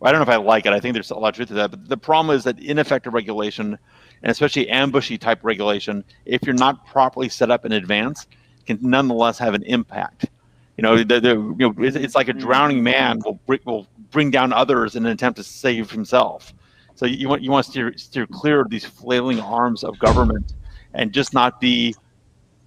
I 0.01 0.11
don't 0.11 0.19
know 0.19 0.23
if 0.23 0.29
I 0.29 0.37
like 0.37 0.65
it. 0.65 0.73
I 0.73 0.79
think 0.79 0.93
there's 0.93 1.11
a 1.11 1.15
lot 1.15 1.29
of 1.29 1.35
truth 1.35 1.49
to 1.49 1.55
that. 1.55 1.71
But 1.71 1.89
the 1.89 1.97
problem 1.97 2.35
is 2.35 2.43
that 2.45 2.59
ineffective 2.59 3.13
regulation, 3.13 3.77
and 4.23 4.31
especially 4.31 4.69
ambushy 4.69 5.17
type 5.17 5.39
regulation, 5.43 6.03
if 6.25 6.43
you're 6.43 6.55
not 6.55 6.85
properly 6.87 7.27
set 7.27 7.51
up 7.51 7.65
in 7.65 7.73
advance, 7.73 8.27
can 8.65 8.79
nonetheless 8.81 9.37
have 9.39 9.53
an 9.53 9.63
impact. 9.63 10.27
You 10.77 10.83
know, 10.83 11.03
the, 11.03 11.19
the, 11.19 11.29
you 11.29 11.55
know 11.57 11.73
it's, 11.79 11.97
it's 11.97 12.15
like 12.15 12.29
a 12.29 12.33
drowning 12.33 12.81
man 12.81 13.19
will 13.25 13.39
will 13.65 13.87
bring 14.11 14.31
down 14.31 14.53
others 14.53 14.95
in 14.95 15.05
an 15.05 15.11
attempt 15.11 15.37
to 15.37 15.43
save 15.43 15.91
himself. 15.91 16.53
So 16.99 17.05
you 17.05 17.29
want 17.29 17.41
you 17.41 17.49
want 17.49 17.65
to 17.65 17.71
steer, 17.71 17.93
steer 17.95 18.27
clear 18.27 18.59
of 18.59 18.69
these 18.69 18.83
flailing 18.83 19.39
arms 19.39 19.85
of 19.85 19.97
government 19.99 20.51
and 20.93 21.13
just 21.13 21.33
not 21.33 21.61
be 21.61 21.95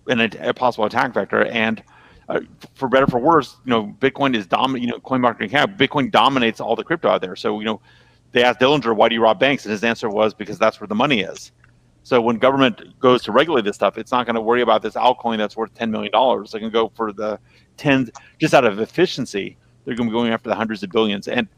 an, 0.07 0.21
a 0.21 0.55
possible 0.55 0.87
attack 0.87 1.13
vector. 1.13 1.45
And 1.45 1.83
uh, 2.31 2.41
for 2.75 2.89
better 2.89 3.07
for 3.07 3.21
worse, 3.21 3.59
you 3.67 3.69
know, 3.69 3.95
Bitcoin 4.01 4.35
is 4.35 4.47
dominant. 4.47 4.85
You 4.85 4.91
know, 4.91 5.01
coin 5.01 5.21
market 5.21 5.51
cap, 5.51 5.77
Bitcoin 5.77 6.11
dominates 6.11 6.63
all 6.63 6.75
the 6.75 6.83
crypto 6.83 7.11
out 7.11 7.21
there. 7.21 7.37
So 7.37 7.59
you 7.59 7.67
know, 7.67 7.83
they 8.31 8.43
asked 8.43 8.59
Dillinger, 8.59 8.97
"Why 8.97 9.11
do 9.11 9.15
you 9.15 9.23
rob 9.23 9.39
banks?" 9.39 9.67
And 9.67 9.73
his 9.73 9.85
answer 9.85 10.09
was 10.09 10.33
because 10.33 10.59
that's 10.59 10.81
where 10.81 10.89
the 10.89 10.95
money 10.95 11.21
is. 11.21 11.53
So 12.03 12.19
when 12.19 12.39
government 12.39 12.99
goes 13.01 13.23
to 13.25 13.33
regulate 13.33 13.65
this 13.67 13.77
stuff, 13.77 13.99
it's 13.99 14.13
not 14.13 14.25
going 14.25 14.37
to 14.37 14.41
worry 14.41 14.63
about 14.63 14.81
this 14.81 14.95
altcoin 14.95 15.37
that's 15.37 15.59
worth 15.59 15.75
ten 15.75 15.91
million 15.91 16.11
dollars. 16.11 16.53
They 16.53 16.59
can 16.59 16.71
go 16.71 16.91
for 16.95 17.13
the 17.13 17.39
tens 17.77 18.09
just 18.39 18.55
out 18.55 18.65
of 18.65 18.81
efficiency. 18.81 19.59
They're 19.85 19.95
going 19.95 20.09
to 20.09 20.11
be 20.11 20.17
going 20.17 20.33
after 20.33 20.49
the 20.49 20.55
hundreds 20.55 20.83
of 20.83 20.89
billions. 20.89 21.29
And 21.29 21.49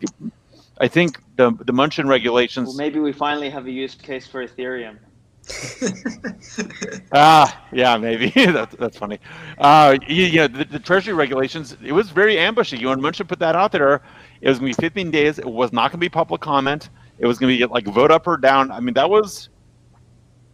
I 0.80 0.88
think 0.88 1.20
the 1.36 1.50
the 1.50 1.72
Mnuchin 1.72 2.06
regulations. 2.06 2.68
Well, 2.68 2.76
maybe 2.76 3.00
we 3.00 3.12
finally 3.12 3.50
have 3.50 3.66
a 3.66 3.70
use 3.70 3.94
case 3.94 4.26
for 4.26 4.46
Ethereum. 4.46 4.98
Ah, 7.12 7.66
yeah, 7.72 7.96
maybe 7.96 8.30
that's 8.52 8.74
that's 8.76 8.96
funny. 8.96 9.18
Uh, 9.58 9.96
you, 10.08 10.24
you 10.24 10.38
know, 10.38 10.48
the, 10.48 10.64
the 10.64 10.78
Treasury 10.78 11.14
regulations. 11.14 11.76
It 11.84 11.92
was 11.92 12.10
very 12.10 12.38
ambushy. 12.38 12.76
You 12.76 12.90
and 12.90 13.00
Mnuchin 13.00 13.28
put 13.28 13.38
that 13.40 13.54
out 13.54 13.70
there. 13.72 14.02
It 14.40 14.48
was 14.48 14.58
going 14.58 14.72
to 14.72 14.80
be 14.80 14.82
15 14.82 15.10
days. 15.10 15.38
It 15.38 15.46
was 15.46 15.72
not 15.72 15.90
going 15.90 15.98
to 16.00 16.04
be 16.04 16.08
public 16.08 16.40
comment. 16.40 16.88
It 17.18 17.26
was 17.26 17.38
going 17.38 17.52
to 17.52 17.58
be 17.58 17.72
like 17.72 17.86
vote 17.86 18.10
up 18.10 18.26
or 18.26 18.36
down. 18.36 18.70
I 18.70 18.80
mean, 18.80 18.94
that 18.94 19.08
was 19.08 19.48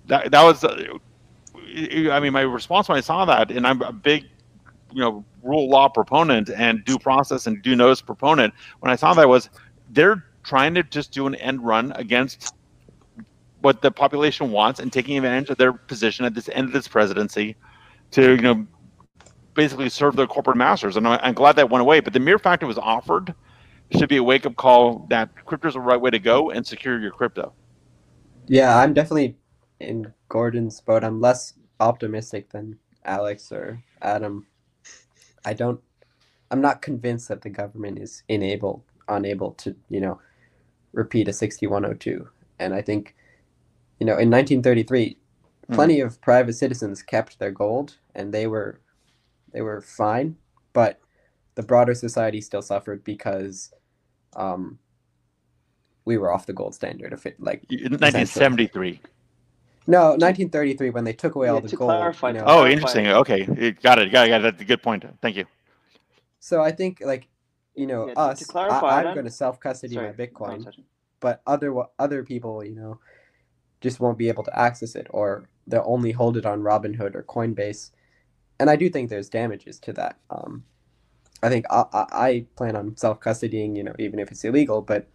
that 0.06 0.30
that 0.32 0.42
was. 0.42 0.64
Uh, 0.64 0.98
I 2.10 2.20
mean, 2.20 2.32
my 2.32 2.42
response 2.42 2.88
when 2.88 2.98
I 2.98 3.00
saw 3.00 3.24
that, 3.24 3.50
and 3.50 3.66
I'm 3.66 3.80
a 3.82 3.92
big, 3.92 4.24
you 4.92 5.00
know, 5.00 5.24
rule 5.42 5.68
law 5.68 5.88
proponent 5.88 6.50
and 6.50 6.84
due 6.84 6.98
process 6.98 7.46
and 7.46 7.62
due 7.62 7.76
notice 7.76 8.02
proponent. 8.02 8.52
When 8.80 8.90
I 8.90 8.96
saw 8.96 9.14
that 9.14 9.28
was 9.28 9.48
they're 9.90 10.24
trying 10.42 10.74
to 10.74 10.82
just 10.82 11.12
do 11.12 11.26
an 11.26 11.34
end 11.36 11.64
run 11.64 11.92
against 11.92 12.54
what 13.60 13.82
the 13.82 13.90
population 13.90 14.50
wants 14.50 14.80
and 14.80 14.92
taking 14.92 15.16
advantage 15.16 15.50
of 15.50 15.58
their 15.58 15.72
position 15.72 16.24
at 16.24 16.34
this 16.34 16.48
end 16.50 16.66
of 16.68 16.72
this 16.72 16.88
presidency 16.88 17.56
to, 18.12 18.32
you 18.32 18.40
know, 18.40 18.66
basically 19.54 19.88
serve 19.88 20.16
their 20.16 20.26
corporate 20.26 20.56
masters. 20.56 20.96
And 20.96 21.06
I'm, 21.06 21.18
I'm 21.22 21.34
glad 21.34 21.56
that 21.56 21.68
went 21.68 21.82
away. 21.82 22.00
But 22.00 22.12
the 22.12 22.20
mere 22.20 22.38
fact 22.38 22.62
it 22.62 22.66
was 22.66 22.78
offered 22.78 23.34
should 23.90 24.08
be 24.08 24.16
a 24.16 24.22
wake 24.22 24.46
up 24.46 24.56
call 24.56 25.06
that 25.10 25.28
crypto 25.44 25.68
is 25.68 25.74
the 25.74 25.80
right 25.80 26.00
way 26.00 26.10
to 26.10 26.18
go 26.18 26.50
and 26.50 26.66
secure 26.66 26.98
your 26.98 27.10
crypto. 27.10 27.52
Yeah, 28.46 28.78
I'm 28.78 28.94
definitely 28.94 29.36
in 29.80 30.12
Gordon's 30.28 30.80
boat. 30.80 31.04
I'm 31.04 31.20
less 31.20 31.54
optimistic 31.80 32.50
than 32.50 32.78
Aleks 33.06 33.52
or 33.52 33.82
Adam. 34.02 34.46
I 35.44 35.54
don't. 35.54 35.80
I'm 36.50 36.60
not 36.60 36.82
convinced 36.82 37.28
that 37.28 37.42
the 37.42 37.50
government 37.50 37.98
is 37.98 38.22
unable, 38.28 38.84
unable 39.10 39.52
to, 39.52 39.76
you 39.88 40.00
know, 40.00 40.20
repeat 40.92 41.28
a 41.28 41.32
6102. 41.32 42.28
And 42.58 42.74
I 42.74 42.82
think, 42.82 43.14
you 43.98 44.06
know, 44.06 44.12
in 44.12 44.30
1933, 44.30 45.16
plenty 45.72 46.00
of 46.00 46.20
private 46.20 46.54
citizens 46.54 47.02
kept 47.02 47.38
their 47.38 47.50
gold, 47.50 47.96
and 48.14 48.32
they 48.34 48.46
were, 48.46 48.80
they 49.52 49.60
were 49.62 49.80
fine. 49.80 50.36
But 50.72 51.00
the 51.54 51.62
broader 51.62 51.94
society 51.94 52.40
still 52.40 52.62
suffered 52.62 53.04
because, 53.04 53.72
um, 54.36 54.78
we 56.04 56.18
were 56.18 56.32
off 56.32 56.46
the 56.46 56.52
gold 56.52 56.74
standard. 56.74 57.12
If 57.12 57.26
it 57.26 57.36
like 57.40 57.62
In 57.70 57.92
1973. 57.92 59.00
no, 59.86 60.10
1933 60.10 60.90
when 60.90 61.04
they 61.04 61.12
took 61.12 61.34
away 61.34 61.46
Yeah, 61.48 61.52
all 61.54 61.60
the 61.60 61.68
to 61.68 61.76
gold. 61.76 61.90
clarify- 61.90 62.28
you 62.28 62.34
know. 62.34 62.40
Oh, 62.40 62.44
Clarify. 62.60 62.72
interesting. 62.72 63.06
Okay, 63.08 63.44
got 63.82 63.98
it. 63.98 64.10
Got 64.10 64.26
it. 64.26 64.30
Got 64.30 64.40
it. 64.40 64.42
That's 64.42 64.62
a 64.62 64.64
good 64.64 64.82
point. 64.82 65.04
Thank 65.20 65.36
you. 65.36 65.46
So 66.40 66.62
I 66.62 66.72
think 66.72 67.02
like 67.04 67.28
you 67.80 67.86
know 67.86 68.06
Yeah, 68.06 68.14
us, 68.16 68.46
clarify, 68.46 68.96
I 68.96 68.98
I'm 69.00 69.14
going 69.14 69.26
to 69.26 69.32
self 69.32 69.60
custody 69.60 69.96
my 69.96 70.12
Bitcoin, 70.12 70.66
but 71.20 71.42
other 71.46 71.74
other 71.98 72.24
people, 72.24 72.64
you 72.64 72.74
know, 72.74 73.00
just 73.80 74.00
won't 74.00 74.18
be 74.18 74.28
able 74.28 74.44
to 74.44 74.58
access 74.58 74.94
it, 74.94 75.06
or 75.10 75.48
they'll 75.66 75.84
only 75.86 76.12
hold 76.12 76.36
it 76.36 76.46
on 76.46 76.62
Robinhood 76.62 77.14
or 77.14 77.22
Coinbase, 77.24 77.90
and 78.58 78.70
I 78.70 78.76
do 78.76 78.90
think 78.90 79.10
there's 79.10 79.28
damages 79.28 79.78
to 79.80 79.92
that. 79.94 80.18
Um, 80.30 80.64
I 81.42 81.48
think 81.48 81.66
I, 81.70 81.84
I, 81.92 82.06
I 82.12 82.46
plan 82.56 82.76
on 82.76 82.96
self 82.96 83.20
custodying, 83.20 83.76
you 83.76 83.84
know, 83.84 83.94
even 83.98 84.18
if 84.18 84.30
it's 84.30 84.44
illegal, 84.44 84.82
but 84.82 85.08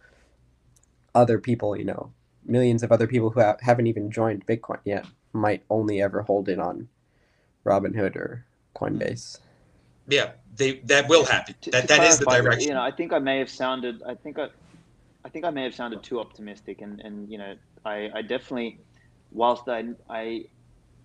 other 1.14 1.38
people, 1.38 1.76
you 1.76 1.84
know, 1.84 2.12
millions 2.44 2.82
of 2.82 2.92
other 2.92 3.06
people 3.06 3.30
who 3.30 3.40
ha- 3.40 3.56
haven't 3.60 3.86
even 3.86 4.10
joined 4.10 4.46
Bitcoin 4.46 4.80
yet 4.84 5.06
might 5.32 5.62
only 5.70 6.02
ever 6.02 6.22
hold 6.22 6.48
it 6.48 6.58
on 6.58 6.88
Robinhood 7.64 8.16
or 8.16 8.44
Coinbase. 8.74 9.38
Yeah, 10.08 10.32
they 10.54 10.80
that 10.84 11.08
will 11.08 11.24
happen. 11.24 11.54
To- 11.62 11.70
That 11.70 11.82
to 11.82 11.88
that 11.88 12.04
is 12.04 12.18
the 12.18 12.26
clarify, 12.26 12.42
direction. 12.42 12.68
You 12.68 12.74
know, 12.74 12.82
I 12.82 12.90
think 12.90 13.12
I 13.12 13.18
may 13.18 13.38
have 13.38 13.50
sounded. 13.50 14.02
I 14.06 14.14
think 14.14 14.38
I, 14.38 14.48
I 15.24 15.28
think 15.28 15.44
I 15.44 15.50
may 15.50 15.64
have 15.64 15.74
sounded 15.74 16.02
too 16.02 16.20
optimistic, 16.20 16.80
and 16.80 17.00
and 17.00 17.30
you 17.30 17.38
know, 17.38 17.54
I 17.84 18.08
I 18.14 18.22
definitely, 18.22 18.80
whilst 19.30 19.68
I 19.68 19.84
I, 20.08 20.44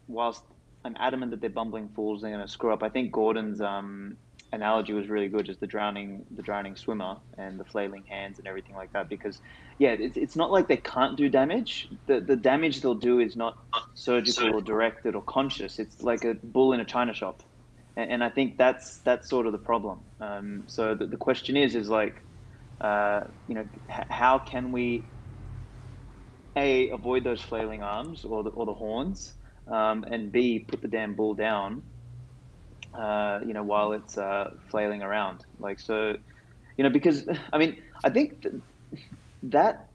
whilst 0.08 0.44
I'm 0.86 0.96
adamant 1.00 1.32
that 1.32 1.42
they're 1.42 1.50
bumbling 1.50 1.90
fools, 1.90 2.22
they're 2.22 2.32
going 2.32 2.46
to 2.46 2.52
screw 2.52 2.74
up. 2.74 2.84
I 2.84 2.90
think 2.90 3.12
Gordon's 3.12 3.62
um 3.62 4.18
analogy 4.54 4.94
was 4.94 5.10
really 5.10 5.30
good, 5.30 5.46
just 5.46 5.60
the 5.62 5.68
drowning 5.68 6.26
the 6.32 6.42
drowning 6.44 6.76
swimmer 6.76 7.18
and 7.38 7.60
the 7.60 7.66
flailing 7.66 8.04
hands 8.10 8.40
and 8.40 8.48
everything 8.48 8.76
like 8.76 8.92
that. 8.94 9.10
Because 9.10 9.40
yeah, 9.80 9.92
it's 9.94 10.18
it's 10.18 10.36
not 10.36 10.52
like 10.52 10.68
they 10.68 10.78
can't 10.78 11.18
do 11.18 11.30
damage. 11.30 11.88
The 12.08 12.22
the 12.22 12.36
damage 12.36 12.82
they'll 12.82 12.96
do 12.96 13.20
is 13.20 13.36
not 13.36 13.56
surgical 13.96 14.54
or 14.54 14.62
directed 14.62 15.16
or 15.16 15.24
conscious. 15.24 15.80
It's 15.80 16.02
like 16.02 16.24
a 16.26 16.36
bull 16.44 16.74
in 16.74 16.80
a 16.80 16.86
china 16.86 17.14
shop 17.14 17.44
and, 17.96 18.12
and 18.12 18.24
I 18.24 18.30
think 18.30 18.58
that's 18.58 19.00
that's 19.06 19.30
sort 19.30 19.46
of 19.48 19.52
the 19.54 19.60
problem. 19.60 20.02
Um, 20.20 20.64
so 20.68 20.96
the, 20.96 21.08
the 21.08 21.18
question 21.18 21.58
is, 21.58 21.76
is 21.76 21.90
like, 21.90 22.22
uh, 22.82 23.22
you 23.48 23.56
know, 23.56 23.66
h- 23.90 24.06
how 24.10 24.40
can 24.40 24.72
we 24.72 25.12
a 26.58 26.90
avoid 26.90 27.24
those 27.24 27.42
flailing 27.42 27.82
arms 27.82 28.24
or 28.26 28.44
the, 28.44 28.50
or 28.52 28.66
the 28.66 28.74
horns, 28.74 29.36
um, 29.68 30.04
and 30.04 30.32
b 30.32 30.60
put 30.68 30.82
the 30.82 30.88
damn 30.88 31.16
bull 31.16 31.34
down, 31.34 31.84
uh, 32.98 33.40
you 33.46 33.54
know, 33.54 33.64
while 33.64 33.94
it's 33.94 34.18
uh, 34.18 34.50
flailing 34.70 35.02
around. 35.02 35.46
Like 35.60 35.80
so, 35.80 36.16
you 36.78 36.84
know, 36.84 36.90
because 36.90 37.28
I 37.54 37.58
mean, 37.58 37.78
I 38.04 38.10
think 38.10 38.42
th- 38.44 38.56
that 39.44 39.90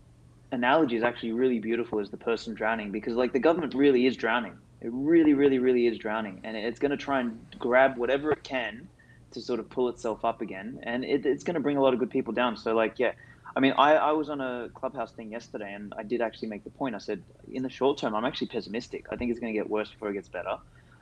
analogy 0.53 0.97
is 0.97 1.03
actually 1.03 1.33
really 1.33 1.59
beautiful 1.59 2.01
as 2.01 2.11
the 2.11 2.17
person 2.19 2.55
drowning 2.55 2.93
because 2.93 3.15
like 3.15 3.33
the 3.33 3.41
government 3.41 3.75
really 3.75 4.07
is 4.07 4.17
drowning 4.17 4.57
it 4.87 4.92
really 4.92 5.35
really 5.35 5.59
really 5.59 5.88
is 5.88 5.99
drowning 5.99 6.40
and 6.44 6.57
it's 6.57 6.79
going 6.79 6.92
to 6.92 6.96
try 6.96 7.18
and 7.18 7.37
grab 7.59 7.99
whatever 7.99 8.31
it 8.31 8.42
can 8.44 8.88
to 9.33 9.40
sort 9.40 9.59
of 9.59 9.68
pull 9.68 9.88
itself 9.88 10.25
up 10.25 10.40
again 10.40 10.79
and 10.85 11.05
it, 11.05 11.27
it's 11.27 11.42
going 11.42 11.55
to 11.55 11.61
bring 11.61 11.77
a 11.77 11.83
lot 11.83 11.92
of 11.92 11.99
good 11.99 12.11
people 12.11 12.33
down. 12.33 12.57
So 12.57 12.72
like 12.75 12.99
yeah 12.99 13.12
i 13.57 13.61
mean 13.61 13.75
I, 13.77 13.94
I 13.96 14.12
was 14.12 14.29
on 14.31 14.40
a 14.40 14.68
clubhouse 14.75 15.12
thing 15.12 15.33
yesterday 15.33 15.72
and 15.75 15.92
i 15.99 16.03
did 16.05 16.20
actually 16.20 16.49
make 16.49 16.62
the 16.62 16.70
point. 16.70 16.94
I 16.94 16.99
said 16.99 17.20
in 17.53 17.62
the 17.64 17.68
short 17.68 17.99
term 17.99 18.14
i'm 18.14 18.25
actually 18.25 18.46
pessimistic. 18.46 19.07
I 19.11 19.16
think 19.16 19.31
it's 19.33 19.40
going 19.40 19.53
to 19.53 19.59
get 19.59 19.68
worse 19.68 19.90
before 19.90 20.11
it 20.11 20.14
gets 20.14 20.29
better 20.29 20.57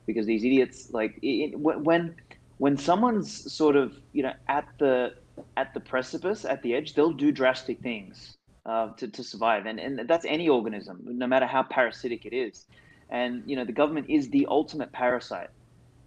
because 0.06 0.24
these 0.24 0.44
idiots 0.44 0.88
like 0.92 1.18
it, 1.22 1.58
when 1.58 2.14
when 2.56 2.78
someone's 2.78 3.52
sort 3.52 3.76
of 3.76 3.92
you 4.14 4.22
know 4.22 4.32
at 4.48 4.66
the 4.78 5.14
at 5.58 5.74
the 5.74 5.80
precipice 5.80 6.46
at 6.46 6.62
the 6.62 6.74
edge 6.74 6.94
they'll 6.94 7.12
do 7.12 7.30
drastic 7.30 7.80
things 7.80 8.38
uh, 8.64 8.88
to, 8.96 9.08
to 9.08 9.22
survive 9.22 9.66
and, 9.66 9.78
and 9.78 10.08
that's 10.08 10.24
any 10.24 10.48
organism 10.48 11.02
no 11.04 11.26
matter 11.26 11.44
how 11.44 11.62
parasitic 11.62 12.24
it 12.24 12.35
is 12.35 12.64
and 13.11 13.42
you 13.46 13.57
know 13.57 13.65
the 13.65 13.73
government 13.73 14.09
is 14.09 14.31
the 14.31 14.46
ultimate 14.48 14.92
parasite. 14.92 15.50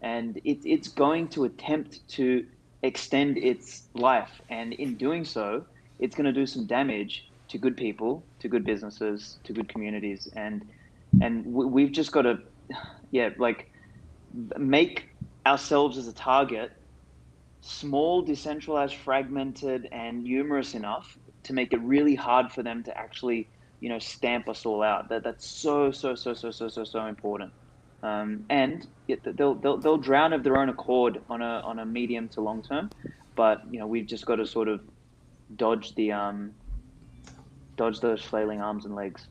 And 0.01 0.37
it, 0.43 0.59
it's 0.63 0.87
going 0.87 1.29
to 1.29 1.45
attempt 1.45 2.07
to 2.09 2.45
extend 2.83 3.37
its 3.37 3.83
life. 3.95 4.41
And 4.49 4.73
in 4.73 4.95
doing 4.95 5.25
so 5.25 5.65
it's 5.99 6.15
going 6.15 6.25
to 6.25 6.33
do 6.33 6.45
some 6.45 6.65
damage 6.65 7.27
to 7.47 7.57
good 7.57 7.75
people 7.75 8.23
to 8.39 8.47
good 8.47 8.63
businesses 8.63 9.37
to 9.43 9.53
good 9.53 9.69
communities. 9.69 10.29
And 10.35 10.67
and 11.21 11.45
we, 11.45 11.65
we've 11.65 11.91
just 11.91 12.11
got 12.11 12.23
to 12.23 12.39
yeah 13.11 13.29
like 13.37 13.71
make 14.57 15.09
ourselves 15.45 15.97
as 15.97 16.07
a 16.07 16.13
target 16.13 16.71
small 17.61 18.21
decentralized 18.21 18.95
fragmented 18.95 19.87
and 19.91 20.23
numerous 20.23 20.73
enough 20.73 21.17
to 21.43 21.53
make 21.53 21.73
it 21.73 21.81
really 21.81 22.15
hard 22.15 22.51
for 22.51 22.63
them 22.63 22.83
to 22.83 22.97
actually 22.97 23.47
you 23.79 23.89
know 23.89 23.99
stamp 23.99 24.49
us 24.49 24.65
all 24.65 24.81
out 24.81 25.09
that 25.09 25.23
that's 25.23 25.47
so 25.47 25.91
so 25.91 26.15
so 26.15 26.33
so 26.33 26.51
so 26.51 26.67
so 26.67 26.83
so 26.83 27.05
important 27.05 27.51
um, 28.03 28.45
and 28.49 28.87
it, 29.07 29.21
they'll, 29.37 29.55
they'll 29.55 29.77
they'll 29.77 29.97
drown 29.97 30.33
of 30.33 30.43
their 30.43 30.57
own 30.57 30.69
accord 30.69 31.21
on 31.29 31.41
a 31.41 31.61
on 31.65 31.79
a 31.79 31.85
medium 31.85 32.29
to 32.29 32.41
long 32.41 32.61
term. 32.61 32.89
But 33.35 33.61
you 33.71 33.79
know, 33.79 33.87
we've 33.87 34.05
just 34.05 34.25
got 34.25 34.35
to 34.35 34.45
sort 34.45 34.67
of 34.67 34.81
dodge 35.55 35.95
the 35.95 36.11
um, 36.11 36.53
dodge 37.75 37.99
those 37.99 38.21
flailing 38.21 38.61
arms 38.61 38.85
and 38.85 38.95
legs. 38.95 39.27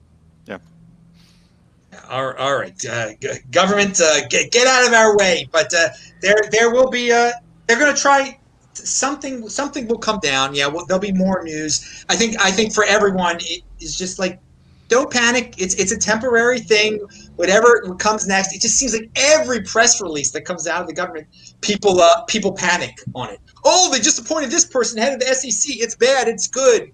All, 2.10 2.34
all 2.34 2.56
right, 2.56 2.84
uh, 2.84 3.12
g- 3.20 3.28
government, 3.50 4.00
uh, 4.00 4.26
get, 4.28 4.50
get 4.50 4.66
out 4.66 4.86
of 4.86 4.92
our 4.92 5.16
way. 5.16 5.48
But 5.52 5.72
uh, 5.72 5.88
there 6.20 6.36
there 6.50 6.70
will 6.70 6.90
be 6.90 7.12
uh, 7.12 7.32
they're 7.66 7.78
going 7.78 7.94
to 7.94 8.00
try 8.00 8.38
something. 8.76 9.48
Something 9.48 9.86
will 9.88 9.98
come 9.98 10.18
down. 10.20 10.54
Yeah, 10.54 10.66
well, 10.66 10.86
there'll 10.86 11.00
be 11.00 11.12
more 11.12 11.42
news. 11.42 12.04
I 12.08 12.16
think 12.16 12.36
I 12.40 12.50
think 12.50 12.72
for 12.72 12.84
everyone, 12.84 13.36
it 13.40 13.62
is 13.80 13.96
just 13.96 14.18
like 14.18 14.40
don't 14.88 15.10
panic. 15.10 15.54
It's 15.58 15.74
it's 15.74 15.92
a 15.92 15.98
temporary 15.98 16.60
thing. 16.60 17.00
Whatever 17.36 17.94
comes 17.98 18.26
next, 18.26 18.54
it 18.54 18.60
just 18.60 18.76
seems 18.76 18.94
like 18.94 19.10
every 19.16 19.62
press 19.62 20.00
release 20.00 20.30
that 20.32 20.42
comes 20.42 20.66
out 20.66 20.80
of 20.80 20.86
the 20.86 20.94
government, 20.94 21.26
people 21.60 22.00
uh, 22.00 22.22
people 22.24 22.52
panic 22.52 22.94
on 23.14 23.30
it. 23.30 23.40
Oh, 23.64 23.90
they 23.90 23.98
just 23.98 24.18
appointed 24.18 24.50
this 24.50 24.64
person 24.64 24.98
head 25.00 25.12
of 25.12 25.20
the 25.20 25.26
SEC. 25.26 25.76
It's 25.76 25.96
bad. 25.96 26.28
It's 26.28 26.46
good. 26.46 26.92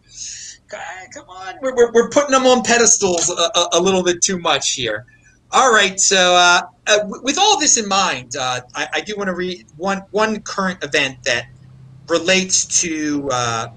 Come 1.12 1.28
on, 1.28 1.56
we're, 1.60 1.74
we're, 1.74 1.92
we're 1.92 2.08
putting 2.08 2.30
them 2.30 2.46
on 2.46 2.62
pedestals 2.62 3.28
a, 3.28 3.32
a, 3.34 3.68
a 3.72 3.80
little 3.80 4.02
bit 4.02 4.22
too 4.22 4.38
much 4.38 4.72
here. 4.72 5.04
All 5.50 5.70
right, 5.70 6.00
so 6.00 6.34
uh, 6.34 6.62
uh, 6.86 6.98
with 7.22 7.36
all 7.38 7.60
this 7.60 7.76
in 7.76 7.86
mind, 7.86 8.36
uh, 8.36 8.62
I, 8.74 8.88
I 8.94 9.00
do 9.02 9.14
want 9.18 9.28
to 9.28 9.34
read 9.34 9.66
one 9.76 9.98
one 10.12 10.40
current 10.40 10.82
event 10.82 11.22
that 11.24 11.44
relates 12.08 12.64
to 12.80 13.28
uh, 13.30 13.68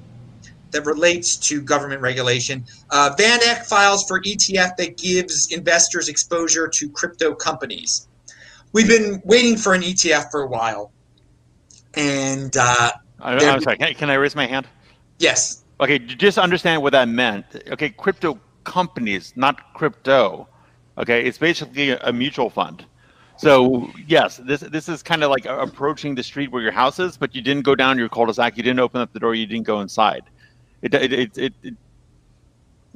that 0.71 0.86
relates 0.86 1.38
to 1.38 1.61
government 1.61 2.01
regulation. 2.01 2.65
Uh, 2.89 3.13
Van 3.17 3.39
Eck 3.43 3.65
files 3.65 4.05
for 4.07 4.21
ETF 4.21 4.76
that 4.78 4.97
gives 4.97 5.51
investors 5.51 6.09
exposure 6.09 6.67
to 6.67 6.89
crypto 6.89 7.34
companies. 7.34 8.07
We've 8.73 8.88
been 8.88 9.21
waiting 9.23 9.55
for 9.55 9.73
an 9.73 9.82
ETF 9.82 10.32
for 10.32 10.41
a 10.41 10.47
while, 10.47 10.91
and 11.93 12.55
uh, 12.57 12.91
I, 13.21 13.34
I'm 13.36 13.61
sorry. 13.61 13.78
Can, 13.78 13.93
can 13.93 14.09
I 14.09 14.15
raise 14.15 14.36
my 14.36 14.45
hand? 14.45 14.67
yes, 15.19 15.63
Okay, 15.80 15.99
just 15.99 16.38
understand 16.38 16.82
what 16.82 16.93
that 16.93 17.09
meant. 17.09 17.45
Okay, 17.71 17.89
crypto 17.89 18.39
companies, 18.63 19.34
not 19.36 19.73
crypto. 19.73 20.47
Okay, 20.97 21.26
it's 21.26 21.38
basically 21.38 21.91
a 21.91 22.13
mutual 22.13 22.49
fund. 22.49 22.86
So 23.38 23.89
yes, 24.07 24.38
this 24.38 24.61
this 24.61 24.88
is 24.88 25.03
kind 25.03 25.23
of 25.23 25.29
like 25.29 25.45
approaching 25.45 26.15
the 26.15 26.23
street 26.23 26.51
where 26.51 26.61
your 26.61 26.71
house 26.71 26.99
is, 26.99 27.17
but 27.17 27.36
you 27.36 27.41
didn't 27.41 27.63
go 27.63 27.75
down 27.75 27.97
your 27.97 28.09
cul-de-sac, 28.09 28.55
you 28.57 28.63
didn't 28.63 28.79
open 28.79 29.01
up 29.01 29.11
the 29.13 29.19
door, 29.19 29.36
you 29.36 29.45
didn't 29.45 29.65
go 29.65 29.81
inside. 29.81 30.23
It 30.81 30.93
it 30.93 31.13
it, 31.13 31.38
it, 31.38 31.53
it, 31.63 31.73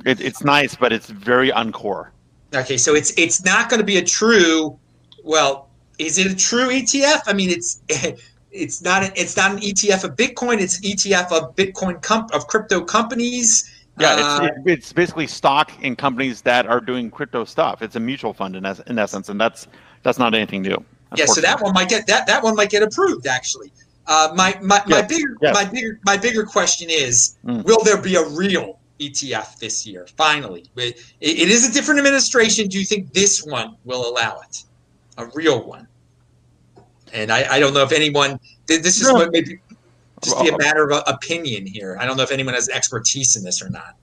it 0.05 0.21
it's 0.21 0.43
nice, 0.43 0.75
but 0.75 0.93
it's 0.93 1.09
very 1.09 1.51
uncore. 1.51 2.09
Okay, 2.55 2.77
so 2.77 2.95
it's 2.95 3.11
it's 3.17 3.43
not 3.43 3.69
going 3.69 3.79
to 3.79 3.85
be 3.85 3.97
a 3.97 4.03
true. 4.03 4.77
Well, 5.23 5.69
is 5.97 6.17
it 6.17 6.31
a 6.31 6.35
true 6.35 6.69
ETF? 6.69 7.23
I 7.27 7.33
mean, 7.33 7.49
it's 7.49 7.81
it's 8.51 8.81
not 8.81 9.03
an, 9.03 9.11
it's 9.15 9.35
not 9.35 9.51
an 9.51 9.59
ETF 9.59 10.05
of 10.05 10.15
Bitcoin. 10.15 10.61
It's 10.61 10.77
an 10.79 10.85
ETF 10.85 11.31
of 11.31 11.55
Bitcoin 11.55 12.01
comp 12.01 12.33
of 12.33 12.47
crypto 12.47 12.81
companies. 12.83 13.69
Yeah, 13.99 14.15
Uh, 14.15 14.45
it's, 14.45 14.57
it's 14.65 14.93
basically 14.93 15.27
stock 15.27 15.71
in 15.83 15.95
companies 15.97 16.41
that 16.43 16.65
are 16.67 16.79
doing 16.79 17.11
crypto 17.11 17.43
stuff. 17.43 17.81
It's 17.81 17.97
a 17.97 17.99
mutual 17.99 18.33
fund 18.33 18.55
in, 18.55 18.65
in 18.65 18.97
essence, 18.97 19.27
and 19.27 19.39
that's 19.39 19.67
that's 20.04 20.20
not 20.20 20.34
anything 20.34 20.62
new. 20.62 20.84
yeah, 21.16 21.26
so 21.26 21.41
that 21.41 21.62
one 21.62 21.74
might 21.74 21.89
get 21.89 22.08
that 22.08 22.28
that 22.28 22.43
one 22.43 22.56
might 22.56 22.70
get 22.70 22.84
approved 22.84 23.28
actually. 23.28 23.72
Uh, 24.08 24.32
my 24.36 24.58
my, 24.62 24.82
my 24.88 25.02
bigger 25.02 25.36
yes. 25.41 25.54
my 25.54 25.66
bigger 25.66 26.00
my 26.04 26.18
bigger 26.18 26.43
question 26.43 26.89
is: 26.89 27.38
Mm. 27.45 27.64
Will 27.64 27.84
there 27.84 28.02
be 28.02 28.16
a 28.16 28.28
real 28.30 28.80
ETF 29.00 29.60
this 29.60 29.86
year? 29.86 30.08
Finally, 30.18 30.66
it, 30.76 30.97
it 31.22 31.50
is 31.50 31.70
a 31.70 31.72
different 31.72 32.00
administration. 32.00 32.68
Do 32.68 32.80
you 32.80 32.86
think 32.86 33.14
this 33.14 33.43
one 33.45 33.76
will 33.86 34.10
allow 34.10 34.39
it? 34.41 34.64
A 35.18 35.26
real 35.28 35.64
one? 35.66 35.88
And 37.14 37.32
I, 37.32 37.56
I 37.56 37.60
don't 37.60 37.74
know 37.74 37.84
if 37.84 37.91
anyone. 37.91 38.39
This 38.68 39.02
is 39.02 39.08
No. 39.08 39.14
what 39.14 39.32
maybe 39.32 39.60
just 40.22 40.41
be 40.41 40.50
a 40.50 40.58
matter 40.58 40.84
of 40.84 40.91
uh, 40.91 41.04
opinion 41.08 41.66
here. 41.66 41.97
I 42.00 42.06
don't 42.06 42.18
know 42.18 42.24
if 42.24 42.32
anyone 42.32 42.54
has 42.54 42.70
expertise 42.70 43.36
in 43.36 43.43
this 43.43 43.62
or 43.62 43.70
not. 43.70 43.95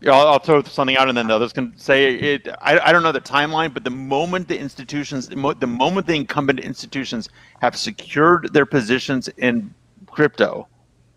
Yeah, 0.00 0.12
I'll, 0.12 0.28
I'll 0.28 0.38
throw 0.38 0.62
something 0.62 0.96
out, 0.96 1.08
and 1.08 1.18
then 1.18 1.26
the 1.26 1.34
others 1.34 1.52
can 1.52 1.76
say 1.76 2.14
it. 2.14 2.48
I, 2.60 2.78
I 2.78 2.92
don't 2.92 3.02
know 3.02 3.10
the 3.10 3.20
timeline, 3.20 3.74
but 3.74 3.82
the 3.82 3.90
moment 3.90 4.46
the 4.46 4.58
institutions, 4.58 5.28
the 5.28 5.56
the 5.58 5.66
moment 5.66 6.06
the 6.06 6.14
incumbent 6.14 6.60
institutions 6.60 7.28
have 7.60 7.76
secured 7.76 8.52
their 8.52 8.66
positions 8.66 9.28
in 9.38 9.74
crypto, 10.06 10.68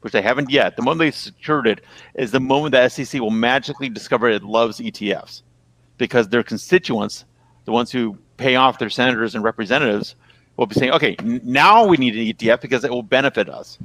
which 0.02 0.14
they 0.14 0.22
haven't 0.22 0.50
yet, 0.50 0.76
the 0.76 0.82
moment 0.82 1.00
they 1.00 1.12
secured 1.12 1.68
it 1.68 1.84
is 2.16 2.32
the 2.32 2.40
moment 2.40 2.72
the 2.72 2.90
SEC 2.90 3.22
will 3.22 3.30
magically 3.30 3.88
discover 3.88 4.30
it 4.30 4.44
loves 4.44 4.80
ETFs, 4.80 5.44
because 6.00 6.28
their 6.30 6.44
constituents, 6.44 7.26
the 7.66 7.72
ones 7.72 7.92
who 7.92 8.18
pay 8.38 8.56
off 8.56 8.80
their 8.80 8.90
senators 8.90 9.36
and 9.36 9.44
representatives, 9.44 10.16
will 10.58 10.66
be 10.66 10.76
saying, 10.76 10.92
okay, 10.92 11.16
now 11.22 11.86
we 11.86 11.98
need 11.98 12.16
an 12.16 12.34
ETF 12.36 12.62
because 12.62 12.84
it 12.84 12.90
will 12.90 13.04
benefit 13.04 13.48
us. 13.48 13.78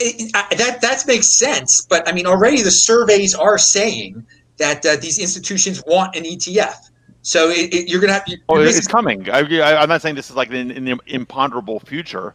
It, 0.00 0.30
I, 0.34 0.54
that 0.56 0.80
that 0.80 1.04
makes 1.06 1.28
sense, 1.28 1.86
but 1.88 2.08
I 2.08 2.12
mean, 2.12 2.26
already 2.26 2.62
the 2.62 2.70
surveys 2.70 3.34
are 3.34 3.58
saying 3.58 4.26
that 4.56 4.84
uh, 4.86 4.96
these 4.96 5.18
institutions 5.18 5.82
want 5.86 6.16
an 6.16 6.24
ETF. 6.24 6.90
So 7.22 7.50
it, 7.50 7.74
it, 7.74 7.88
you're 7.88 8.00
going 8.00 8.08
to 8.08 8.14
have. 8.14 8.24
You're 8.26 8.38
Oh, 8.48 8.60
it's 8.60 8.86
coming. 8.86 9.28
I, 9.28 9.40
I, 9.40 9.82
I'm 9.82 9.88
not 9.88 10.00
saying 10.00 10.14
this 10.14 10.30
is 10.30 10.36
like 10.36 10.50
in, 10.50 10.70
in 10.70 10.84
the 10.84 10.98
imponderable 11.06 11.80
future. 11.80 12.34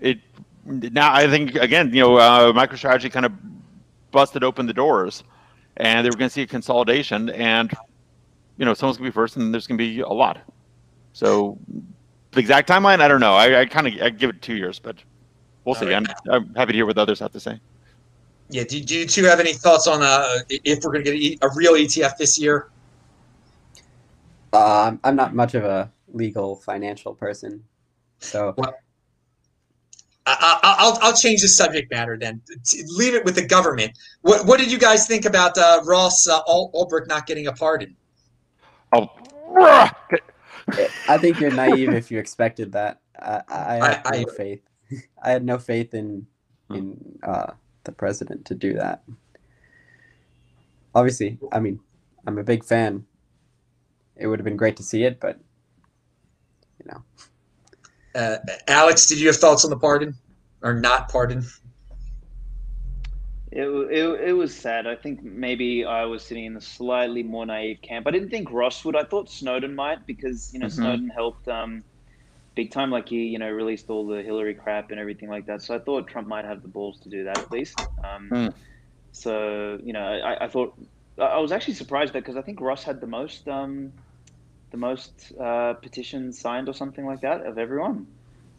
It 0.00 0.18
now 0.64 1.12
I 1.12 1.28
think 1.28 1.56
again, 1.56 1.92
you 1.92 2.00
know, 2.00 2.16
uh, 2.16 2.52
MicroStrategy 2.52 3.12
kind 3.12 3.26
of 3.26 3.32
busted 4.10 4.42
open 4.42 4.66
the 4.66 4.72
doors, 4.72 5.24
and 5.76 6.04
they 6.04 6.10
were 6.10 6.16
going 6.16 6.30
to 6.30 6.32
see 6.32 6.42
a 6.42 6.46
consolidation, 6.46 7.30
and 7.30 7.72
you 8.56 8.64
know, 8.64 8.72
someone's 8.72 8.96
going 8.96 9.10
to 9.10 9.12
be 9.12 9.14
first, 9.14 9.36
and 9.36 9.52
there's 9.52 9.66
going 9.66 9.76
to 9.76 9.84
be 9.84 10.00
a 10.00 10.08
lot. 10.08 10.40
So 11.12 11.58
the 12.30 12.40
exact 12.40 12.68
timeline, 12.68 13.00
I 13.00 13.08
don't 13.08 13.20
know. 13.20 13.34
I, 13.34 13.60
I 13.60 13.66
kind 13.66 13.86
of 13.86 14.00
I 14.00 14.10
give 14.10 14.30
it 14.30 14.40
two 14.40 14.56
years, 14.56 14.78
but 14.78 14.96
we'll 15.64 15.74
see. 15.74 15.86
All 15.92 15.94
I'm. 15.94 16.06
I'm 16.30 16.54
happy 16.54 16.72
to 16.72 16.78
hear 16.78 16.86
what 16.86 16.96
the 16.96 17.02
others 17.02 17.20
have 17.20 17.32
to 17.32 17.40
say. 17.40 17.60
Yeah. 18.50 18.64
Do, 18.64 18.80
do 18.80 18.98
you 18.98 19.06
two 19.06 19.24
have 19.24 19.40
any 19.40 19.52
thoughts 19.54 19.86
on 19.86 20.02
uh, 20.02 20.38
if 20.48 20.84
we're 20.84 20.92
going 20.92 21.04
to 21.04 21.18
get 21.18 21.42
a, 21.42 21.46
a 21.46 21.50
real 21.54 21.72
ETF 21.74 22.16
this 22.18 22.38
year? 22.38 22.68
Uh, 24.52 24.82
I'm- 24.84 25.00
I'm 25.02 25.16
not 25.16 25.34
much 25.34 25.54
of 25.54 25.64
a 25.64 25.90
legal 26.12 26.54
financial 26.56 27.12
person, 27.14 27.64
so 28.20 28.54
I, 28.58 28.70
I, 30.26 30.76
I'll 30.78 30.98
I'll 31.02 31.16
change 31.16 31.40
the 31.42 31.48
subject 31.48 31.90
matter 31.90 32.16
then. 32.16 32.40
Leave 32.96 33.14
it 33.14 33.24
with 33.24 33.34
the 33.34 33.44
government. 33.44 33.98
What 34.22 34.46
what 34.46 34.60
did 34.60 34.70
you 34.70 34.78
guys 34.78 35.06
think 35.08 35.24
about 35.24 35.58
uh, 35.58 35.80
Ross 35.84 36.28
uh, 36.28 36.40
Al- 36.48 36.70
Ulbricht 36.72 37.08
not 37.08 37.26
getting 37.26 37.48
a 37.48 37.52
pardon? 37.52 37.96
Oh, 38.92 39.08
I 41.08 41.18
think 41.18 41.40
you're 41.40 41.50
naive 41.50 41.92
if 41.92 42.10
you 42.12 42.18
expected 42.20 42.70
that. 42.72 43.00
I, 43.20 43.42
I 43.48 43.74
had 43.74 44.02
I- 44.06 44.18
no 44.22 44.26
I- 44.30 44.34
faith. 44.36 44.62
I 45.22 45.30
had 45.30 45.44
no 45.44 45.58
faith 45.58 45.94
in 45.94 46.26
in 46.70 47.18
uh, 47.22 47.52
the 47.84 47.92
president 47.92 48.44
to 48.46 48.54
do 48.54 48.74
that. 48.74 49.02
Obviously, 50.94 51.38
I 51.52 51.60
mean, 51.60 51.80
I'm 52.26 52.38
a 52.38 52.44
big 52.44 52.64
fan. 52.64 53.06
It 54.16 54.26
would 54.26 54.38
have 54.38 54.44
been 54.44 54.56
great 54.56 54.76
to 54.76 54.82
see 54.82 55.04
it, 55.04 55.18
but 55.20 55.38
you 56.78 56.86
know, 56.90 57.02
Uh, 58.14 58.38
Aleks, 58.68 59.08
did 59.08 59.18
you 59.18 59.26
have 59.26 59.36
thoughts 59.36 59.64
on 59.64 59.70
the 59.70 59.76
pardon 59.76 60.14
or 60.62 60.72
not 60.74 61.08
pardon? 61.10 61.44
It, 63.50 63.66
it, 63.68 64.28
it 64.28 64.32
was 64.32 64.54
sad. 64.54 64.86
I 64.86 64.96
think 64.96 65.22
maybe 65.22 65.84
I 65.84 66.04
was 66.06 66.24
sitting 66.24 66.44
in 66.44 66.56
a 66.56 66.60
slightly 66.60 67.22
more 67.22 67.46
naive 67.46 67.80
camp. 67.82 68.06
I 68.06 68.10
didn't 68.10 68.30
think 68.30 68.50
Ross 68.50 68.84
would. 68.84 68.96
I 68.96 69.04
thought 69.04 69.30
Snowden 69.30 69.74
might 69.74 70.06
because 70.06 70.52
you 70.52 70.58
know 70.58 70.66
Mhm. 70.66 70.70
Snowden 70.70 71.08
helped 71.10 71.46
um, 71.48 71.84
big 72.54 72.72
time. 72.72 72.90
Like 72.90 73.08
he 73.08 73.26
you 73.26 73.38
know 73.38 73.50
released 73.50 73.90
all 73.90 74.06
the 74.06 74.22
Hillary 74.22 74.54
crap 74.54 74.90
and 74.90 75.00
everything 75.00 75.28
like 75.28 75.46
that. 75.46 75.62
So 75.62 75.74
I 75.76 75.80
thought 75.80 76.08
Trump 76.08 76.28
might 76.28 76.44
have 76.44 76.62
the 76.62 76.68
balls 76.68 77.00
to 77.00 77.08
do 77.10 77.24
that 77.24 77.40
at 77.40 77.50
least. 77.50 77.88
Um, 78.02 78.24
Hmm. 78.30 78.48
So 79.12 79.78
you 79.82 79.92
know 79.92 80.04
I, 80.04 80.46
I 80.46 80.48
thought 80.48 80.74
I 81.18 81.24
I 81.24 81.38
was 81.38 81.52
actually 81.52 81.74
surprised 81.74 82.14
that 82.14 82.20
because 82.20 82.36
I 82.36 82.42
think 82.42 82.60
Ross 82.60 82.84
had 82.84 83.00
the 83.00 83.06
most 83.06 83.48
um, 83.48 83.94
the 84.70 84.76
most 84.76 85.32
uh, 85.40 85.74
petitions 85.74 86.40
signed 86.40 86.68
or 86.68 86.74
something 86.74 87.06
like 87.06 87.20
that 87.22 87.46
of 87.46 87.58
everyone. 87.58 88.08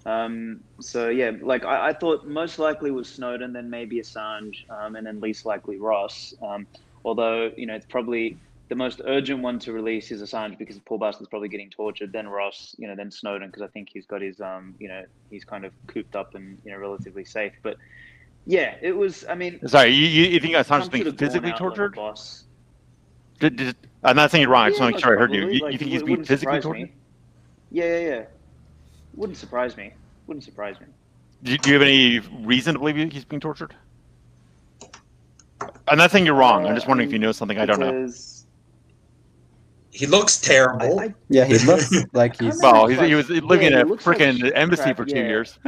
Um, 0.05 0.61
so 0.81 1.09
yeah, 1.09 1.31
like 1.41 1.65
I, 1.65 1.89
I 1.89 1.93
thought 1.93 2.25
most 2.27 2.59
likely 2.59 2.91
was 2.91 3.11
Snowden, 3.11 3.53
then 3.53 3.69
maybe 3.69 3.99
Assange, 3.99 4.69
um, 4.69 4.95
and 4.95 5.05
then 5.05 5.19
least 5.19 5.45
likely 5.45 5.79
Ross. 5.79 6.33
Um, 6.41 6.67
although 7.03 7.51
you 7.57 7.65
know 7.65 7.75
it's 7.75 7.87
probably 7.87 8.39
the 8.67 8.75
most 8.75 9.01
urgent 9.05 9.41
one 9.41 9.59
to 9.59 9.73
release 9.73 10.11
is 10.11 10.21
Assange 10.21 10.57
because 10.57 10.79
Paul 10.79 10.97
Bastard's 10.97 11.29
probably 11.29 11.49
getting 11.49 11.69
tortured. 11.69 12.11
Then 12.11 12.27
Ross, 12.27 12.75
you 12.77 12.87
know, 12.87 12.95
then 12.95 13.11
Snowden 13.11 13.47
because 13.49 13.61
I 13.61 13.67
think 13.67 13.89
he's 13.91 14.05
got 14.05 14.21
his 14.21 14.41
um, 14.41 14.75
you 14.79 14.87
know, 14.87 15.03
he's 15.29 15.43
kind 15.45 15.65
of 15.65 15.73
cooped 15.87 16.15
up 16.15 16.35
and 16.35 16.57
you 16.63 16.71
know 16.71 16.77
relatively 16.77 17.25
safe. 17.25 17.53
But 17.63 17.77
yeah, 18.45 18.75
it 18.81 18.91
was. 18.93 19.25
I 19.29 19.35
mean, 19.35 19.59
sorry. 19.67 19.91
You, 19.91 20.07
you 20.07 20.39
think 20.39 20.55
Assange's 20.55 20.89
being 20.89 21.03
should 21.03 21.07
have 21.07 21.17
gone 21.17 21.27
physically 21.27 21.49
like 21.49 21.57
tortured? 21.59 21.97
Did, 23.39 23.55
did, 23.57 23.75
I'm 24.03 24.15
not 24.15 24.31
saying 24.31 24.43
you're 24.43 24.51
wrong. 24.51 24.71
Yeah, 24.71 24.77
to 24.77 24.85
make 24.87 24.99
sure 24.99 25.15
I 25.15 25.19
heard 25.19 25.33
you. 25.33 25.47
You, 25.49 25.59
Like, 25.59 25.73
you 25.73 25.77
think 25.77 25.91
he's 25.91 26.03
being 26.03 26.23
physically 26.23 26.59
tortured? 26.59 26.83
me. 26.83 26.93
Yeah, 27.71 27.85
yeah, 27.85 28.07
yeah. 28.07 28.23
Wouldn't 29.15 29.37
surprise 29.37 29.75
me. 29.77 29.93
Wouldn't 30.27 30.43
surprise 30.43 30.79
me. 30.79 30.87
Do 31.43 31.51
you, 31.51 31.57
do 31.57 31.69
you 31.69 31.73
have 31.75 31.81
any 31.83 32.19
reason 32.45 32.73
to 32.73 32.79
believe 32.79 33.11
he's 33.11 33.25
being 33.25 33.39
tortured? 33.39 33.75
I'm 35.87 35.97
not 35.97 36.11
saying 36.11 36.25
you're 36.25 36.35
wrong. 36.35 36.65
I'm 36.65 36.75
just 36.75 36.87
Uh, 36.87 36.89
wondering 36.89 37.09
if 37.09 37.13
you 37.13 37.19
know 37.19 37.31
something 37.31 37.57
I 37.57 37.65
don't 37.65 37.79
know. 37.79 38.07
Because 39.95 39.99
he 39.99 40.05
looks 40.07 40.39
terrible. 40.41 40.99
I, 40.99 41.05
I, 41.05 41.13
Yeah, 41.29 41.45
he 41.45 41.57
looks 41.65 41.91
like 42.13 42.37
he's. 42.39 42.59
know. 42.61 42.71
Well, 42.71 42.87
he's, 42.87 42.99
he 42.99 43.15
was 43.15 43.29
living 43.29 43.61
yeah, 43.61 43.67
in 43.67 43.73
he 43.73 43.79
a 43.81 43.85
looks 43.85 44.05
like 44.05 44.17
freaking 44.17 44.51
embassy 44.55 44.83
crap, 44.83 44.97
for 44.97 45.05
two 45.05 45.15
yeah. 45.15 45.27
years. 45.27 45.57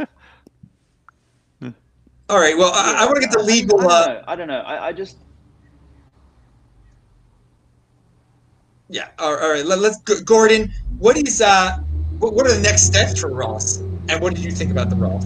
All 2.30 2.40
right. 2.40 2.58
Well, 2.58 2.72
I, 2.74 3.04
I 3.04 3.06
want 3.06 3.16
to 3.16 3.22
get 3.22 3.32
the 3.32 3.42
legal. 3.44 3.80
I, 3.80 3.84
don't 3.84 3.92
Uh, 3.92 4.06
know. 4.14 4.24
I 4.28 4.36
don't 4.36 4.48
know. 4.50 4.60
I, 4.60 4.88
I 4.88 4.92
just 4.92 5.18
yeah. 8.90 9.08
All 9.20 9.34
right. 9.34 9.42
All 9.44 9.52
right. 9.52 9.66
Let, 9.66 9.80
let's. 9.80 10.00
go- 10.02 10.22
Gordon, 10.26 10.74
what 11.00 11.16
is 11.18 11.42
uh, 11.42 11.78
what, 12.20 12.34
what 12.34 12.46
are 12.46 12.54
the 12.54 12.62
next 12.62 12.84
steps 12.84 13.22
for 13.22 13.30
Ross? 13.30 13.78
And 14.10 14.22
what 14.22 14.36
did 14.36 14.44
you 14.44 14.52
think 14.52 14.72
about 14.72 14.90
the 14.90 14.96
Ross? 14.98 15.26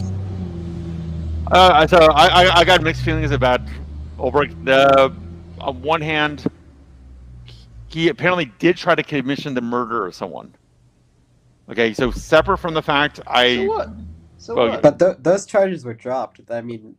Uh, 1.52 1.88
so 1.88 1.98
I, 1.98 2.44
I, 2.46 2.60
I 2.60 2.64
got 2.64 2.82
mixed 2.84 3.02
feelings 3.04 3.32
about 3.32 3.62
Ulbricht. 4.20 4.64
The 4.64 5.12
on 5.60 5.82
one 5.82 6.02
hand, 6.02 6.46
he 7.92 8.08
apparently 8.08 8.46
did 8.60 8.78
try 8.78 8.96
to 8.96 9.04
commission 9.04 9.54
the 9.54 9.62
murder 9.62 10.06
of 10.06 10.16
someone. 10.16 10.56
Okay, 11.70 11.94
so 11.94 12.12
separate 12.12 12.58
from 12.58 12.74
the 12.74 12.82
fact 12.82 13.20
I 13.28 13.56
so 13.56 13.64
what? 13.66 13.90
So 14.38 14.56
Well, 14.56 14.70
what? 14.70 14.82
But 14.82 15.00
th- 15.00 15.18
those 15.20 15.46
charges 15.46 15.86
were 15.86 15.94
dropped. 15.94 16.42
I 16.50 16.62
mean, 16.62 16.96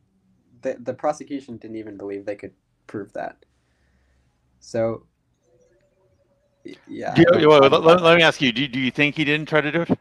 the 0.60 0.76
the 0.78 0.94
prosecution 0.94 1.56
didn't 1.56 1.76
even 1.76 1.96
believe 1.96 2.24
they 2.24 2.36
could 2.36 2.52
prove 2.86 3.12
that. 3.14 3.44
So, 4.60 5.06
yeah. 6.86 7.18
you- 7.18 7.24
don't- 7.24 7.46
well, 7.46 7.60
let, 7.60 7.82
let- 7.82 8.02
let 8.02 8.16
me 8.16 8.22
ask 8.22 8.40
you: 8.40 8.52
do, 8.52 8.68
do 8.68 8.78
you 8.78 8.90
think 8.90 9.16
he 9.16 9.24
didn't 9.24 9.48
try 9.48 9.60
to 9.60 9.72
do 9.72 9.82
it? 9.82 9.98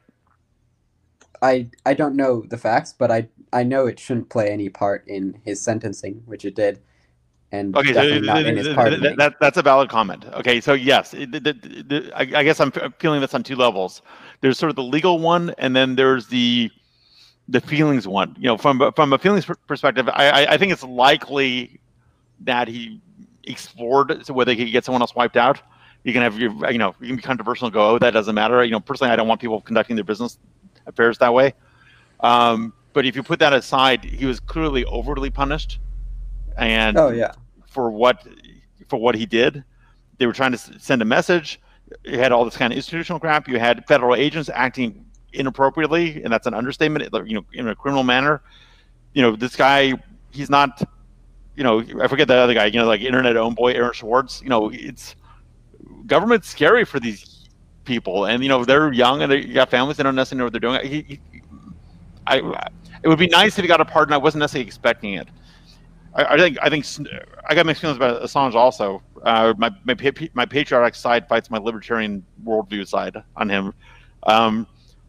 I 1.41 1.69
I 1.85 1.93
don't 1.93 2.15
know 2.15 2.43
the 2.47 2.57
facts, 2.57 2.93
but 2.93 3.11
I 3.11 3.29
I 3.51 3.63
know 3.63 3.87
it 3.87 3.99
shouldn't 3.99 4.29
play 4.29 4.49
any 4.51 4.69
part 4.69 5.03
in 5.07 5.41
his 5.43 5.61
sentencing, 5.61 6.21
which 6.25 6.45
it 6.45 6.55
did, 6.55 6.81
and 7.51 7.75
Okay, 7.75 7.93
so 7.93 8.01
definitely 8.01 8.27
not 8.27 8.45
in 8.45 8.57
his 8.57 8.65
th- 8.65 8.65
th- 8.65 8.75
pardoning. 8.75 9.01
th- 9.01 9.17
that, 9.17 9.35
that's 9.39 9.57
a 9.57 9.61
valid 9.61 9.89
comment. 9.89 10.25
Okay, 10.33 10.61
so 10.61 10.73
yes, 10.73 11.13
it, 11.13 11.29
I, 12.15 12.21
I 12.21 12.43
guess 12.43 12.59
I'm 12.59 12.71
feeling 12.99 13.21
this 13.21 13.33
on 13.33 13.43
two 13.43 13.55
levels. 13.55 14.01
There's 14.41 14.57
sort 14.57 14.69
of 14.69 14.75
the 14.75 14.83
legal 14.83 15.19
one, 15.19 15.53
and 15.57 15.75
then 15.75 15.95
there's 15.95 16.27
the 16.27 16.71
the 17.49 17.59
feelings 17.61 18.07
one. 18.07 18.35
You 18.39 18.45
know, 18.47 18.57
from 18.57 18.81
a- 18.81 18.91
from 18.93 19.13
a 19.13 19.17
feelings 19.17 19.45
per- 19.45 19.55
perspective, 19.67 20.07
I, 20.09 20.29
I, 20.29 20.53
I 20.53 20.57
think 20.57 20.71
it's 20.71 20.83
likely 20.83 21.79
that 22.41 22.67
he 22.67 23.01
explored 23.43 24.25
so 24.25 24.33
whether 24.33 24.53
he 24.53 24.65
could 24.65 24.71
get 24.71 24.85
someone 24.85 25.01
else 25.01 25.15
wiped 25.15 25.37
out. 25.37 25.59
You 26.03 26.13
can 26.13 26.21
have 26.23 26.39
your, 26.39 26.51
you 26.71 26.77
know, 26.79 26.95
you 26.99 27.07
can 27.07 27.15
be 27.17 27.21
controversial 27.21 27.67
and 27.67 27.73
go, 27.73 27.91
oh, 27.91 27.99
that 27.99 28.11
doesn't 28.11 28.33
matter. 28.33 28.63
You 28.63 28.71
know, 28.71 28.79
personally, 28.79 29.11
I 29.11 29.15
don't 29.15 29.27
want 29.27 29.39
people 29.41 29.61
conducting 29.61 29.95
their 29.95 30.05
business 30.05 30.39
affairs 30.87 31.17
that 31.19 31.33
way. 31.33 31.53
Um, 32.21 32.73
but 32.93 33.05
if 33.05 33.15
you 33.15 33.21
put 33.23 33.39
that 33.39 33.53
aside, 33.53 34.03
he 34.03 34.25
was 34.25 34.39
clearly 34.39 34.83
overly 34.85 35.29
punished, 35.29 35.79
and 36.57 36.97
oh 36.97 37.09
yeah, 37.09 37.31
for 37.67 37.91
what 37.91 38.25
for 38.89 38.97
what 38.97 39.15
he 39.15 39.25
did. 39.25 39.63
They 40.17 40.27
were 40.27 40.33
trying 40.33 40.51
to 40.51 40.57
send 40.57 41.01
a 41.01 41.05
message. 41.05 41.59
You 42.03 42.19
had 42.19 42.31
all 42.31 42.45
this 42.45 42.55
kind 42.55 42.71
of 42.71 42.77
institutional 42.77 43.19
crap. 43.19 43.47
You 43.47 43.57
had 43.57 43.85
federal 43.87 44.15
agents 44.15 44.49
acting 44.53 45.05
inappropriately, 45.33 46.21
and 46.23 46.31
that's 46.31 46.47
an 46.47 46.53
understatement. 46.53 47.09
You 47.27 47.35
know, 47.35 47.45
in 47.53 47.67
a 47.67 47.75
criminal 47.75 48.03
manner. 48.03 48.41
You 49.13 49.21
know, 49.21 49.35
this 49.35 49.55
guy, 49.55 49.93
he's 50.31 50.49
not. 50.49 50.81
You 51.55 51.63
know, 51.63 51.83
I 52.01 52.07
forget 52.07 52.27
the 52.27 52.35
other 52.35 52.53
guy. 52.53 52.65
You 52.65 52.79
know, 52.79 52.85
like 52.85 53.01
internet 53.01 53.35
own 53.35 53.55
boy 53.55 53.73
Aaron 53.73 53.93
Swartz. 53.93 54.41
You 54.41 54.49
know, 54.49 54.69
it's 54.71 55.15
government's 56.05 56.47
scary 56.47 56.85
for 56.85 56.99
these 56.99 57.49
people, 57.83 58.25
and 58.25 58.43
you 58.43 58.49
know 58.49 58.63
they're 58.63 58.91
young 58.93 59.21
and 59.21 59.31
they 59.31 59.43
got 59.43 59.69
families. 59.69 59.97
They 59.97 60.03
don't 60.03 60.15
necessarily 60.15 60.39
know 60.39 60.45
what 60.45 60.53
they're 60.53 60.59
doing. 60.59 60.85
He, 60.85 61.19
he, 61.31 61.41
I, 62.27 62.69
it 63.03 63.07
would 63.07 63.19
be 63.19 63.27
nice 63.27 63.57
if 63.57 63.63
he 63.63 63.67
got 63.67 63.81
a 63.81 63.85
pardon. 63.85 64.13
I 64.13 64.17
wasn't 64.17 64.39
necessarily 64.39 64.67
expecting 64.67 65.13
it. 65.13 65.27
I, 66.13 66.25
I 66.25 66.37
think 66.37 66.57
I 66.61 66.69
think 66.69 66.85
I 67.47 67.55
got 67.55 67.65
mixed 67.65 67.81
feelings 67.81 67.97
about 67.97 68.21
Assange 68.21 68.55
also. 68.55 69.01
Uh, 69.23 69.53
my 69.57 69.71
my 69.83 69.95
my 70.33 70.45
patriotic 70.45 70.95
side 70.95 71.27
fights 71.27 71.49
my 71.49 71.57
libertarian 71.57 72.25
worldview 72.45 72.87
side 72.87 73.17
on 73.35 73.49
him. 73.49 73.73
Um, 74.23 74.67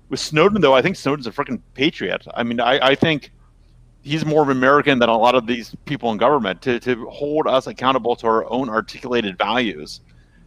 with 0.09 0.21
Snowden 0.21 0.61
though, 0.61 0.75
I 0.75 0.83
think 0.83 0.97
Snowden's 0.97 1.27
a 1.27 1.33
freaking 1.33 1.61
patriot. 1.75 2.27
I 2.35 2.43
mean, 2.43 2.61
I, 2.61 2.89
I 2.89 2.95
think 2.95 3.33
he's 4.03 4.25
more 4.25 4.43
of 4.43 4.49
an 4.49 4.57
American 4.57 4.99
than 4.99 5.09
a 5.09 5.17
lot 5.17 5.35
of 5.35 5.47
these 5.47 5.75
people 5.85 6.13
in 6.13 6.19
government 6.19 6.63
to 6.63 6.79
to 6.81 7.07
hold 7.09 7.47
us 7.47 7.67
accountable 7.67 8.17
to 8.17 8.27
our 8.27 8.51
own 8.51 8.69
articulated 8.69 9.39
values. 9.39 10.01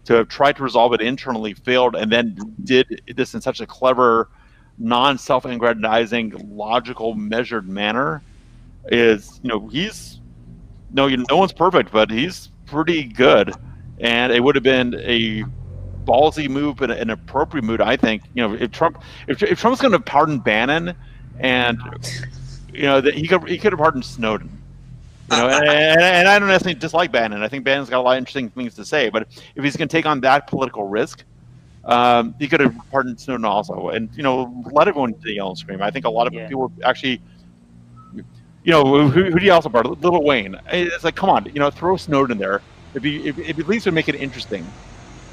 To 0.05 0.13
have 0.13 0.27
tried 0.27 0.55
to 0.57 0.63
resolve 0.63 0.93
it 0.93 1.01
internally, 1.01 1.55
failed, 1.55 1.95
and 1.95 2.11
then 2.11 2.37
did 2.63 3.01
this 3.15 3.33
in 3.33 3.41
such 3.41 3.59
a 3.59 3.65
clever, 3.65 4.29
non-self-aggrandizing, 4.77 6.55
logical, 6.55 7.15
measured 7.15 7.67
manner 7.67 8.21
is 8.89 9.39
you 9.41 9.49
know 9.49 9.67
he's 9.67 10.19
no 10.95 11.07
you 11.07 11.23
no 11.29 11.37
one's 11.37 11.53
perfect 11.53 11.91
but 11.91 12.09
he's 12.09 12.49
pretty 12.65 13.03
good. 13.03 13.53
And 13.99 14.31
it 14.33 14.43
would 14.43 14.55
have 14.55 14.63
been 14.63 14.95
a 14.99 15.43
ballsy 16.05 16.49
move 16.49 16.77
but 16.77 16.91
an 16.91 17.09
appropriate 17.09 17.63
move 17.63 17.81
i 17.81 17.95
think. 17.95 18.23
You 18.33 18.47
know 18.47 18.53
if 18.55 18.71
trump 18.71 19.03
if, 19.27 19.41
if 19.43 19.59
trump's 19.59 19.81
going 19.81 19.91
to 19.91 19.99
pardon 19.99 20.39
bannon 20.39 20.95
and 21.39 21.77
you 22.73 22.83
know 22.83 23.01
that 23.01 23.13
he 23.13 23.27
could 23.27 23.47
he 23.47 23.57
could 23.57 23.73
have 23.73 23.79
pardoned 23.79 24.05
snowden. 24.05 24.49
You 25.31 25.37
know 25.37 25.49
and, 25.49 25.67
and, 25.67 26.01
and 26.01 26.27
i 26.27 26.39
don't 26.39 26.47
necessarily 26.47 26.79
dislike 26.79 27.11
bannon. 27.11 27.43
I 27.43 27.47
think 27.47 27.63
bannon's 27.65 27.89
got 27.89 27.99
a 27.99 28.01
lot 28.01 28.13
of 28.13 28.17
interesting 28.19 28.49
things 28.49 28.73
to 28.75 28.85
say 28.85 29.09
but 29.09 29.27
if 29.55 29.63
he's 29.63 29.75
going 29.75 29.87
to 29.87 29.95
take 29.97 30.05
on 30.05 30.21
that 30.21 30.47
political 30.47 30.87
risk 30.87 31.23
um, 31.85 32.33
he 32.39 32.47
could 32.47 32.61
have 32.61 32.75
pardoned 32.91 33.19
Snowden 33.19 33.45
also, 33.45 33.89
and 33.89 34.09
you 34.15 34.23
know, 34.23 34.51
let 34.71 34.87
everyone 34.87 35.13
yell 35.23 35.49
and 35.49 35.57
scream. 35.57 35.83
I 35.83 35.91
think 35.91 36.05
a 36.05 36.09
lot 36.09 36.25
of 36.25 36.33
Yeah. 36.33 36.47
people 36.47 36.71
actually 36.83 37.21
you 38.65 38.71
know, 38.71 38.83
who, 39.09 39.23
who 39.31 39.39
do 39.39 39.45
you 39.45 39.53
also 39.53 39.69
part? 39.69 39.85
Lil 40.01 40.23
Wayne. 40.23 40.55
It's 40.71 41.03
like, 41.03 41.15
come 41.15 41.29
on, 41.29 41.45
you 41.45 41.59
know, 41.59 41.69
throw 41.69 41.95
Snowden 41.97 42.33
in 42.33 42.37
there. 42.39 42.61
If 42.95 43.05
you, 43.05 43.21
if, 43.23 43.37
if 43.37 43.59
at 43.59 43.67
least 43.67 43.85
would 43.85 43.93
make 43.93 44.09
it 44.09 44.15
interesting. 44.15 44.65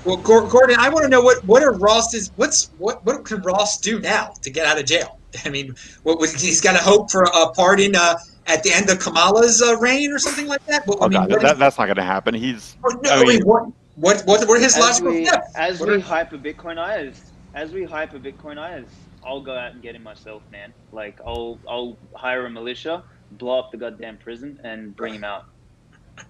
Well, 0.04 0.16
Gordon, 0.16 0.76
I 0.78 0.88
want 0.88 1.04
to 1.04 1.08
know 1.08 1.20
what 1.22 1.44
what 1.44 1.62
are 1.62 1.72
Ross's 1.72 2.32
what's 2.36 2.70
what 2.78 3.04
what 3.06 3.24
can 3.24 3.40
Ross 3.42 3.78
do 3.78 4.00
now 4.00 4.34
to 4.42 4.50
get 4.50 4.66
out 4.66 4.78
of 4.78 4.84
jail? 4.84 5.18
I 5.44 5.48
mean, 5.48 5.74
what 6.02 6.18
was 6.18 6.32
he's 6.40 6.60
got 6.60 6.72
to 6.72 6.78
hope 6.82 7.10
for 7.10 7.22
a 7.22 7.52
pardon 7.52 7.94
uh, 7.96 8.16
at 8.46 8.62
the 8.64 8.72
end 8.72 8.90
of 8.90 8.98
Kamala's 8.98 9.62
uh, 9.62 9.76
reign 9.78 10.12
or 10.12 10.18
something 10.18 10.46
like 10.48 10.64
that? 10.66 10.86
What, 10.86 10.98
Oh 11.00 11.04
I 11.04 11.08
mean, 11.08 11.12
God, 11.20 11.30
what 11.30 11.40
that, 11.42 11.52
is- 11.52 11.58
that's 11.58 11.78
not 11.78 11.86
going 11.86 11.96
to 11.96 12.02
happen. 12.02 12.34
He's 12.34 12.76
what- 12.80 13.00
no, 13.02 13.10
I 13.10 13.14
I 13.14 13.18
mean, 13.20 13.28
mean- 13.28 13.42
what 13.46 13.62
what 13.94 14.22
what 14.26 14.48
what 14.48 14.58
are 14.58 14.60
his 14.60 14.76
as 14.76 14.80
logical 14.82 15.12
we 15.12 15.24
steps? 15.24 15.52
as 15.54 15.78
What 15.80 15.88
we 15.88 15.94
are- 15.96 16.00
hyper 16.00 16.36
Bitcoinizers, 16.36 17.20
as 17.54 17.72
we 17.72 17.84
hyper 17.84 18.18
Bitcoinizers, 18.18 18.88
I'll 19.24 19.40
go 19.40 19.54
out 19.56 19.70
and 19.72 19.80
get 19.82 19.94
him 19.94 20.02
myself, 20.02 20.42
man. 20.50 20.72
Like 20.90 21.20
I'll 21.24 21.60
I'll 21.68 21.96
hire 22.14 22.46
a 22.46 22.50
militia, 22.50 23.04
blow 23.38 23.58
up 23.58 23.70
the 23.70 23.76
goddamn 23.78 24.18
prison, 24.18 24.58
and 24.64 24.94
bring 24.96 25.14
him 25.14 25.24
out. 25.24 25.46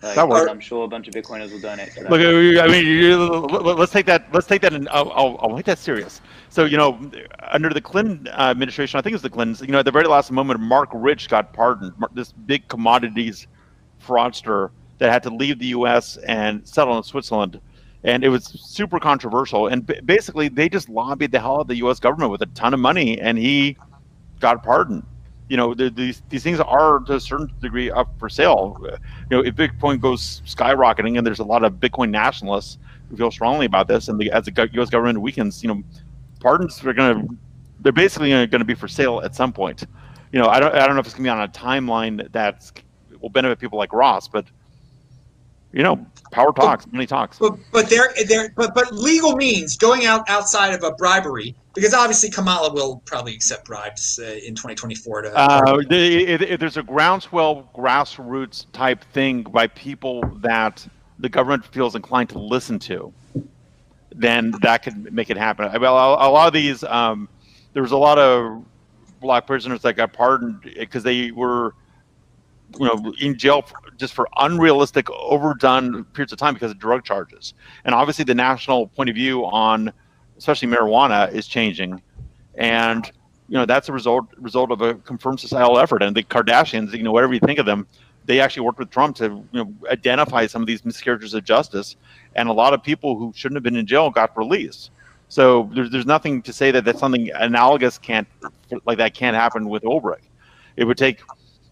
Like, 0.02 0.14
That 0.14 0.28
works. 0.28 0.48
I'm 0.50 0.60
sure 0.60 0.84
a 0.84 0.88
bunch 0.88 1.08
of 1.08 1.14
Bitcoiners 1.14 1.50
will 1.50 1.58
donate 1.60 1.92
to 1.94 2.02
that. 2.04 2.10
Look, 2.10 2.20
I 2.20 2.68
mean, 2.68 2.86
you- 2.86 3.18
let's 3.18 3.90
take 3.92 4.06
that. 4.06 4.26
Let's 4.32 4.46
take 4.46 4.62
that, 4.62 4.72
and 4.72 4.88
I'll, 4.90 5.10
I'll, 5.10 5.36
I'll 5.40 5.56
make 5.56 5.64
that 5.66 5.78
serious. 5.78 6.20
So, 6.50 6.64
you 6.64 6.76
know, 6.76 6.98
under 7.50 7.68
the 7.70 7.80
Clinton 7.80 8.28
uh, 8.28 8.50
administration, 8.50 8.98
I 8.98 9.02
think 9.02 9.12
it 9.12 9.16
was 9.16 9.22
the 9.22 9.30
Clintons. 9.30 9.60
You 9.60 9.68
know, 9.68 9.80
at 9.80 9.84
the 9.84 9.90
very 9.90 10.06
last 10.06 10.30
moment, 10.30 10.60
Marc 10.60 10.90
Rich 10.94 11.28
got 11.28 11.52
pardoned. 11.52 11.92
This 12.14 12.32
big 12.32 12.68
commodities 12.68 13.48
fraudster 14.04 14.70
that 14.98 15.10
had 15.10 15.22
to 15.24 15.30
leave 15.30 15.58
the 15.58 15.66
U.S. 15.66 16.16
and 16.18 16.66
settle 16.66 16.96
in 16.96 17.02
Switzerland, 17.02 17.60
and 18.04 18.22
it 18.24 18.28
was 18.28 18.44
super 18.44 19.00
controversial. 19.00 19.66
And 19.66 19.84
b- 19.84 20.00
basically, 20.04 20.48
they 20.48 20.68
just 20.68 20.88
lobbied 20.88 21.32
the 21.32 21.40
hell 21.40 21.56
out 21.56 21.60
of 21.62 21.66
the 21.68 21.76
U.S. 21.76 21.98
government 21.98 22.30
with 22.30 22.42
a 22.42 22.46
ton 22.46 22.72
of 22.72 22.78
money, 22.80 23.20
and 23.20 23.36
he 23.36 23.76
got 24.38 24.62
pardoned. 24.62 25.04
You 25.52 25.58
know, 25.58 25.74
the, 25.74 25.90
these 25.90 26.22
these 26.30 26.42
things 26.42 26.60
are 26.60 27.00
to 27.00 27.16
a 27.16 27.20
certain 27.20 27.52
degree 27.60 27.90
up 27.90 28.08
for 28.18 28.30
sale. 28.30 28.74
You 29.30 29.36
know, 29.36 29.40
if 29.40 29.54
Bitcoin 29.54 30.00
goes 30.00 30.40
skyrocketing, 30.46 31.18
and 31.18 31.26
there's 31.26 31.40
a 31.40 31.44
lot 31.44 31.62
of 31.62 31.74
Bitcoin 31.74 32.08
nationalists 32.08 32.78
who 33.10 33.18
feel 33.18 33.30
strongly 33.30 33.66
about 33.66 33.86
this, 33.86 34.08
and 34.08 34.18
the, 34.18 34.30
as 34.30 34.46
the 34.46 34.70
U.S. 34.72 34.88
government 34.88 35.20
weakens, 35.20 35.62
you 35.62 35.68
know, 35.68 35.82
pardons 36.40 36.82
are 36.82 36.94
going 36.94 37.28
to 37.28 37.36
they're 37.80 37.92
basically 37.92 38.30
going 38.30 38.48
to 38.48 38.64
be 38.64 38.72
for 38.74 38.88
sale 38.88 39.20
at 39.22 39.34
some 39.34 39.52
point. 39.52 39.84
You 40.32 40.38
know, 40.38 40.46
I 40.46 40.58
don't 40.58 40.74
I 40.74 40.86
don't 40.86 40.94
know 40.94 41.00
if 41.00 41.06
it's 41.06 41.14
going 41.14 41.24
to 41.24 41.34
be 41.34 41.38
on 41.38 41.42
a 41.42 41.48
timeline 41.48 42.32
that 42.32 42.72
will 43.20 43.28
benefit 43.28 43.58
people 43.58 43.78
like 43.78 43.92
Ross, 43.92 44.28
but 44.28 44.46
you 45.72 45.82
know, 45.82 46.04
power 46.30 46.52
talks, 46.52 46.86
money 46.92 47.06
talks. 47.06 47.38
But 47.38 47.56
but 47.72 47.88
there 47.88 48.12
there 48.26 48.52
but 48.56 48.74
but 48.74 48.92
legal 48.92 49.36
means 49.36 49.76
going 49.76 50.06
out 50.06 50.28
outside 50.28 50.74
of 50.74 50.82
a 50.82 50.92
bribery 50.92 51.54
because 51.74 51.94
obviously 51.94 52.30
Kamala 52.30 52.72
will 52.72 53.02
probably 53.06 53.34
accept 53.34 53.64
bribes 53.66 54.18
uh, 54.22 54.26
in 54.26 54.54
2024 54.54 55.22
to. 55.22 55.36
Uh, 55.36 55.82
the, 55.88 56.24
if, 56.24 56.42
if 56.42 56.60
there's 56.60 56.76
a 56.76 56.82
groundswell 56.82 57.70
grassroots 57.74 58.66
type 58.72 59.04
thing 59.12 59.42
by 59.42 59.66
people 59.68 60.22
that 60.36 60.86
the 61.18 61.28
government 61.28 61.64
feels 61.64 61.94
inclined 61.94 62.28
to 62.28 62.38
listen 62.38 62.78
to, 62.80 63.12
then 64.14 64.52
that 64.60 64.82
could 64.82 65.12
make 65.12 65.30
it 65.30 65.36
happen. 65.38 65.66
I- 65.72 65.78
Well, 65.78 65.96
a, 65.96 66.28
a 66.28 66.30
lot 66.30 66.46
of 66.46 66.52
these, 66.52 66.84
um, 66.84 67.28
there 67.72 67.82
was 67.82 67.92
a 67.92 67.96
lot 67.96 68.18
of 68.18 68.64
black 69.20 69.46
prisoners 69.46 69.80
that 69.82 69.94
got 69.94 70.12
pardoned 70.12 70.60
because 70.78 71.02
they 71.02 71.30
were, 71.30 71.74
you 72.78 72.86
know, 72.86 73.12
in 73.20 73.36
jail 73.36 73.62
for, 73.62 73.76
just 73.96 74.14
for 74.14 74.28
unrealistic, 74.38 75.10
overdone 75.10 76.04
periods 76.04 76.32
of 76.32 76.38
time 76.38 76.54
because 76.54 76.70
of 76.70 76.78
drug 76.78 77.04
charges. 77.04 77.54
And 77.84 77.94
obviously, 77.94 78.24
the 78.24 78.34
national 78.34 78.88
point 78.88 79.10
of 79.10 79.16
view 79.16 79.44
on, 79.44 79.92
especially 80.38 80.68
marijuana, 80.68 81.32
is 81.32 81.46
changing, 81.46 82.02
and 82.54 83.10
you 83.48 83.54
know 83.58 83.66
that's 83.66 83.88
a 83.88 83.92
result 83.92 84.26
result 84.38 84.70
of 84.70 84.80
a 84.80 84.94
confirmed 84.94 85.40
societal 85.40 85.78
effort. 85.78 86.02
And 86.02 86.16
the 86.16 86.22
Kardashians, 86.22 86.92
you 86.92 87.02
know, 87.02 87.12
whatever 87.12 87.34
you 87.34 87.40
think 87.40 87.58
of 87.58 87.66
them, 87.66 87.86
they 88.24 88.40
actually 88.40 88.62
worked 88.62 88.78
with 88.78 88.90
Trump 88.90 89.16
to 89.16 89.24
you 89.52 89.64
know 89.64 89.72
identify 89.90 90.46
some 90.46 90.62
of 90.62 90.66
these 90.66 90.84
miscarriages 90.84 91.34
of 91.34 91.44
justice, 91.44 91.96
and 92.34 92.48
a 92.48 92.52
lot 92.52 92.74
of 92.74 92.82
people 92.82 93.18
who 93.18 93.32
shouldn't 93.34 93.56
have 93.56 93.62
been 93.62 93.76
in 93.76 93.86
jail 93.86 94.10
got 94.10 94.36
released. 94.36 94.90
So 95.28 95.70
there's 95.74 95.90
there's 95.90 96.06
nothing 96.06 96.42
to 96.42 96.52
say 96.52 96.70
that 96.72 96.84
that 96.84 96.98
something 96.98 97.30
analogous 97.34 97.98
can't 97.98 98.28
like 98.84 98.98
that 98.98 99.14
can't 99.14 99.34
happen 99.36 99.68
with 99.68 99.82
Ulbricht. 99.82 100.28
It 100.76 100.84
would 100.84 100.98
take, 100.98 101.20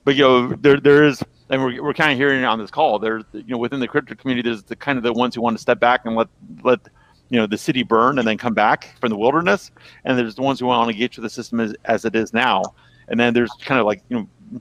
but 0.04 0.16
you 0.16 0.22
know 0.22 0.48
there 0.48 0.78
there 0.80 1.04
is, 1.04 1.22
and 1.48 1.62
we're, 1.62 1.82
we're 1.82 1.94
kind 1.94 2.12
of 2.12 2.18
hearing 2.18 2.40
it 2.40 2.44
on 2.44 2.58
this 2.58 2.70
call. 2.70 2.98
There's 2.98 3.24
you 3.32 3.44
know 3.48 3.58
within 3.58 3.80
the 3.80 3.88
crypto 3.88 4.14
community, 4.14 4.48
there's 4.48 4.62
the 4.62 4.76
kind 4.76 4.98
of 4.98 5.04
the 5.04 5.12
ones 5.12 5.34
who 5.34 5.40
want 5.40 5.56
to 5.56 5.60
step 5.60 5.80
back 5.80 6.02
and 6.04 6.14
let 6.14 6.28
let 6.62 6.80
you 7.28 7.38
know 7.38 7.46
the 7.46 7.58
city 7.58 7.82
burn 7.82 8.18
and 8.18 8.26
then 8.26 8.38
come 8.38 8.54
back 8.54 8.94
from 9.00 9.10
the 9.10 9.16
wilderness, 9.16 9.70
and 10.04 10.18
there's 10.18 10.34
the 10.34 10.42
ones 10.42 10.60
who 10.60 10.66
want 10.66 10.88
to 10.88 10.92
engage 10.92 11.16
with 11.16 11.24
the 11.24 11.30
system 11.30 11.60
as, 11.60 11.74
as 11.84 12.04
it 12.04 12.14
is 12.14 12.32
now, 12.32 12.62
and 13.08 13.18
then 13.18 13.34
there's 13.34 13.52
kind 13.62 13.80
of 13.80 13.86
like 13.86 14.02
you 14.08 14.28
know 14.48 14.60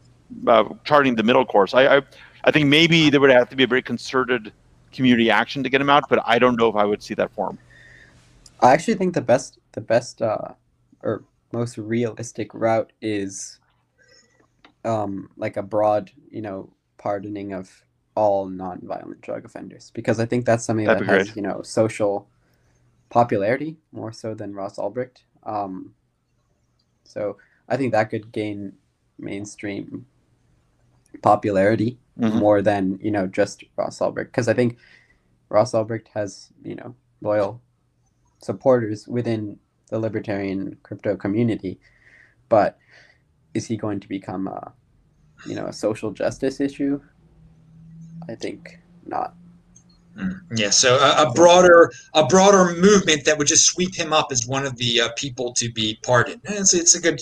uh, 0.52 0.74
charting 0.84 1.16
the 1.16 1.24
middle 1.24 1.46
course. 1.46 1.74
I, 1.74 1.98
I 1.98 2.02
I 2.44 2.52
think 2.52 2.68
maybe 2.68 3.10
there 3.10 3.20
would 3.20 3.32
have 3.32 3.50
to 3.50 3.56
be 3.56 3.64
a 3.64 3.68
very 3.68 3.82
concerted 3.82 4.54
community 4.92 5.30
action 5.30 5.64
to 5.64 5.70
get 5.70 5.82
him 5.82 5.90
out, 5.90 6.10
but 6.10 6.20
I 6.26 6.40
don't 6.40 6.56
know 6.58 6.68
if 6.68 6.76
I 6.76 6.86
would 6.86 7.04
see 7.04 7.14
that 7.16 7.32
form. 7.32 7.58
I 8.62 8.72
actually 8.72 8.96
think 8.96 9.14
the 9.14 9.22
best 9.22 9.60
the 9.72 9.82
best 9.82 10.22
uh, 10.22 10.54
or 11.02 11.24
most 11.52 11.78
realistic 11.78 12.54
route 12.54 12.92
is 13.02 13.59
um, 14.86 15.30
like 15.38 15.58
a 15.58 15.64
broad, 15.64 16.12
you 16.30 16.42
know, 16.42 16.74
pardoning 16.98 17.54
of 17.54 17.84
all 18.16 18.48
non-violent 18.48 19.22
drug 19.22 19.46
offenders 19.46 19.92
because 19.94 20.20
I 20.20 20.26
think 20.26 20.46
that's 20.46 20.66
something 20.66 20.86
That'd 20.86 21.08
that 21.08 21.20
has, 21.20 21.28
great. 21.28 21.36
you 21.36 21.42
know, 21.42 21.62
social 21.62 22.28
popularity 23.10 23.78
more 23.92 24.12
so 24.12 24.34
than 24.34 24.54
Ross 24.54 24.78
Ulbricht. 24.78 25.24
Um, 25.44 25.94
so 27.04 27.38
I 27.68 27.78
think 27.78 27.92
that 27.94 28.10
could 28.10 28.32
gain 28.32 28.74
mainstream 29.18 30.06
popularity 31.22 31.98
Mhm. 32.20 32.40
more 32.40 32.62
than 32.62 33.00
you 33.02 33.12
know 33.12 33.28
just 33.28 33.64
Ross 33.76 34.00
Ulbricht 34.00 34.28
because 34.28 34.48
I 34.48 34.54
think 34.54 34.78
Ross 35.50 35.72
Ulbricht 35.74 36.10
has 36.10 36.52
you 36.64 36.76
know 36.76 36.96
loyal 37.22 37.62
supporters 38.42 39.08
within 39.08 39.60
the 39.90 40.00
libertarian 40.00 40.78
crypto 40.84 41.16
community, 41.16 41.80
but 42.50 42.78
is 43.60 43.68
he 43.68 43.76
going 43.76 44.00
to 44.00 44.08
become 44.08 44.48
a 44.48 44.72
you 45.46 45.56
know 45.56 45.68
a 45.68 45.74
social 45.74 46.12
justice 46.12 46.60
issue? 46.60 47.00
I 48.30 48.36
think 48.36 48.80
not. 49.06 49.34
Yeah, 50.56 50.70
so 50.70 50.96
a, 50.98 51.28
a 51.28 51.34
broader 51.34 51.92
a 52.14 52.26
broader 52.26 52.74
movement 52.76 53.26
that 53.26 53.38
would 53.38 53.48
just 53.48 53.66
sweep 53.66 53.96
him 53.96 54.12
up 54.12 54.28
as 54.32 54.48
one 54.48 54.66
of 54.66 54.76
the 54.78 55.02
uh, 55.02 55.10
people 55.16 55.54
to 55.54 55.72
be 55.72 55.98
pardoned. 56.04 56.42
It's, 56.46 56.74
it's 56.74 56.96
a 56.96 57.02
good. 57.02 57.22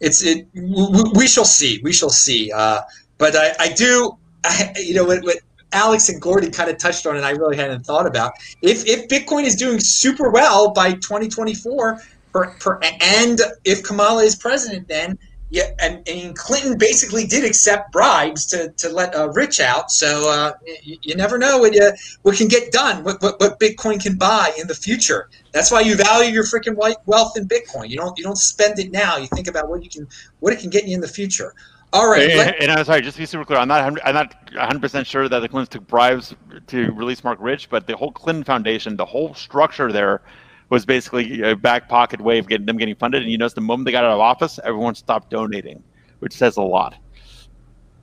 It's 0.00 0.22
it. 0.22 0.52
w- 0.54 0.92
w- 0.92 1.12
We 1.14 1.26
shall 1.26 1.46
see. 1.46 1.80
We 1.82 1.92
shall 1.92 2.10
see. 2.10 2.52
Uh, 2.52 2.80
but 3.18 3.34
I, 3.36 3.52
I 3.60 3.68
do. 3.72 4.18
I, 4.44 4.72
you 4.76 4.94
know 4.94 5.04
what, 5.04 5.22
what 5.24 5.38
Aleks 5.72 6.10
and 6.10 6.20
Gordon 6.20 6.50
kind 6.52 6.68
of 6.70 6.78
touched 6.78 7.06
on, 7.06 7.16
and 7.16 7.24
I 7.24 7.30
really 7.30 7.56
hadn't 7.56 7.84
thought 7.86 8.06
about. 8.06 8.32
If 8.62 8.86
if 8.86 9.08
Bitcoin 9.08 9.44
is 9.44 9.56
doing 9.56 9.80
super 9.80 10.30
well 10.30 10.72
by 10.72 10.92
2024, 10.92 12.00
per, 12.32 12.50
per, 12.60 12.80
and 13.00 13.40
if 13.64 13.82
Kamala 13.82 14.22
is 14.24 14.36
president, 14.36 14.88
then 14.88 15.18
yeah, 15.48 15.70
and, 15.80 16.06
and 16.08 16.36
Clinton 16.36 16.76
basically 16.76 17.24
did 17.24 17.44
accept 17.44 17.92
bribes 17.92 18.46
to, 18.46 18.70
to 18.78 18.88
let 18.88 19.14
uh, 19.14 19.28
Rich 19.28 19.60
out. 19.60 19.92
So 19.92 20.28
uh, 20.28 20.52
you, 20.82 20.98
you 21.02 21.14
never 21.14 21.38
know 21.38 21.58
what 21.58 21.72
you, 21.72 21.92
what 22.22 22.36
can 22.36 22.48
get 22.48 22.72
done, 22.72 23.04
what, 23.04 23.22
what 23.22 23.38
what 23.38 23.60
Bitcoin 23.60 24.02
can 24.02 24.16
buy 24.16 24.52
in 24.58 24.66
the 24.66 24.74
future. 24.74 25.28
That's 25.52 25.70
why 25.70 25.82
you 25.82 25.94
value 25.94 26.32
your 26.32 26.42
freaking 26.42 26.74
white 26.74 26.96
wealth 27.06 27.36
in 27.36 27.46
Bitcoin. 27.46 27.88
You 27.88 27.96
don't 27.96 28.18
you 28.18 28.24
don't 28.24 28.38
spend 28.38 28.80
it 28.80 28.90
now. 28.90 29.18
You 29.18 29.28
think 29.28 29.46
about 29.46 29.68
what 29.68 29.84
you 29.84 29.90
can 29.90 30.08
what 30.40 30.52
it 30.52 30.58
can 30.58 30.70
get 30.70 30.86
you 30.86 30.94
in 30.94 31.00
the 31.00 31.08
future. 31.08 31.54
All 31.92 32.10
right, 32.10 32.28
And, 32.28 32.54
and 32.60 32.72
I'm 32.72 32.84
sorry, 32.84 33.00
just 33.00 33.16
to 33.16 33.22
be 33.22 33.26
super 33.26 33.44
clear, 33.44 33.60
I'm 33.60 33.68
not 33.68 34.04
I'm 34.04 34.14
not 34.14 34.34
100 34.52 34.82
percent 34.82 35.06
sure 35.06 35.28
that 35.28 35.38
the 35.38 35.48
Clintons 35.48 35.68
took 35.68 35.86
bribes 35.86 36.34
to 36.66 36.92
release 36.92 37.22
Marc 37.22 37.38
Rich, 37.40 37.70
but 37.70 37.86
the 37.86 37.96
whole 37.96 38.10
Clinton 38.10 38.42
Foundation, 38.42 38.96
the 38.96 39.06
whole 39.06 39.32
structure 39.34 39.92
there, 39.92 40.22
was 40.68 40.84
basically 40.84 41.42
a 41.42 41.54
back 41.54 41.88
pocket 41.88 42.20
way 42.20 42.38
of 42.38 42.48
getting 42.48 42.66
them 42.66 42.76
getting 42.76 42.96
funded. 42.96 43.22
And 43.22 43.30
you 43.30 43.38
notice 43.38 43.54
the 43.54 43.60
moment 43.60 43.86
they 43.86 43.92
got 43.92 44.04
out 44.04 44.12
of 44.12 44.20
office, 44.20 44.58
everyone 44.64 44.94
stopped 44.94 45.30
donating, 45.30 45.82
which 46.18 46.34
says 46.34 46.56
a 46.56 46.62
lot. 46.62 46.96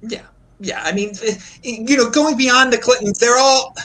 Yeah, 0.02 0.24
yeah. 0.60 0.82
I 0.84 0.92
mean, 0.92 1.14
you 1.62 1.98
know, 1.98 2.10
going 2.10 2.38
beyond 2.38 2.72
the 2.74 2.78
Clintons, 2.78 3.20
they're 3.20 3.38
all 3.38 3.76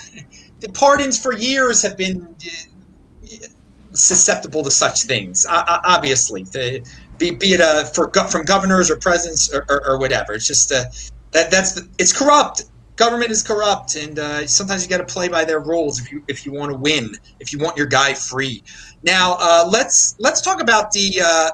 the 0.60 0.68
pardons 0.68 1.20
for 1.20 1.32
years 1.32 1.82
have 1.82 1.96
been 1.96 2.34
eh, 3.24 3.46
susceptible 3.92 4.62
to 4.64 4.70
such 4.70 5.02
things. 5.02 5.46
Uh, 5.46 5.64
uh, 5.66 5.80
obviously, 5.84 6.44
be, 7.18 7.30
be 7.32 7.54
it 7.54 7.60
uh, 7.60 7.84
for 7.84 8.10
from 8.28 8.44
governors 8.44 8.90
or 8.90 8.96
presidents 8.96 9.52
or, 9.52 9.64
or, 9.68 9.86
or 9.86 9.98
whatever. 9.98 10.34
It's 10.34 10.46
just 10.46 10.72
uh, 10.72 10.84
that 11.32 11.50
that's 11.50 11.80
it's 11.98 12.12
corrupt. 12.12 12.64
Government 12.98 13.30
is 13.30 13.44
corrupt, 13.44 13.94
and 13.94 14.18
uh, 14.18 14.44
sometimes 14.48 14.82
you 14.82 14.90
got 14.90 14.98
to 14.98 15.14
play 15.14 15.28
by 15.28 15.44
their 15.44 15.60
rules 15.60 16.00
if 16.00 16.10
you 16.10 16.22
if 16.26 16.44
you 16.44 16.52
want 16.52 16.72
to 16.72 16.76
win, 16.76 17.12
if 17.38 17.52
you 17.52 17.58
want 17.60 17.76
your 17.76 17.86
guy 17.86 18.12
free. 18.12 18.62
Now, 19.04 19.36
uh, 19.38 19.68
let's 19.70 20.16
let's 20.18 20.40
talk 20.40 20.60
about 20.60 20.90
the. 20.90 21.22
Uh, 21.24 21.50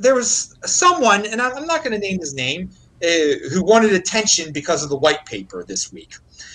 there 0.00 0.16
was 0.16 0.58
someone, 0.64 1.24
and 1.24 1.40
I'm 1.40 1.56
I'm 1.56 1.66
not 1.66 1.84
going 1.84 1.92
to 1.92 2.00
name 2.00 2.18
his 2.18 2.34
name, 2.34 2.68
uh, 3.00 3.06
who 3.52 3.62
wanted 3.64 3.92
attention 3.92 4.52
because 4.52 4.82
of 4.82 4.90
the 4.90 4.96
white 4.96 5.24
paper 5.24 5.64
this 5.64 5.92
week. 5.92 6.14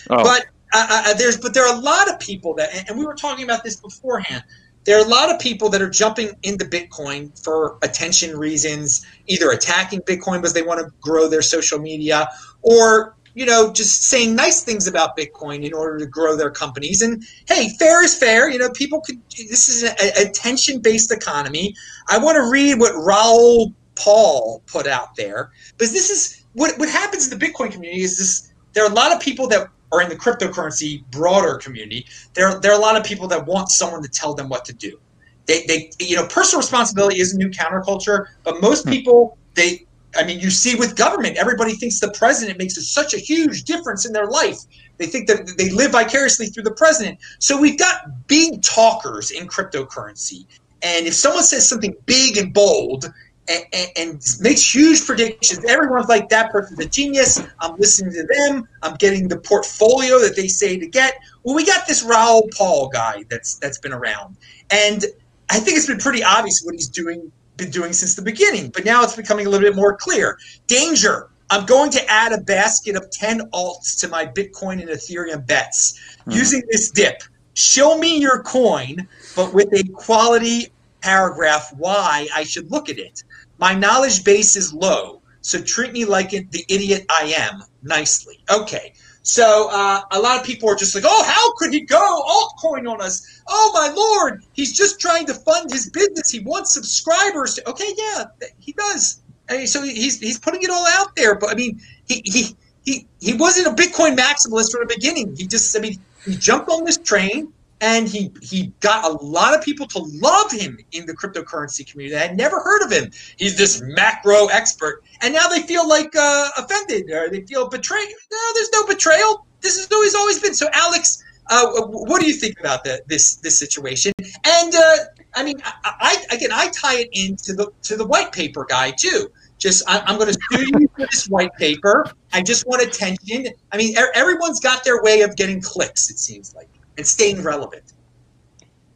Oh, 0.10 0.24
But 0.24 0.48
uh, 0.74 0.88
uh, 1.08 1.14
there's 1.14 1.38
but 1.38 1.54
there 1.54 1.66
are 1.66 1.74
a 1.74 1.80
lot 1.80 2.10
of 2.10 2.20
people 2.20 2.54
that, 2.56 2.90
and 2.90 3.00
we 3.00 3.06
were 3.06 3.16
talking 3.16 3.46
about 3.46 3.64
this 3.64 3.78
beforehand. 3.78 4.44
There 4.84 4.98
are 5.00 5.06
a 5.06 5.08
lot 5.08 5.34
of 5.34 5.40
people 5.40 5.70
that 5.70 5.82
are 5.82 5.90
jumping 5.90 6.32
into 6.44 6.66
Bitcoin 6.66 7.42
for 7.42 7.78
attention 7.84 8.36
reasons, 8.38 9.06
either 9.28 9.52
attacking 9.52 10.02
Bitcoin 10.02 10.38
because 10.38 10.54
they 10.54 10.64
want 10.64 10.80
to 10.80 10.92
grow 11.00 11.30
their 11.30 11.44
social 11.44 11.80
media, 11.80 12.28
or 12.64 13.16
you 13.34 13.46
know 13.46 13.72
just 13.72 14.04
saying 14.04 14.36
nice 14.36 14.64
things 14.64 14.88
about 14.88 15.18
Bitcoin 15.18 15.66
in 15.66 15.74
order 15.74 15.98
to 16.00 16.06
grow 16.06 16.36
their 16.36 16.52
companies. 16.52 17.02
And 17.02 17.24
hey, 17.48 17.70
fair 17.80 18.04
is 18.04 18.16
fair. 18.16 18.50
You 18.50 18.60
know, 18.60 18.70
people 18.72 19.02
could. 19.02 19.22
This 19.30 19.70
is 19.70 19.84
an 19.84 20.28
attention-based 20.28 21.12
economy. 21.12 21.76
I 22.10 22.18
want 22.18 22.36
to 22.36 22.50
read 22.50 22.80
what 22.80 22.94
Raoul 22.96 23.74
Pal 23.96 24.62
put 24.68 24.88
out 24.88 25.16
there 25.16 25.52
because 25.78 25.92
this 25.92 26.10
is 26.10 26.46
what 26.54 26.78
what 26.78 26.90
happens 26.90 27.32
in 27.32 27.38
the 27.38 27.46
Bitcoin 27.46 27.72
community 27.72 28.02
is 28.02 28.18
this. 28.18 28.52
There 28.74 28.86
are 28.86 28.92
a 28.92 28.94
lot 28.94 29.12
of 29.12 29.20
people 29.20 29.48
that 29.50 29.68
are 29.92 30.02
in 30.02 30.10
the 30.10 30.16
cryptocurrency 30.16 31.04
broader 31.12 31.56
community. 31.58 32.06
There 32.34 32.60
there 32.60 32.72
are 32.72 32.78
a 32.78 32.82
lot 32.82 32.98
of 32.98 33.04
people 33.04 33.28
that 33.30 33.46
want 33.46 33.70
someone 33.70 34.02
to 34.04 34.10
tell 34.10 34.34
them 34.34 34.50
what 34.50 34.66
to 34.66 34.74
do. 34.74 35.00
They 35.46 35.66
they 35.68 35.92
you 36.00 36.16
know 36.16 36.26
personal 36.28 36.62
responsibility 36.62 37.20
is 37.20 37.34
a 37.34 37.38
new 37.38 37.50
counterculture, 37.50 38.26
but 38.44 38.62
most 38.62 38.84
Hmm. 38.86 38.92
people 38.92 39.38
they. 39.56 39.86
I 40.16 40.24
mean, 40.24 40.40
you 40.40 40.50
see 40.50 40.76
with 40.76 40.96
government, 40.96 41.38
everybody 41.38 41.74
thinks 41.74 42.00
the 42.00 42.12
president 42.12 42.58
makes 42.58 42.76
such 42.88 43.14
a 43.14 43.18
huge 43.18 43.64
difference 43.64 44.06
in 44.06 44.14
their 44.14 44.28
life. 44.28 44.60
They 44.98 45.06
think 45.08 45.28
that 45.28 45.56
they 45.58 45.70
live 45.70 45.92
vicariously 45.92 46.48
through 46.48 46.64
the 46.64 46.74
president. 46.74 47.20
So 47.40 47.60
we've 47.60 47.80
got 47.80 48.28
big 48.28 48.62
talkers 48.62 49.32
in 49.32 49.48
cryptocurrency. 49.48 50.46
And 50.84 51.08
if 51.08 51.14
someone 51.14 51.44
says 51.44 51.68
something 51.68 51.96
big 52.06 52.38
and 52.38 52.54
bold 52.54 53.06
and, 53.48 53.64
and, 53.74 53.90
and 53.96 54.22
makes 54.42 54.74
huge 54.74 55.06
predictions, 55.06 55.64
everyone's 55.66 56.10
like, 56.10 56.30
that 56.30 56.52
person's 56.52 56.80
a 56.80 56.90
genius. 56.90 57.42
I'm 57.60 57.76
listening 57.78 58.14
to 58.14 58.28
them. 58.32 58.68
I'm 58.84 58.96
getting 58.96 59.28
the 59.28 59.38
portfolio 59.38 60.20
that 60.20 60.36
they 60.36 60.48
say 60.48 60.78
to 60.78 60.88
get. 60.88 61.16
Well, 61.44 61.56
we 61.56 61.66
got 61.66 61.88
this 61.88 62.04
Raoul 62.04 62.50
Pal 62.58 62.90
guy 62.90 63.24
that's 63.30 63.56
that's 63.56 63.78
been 63.78 63.94
around. 63.94 64.38
And 64.72 65.06
I 65.50 65.60
think 65.60 65.78
it's 65.78 65.88
been 65.88 66.00
pretty 66.00 66.24
obvious 66.24 66.62
what 66.64 66.76
he's 66.76 66.88
doing 66.88 67.32
been 67.62 67.72
doing 67.72 67.94
since 67.94 68.16
the 68.16 68.22
beginning, 68.22 68.70
but 68.70 68.84
now 68.84 69.04
it's 69.04 69.16
becoming 69.16 69.46
a 69.46 69.50
little 69.50 69.68
bit 69.68 69.76
more 69.76 69.96
clear. 69.96 70.38
Danger. 70.68 71.28
I'm 71.54 71.66
going 71.66 71.92
to 71.92 72.10
add 72.10 72.32
a 72.32 72.38
basket 72.40 72.96
of 72.96 73.12
10 73.12 73.42
alts 73.52 74.00
to 74.00 74.08
my 74.08 74.26
Bitcoin 74.26 74.80
and 74.80 74.90
Ethereum 74.90 75.46
bets 75.46 76.00
Hmm. 76.26 76.32
using 76.32 76.64
this 76.72 76.90
dip. 76.92 77.22
Show 77.56 77.98
me 77.98 78.20
your 78.20 78.42
coin, 78.42 79.06
but 79.36 79.54
with 79.54 79.68
a 79.74 79.84
quality 79.94 80.72
paragraph 81.02 81.74
why 81.78 82.28
I 82.34 82.44
should 82.44 82.72
look 82.72 82.90
at 82.90 82.98
it. 82.98 83.24
My 83.58 83.74
knowledge 83.74 84.24
base 84.24 84.56
is 84.56 84.74
low, 84.74 85.22
so 85.42 85.62
treat 85.62 85.92
me 85.92 86.06
like 86.06 86.34
it, 86.34 86.50
the 86.52 86.64
idiot 86.70 87.06
I 87.10 87.34
am 87.38 87.64
nicely. 87.84 88.40
Okay. 88.50 88.94
So 89.24 89.70
uh, 89.72 90.02
a 90.12 90.20
lot 90.20 90.40
of 90.40 90.46
people 90.46 90.68
are 90.70 90.76
just 90.76 90.96
like, 90.96 91.04
oh, 91.06 91.24
how 91.24 91.54
could 91.56 91.72
he 91.72 91.82
go 91.82 91.98
altcoin 91.98 92.92
on 92.92 93.02
us? 93.02 93.42
Oh 93.48 93.72
my 93.74 93.94
lord, 93.94 94.44
he's 94.54 94.76
just 94.76 95.00
trying 95.00 95.28
to 95.28 95.34
fund 95.34 95.72
his 95.72 95.90
business. 95.90 96.32
He 96.32 96.40
wants 96.40 96.74
subscribers. 96.74 97.56
To, 97.56 97.70
okay, 97.70 97.94
yeah, 97.96 98.26
he 98.60 98.74
does. 98.74 99.22
I 99.50 99.58
mean, 99.58 99.68
so 99.68 99.84
he's 99.84 100.20
he's 100.20 100.40
putting 100.40 100.64
it 100.64 100.70
all 100.70 100.88
out 100.88 101.16
there. 101.16 101.36
But 101.36 101.52
I 101.52 101.56
mean, 101.56 101.80
he 102.08 102.22
he 102.26 102.56
he 102.84 103.08
he 103.20 103.34
wasn't 103.34 103.68
a 103.68 103.82
Bitcoin 103.82 104.18
maximalist 104.18 104.72
from 104.72 104.88
the 104.88 104.94
beginning. 104.96 105.36
He 105.36 105.46
just, 105.46 105.76
I 105.78 105.82
mean, 105.82 106.00
he 106.26 106.36
jumped 106.36 106.70
on 106.70 106.84
this 106.84 106.98
train 106.98 107.54
and 107.82 108.08
he 108.08 108.32
he 108.42 108.72
got 108.80 109.04
a 109.04 109.10
lot 109.24 109.58
of 109.58 109.62
people 109.64 109.88
to 109.88 110.00
love 110.00 110.52
him 110.52 110.80
in 110.94 111.06
the 111.06 111.14
cryptocurrency 111.14 111.90
community. 111.90 112.16
I 112.16 112.28
had 112.28 112.38
never 112.38 112.60
heard 112.62 112.84
of 112.84 112.92
him. 112.92 113.12
He's 113.38 113.58
this 113.58 113.82
macro 113.82 114.46
expert, 114.48 115.04
and 115.22 115.34
now 115.34 115.48
they 115.48 115.64
feel 115.64 115.88
like 115.90 116.16
uh, 116.16 116.50
offended 116.58 117.12
or 117.12 117.30
they 117.30 117.42
feel 117.42 117.68
betrayed. 117.68 118.08
No, 118.32 118.38
there's 118.54 118.72
no 118.72 118.86
betrayal. 118.86 119.46
This 119.62 119.78
is 119.78 119.88
who 119.88 120.02
he's 120.04 120.16
always 120.16 120.40
been. 120.40 120.54
So, 120.54 120.68
Aleks, 120.70 121.22
uh, 121.50 121.82
what 121.88 122.22
do 122.22 122.28
you 122.28 122.34
think 122.34 122.60
about 122.60 122.84
the, 122.84 123.02
this 123.08 123.36
this 123.38 123.58
situation? 123.58 124.14
And 124.46 124.76
uh, 124.76 124.96
I 125.36 125.44
mean, 125.44 125.60
I, 125.66 125.94
I 126.30 126.36
again, 126.36 126.52
I 126.54 126.70
tie 126.70 127.00
it 127.00 127.10
into 127.14 127.54
the 127.54 127.72
to 127.84 127.98
the 127.98 128.06
white 128.06 128.32
paper 128.32 128.66
guy 128.70 128.92
too. 128.92 129.32
Just 129.58 129.88
I, 129.88 130.00
am 130.12 130.18
going 130.18 130.34
to 130.34 130.40
sue 130.52 130.66
you 130.80 130.88
for 130.96 131.06
this 131.12 131.28
white 131.28 131.54
paper. 131.60 132.12
I 132.34 132.42
just 132.42 132.66
want 132.66 132.82
attention. 132.82 133.48
I 133.72 133.78
mean, 133.78 133.96
er, 133.96 134.12
everyone's 134.16 134.60
got 134.60 134.84
their 134.84 135.04
way 135.04 135.22
of 135.22 135.36
getting 135.36 135.62
clicks. 135.62 136.10
It 136.10 136.18
seems 136.18 136.56
like 136.56 136.68
and 136.98 137.08
staying 137.08 137.42
relevant. 137.44 137.94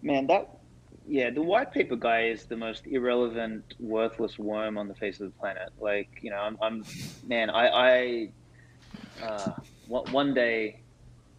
Man, 0.02 0.28
that 0.28 0.56
yeah, 1.08 1.30
the 1.30 1.42
white 1.42 1.72
paper 1.72 1.96
guy 1.96 2.28
is 2.28 2.46
the 2.46 2.58
most 2.58 2.88
irrelevant, 2.88 3.76
worthless 3.80 4.40
worm 4.40 4.78
on 4.78 4.88
the 4.88 4.96
face 4.96 5.20
of 5.20 5.28
the 5.28 5.40
planet. 5.40 5.70
Like, 5.80 6.10
you 6.22 6.32
know, 6.32 6.38
I'm, 6.38 6.58
I'm 6.62 6.84
man, 7.28 7.50
I, 7.50 7.68
I, 7.68 8.30
uh, 9.24 9.52
one 9.88 10.34
day 10.34 10.80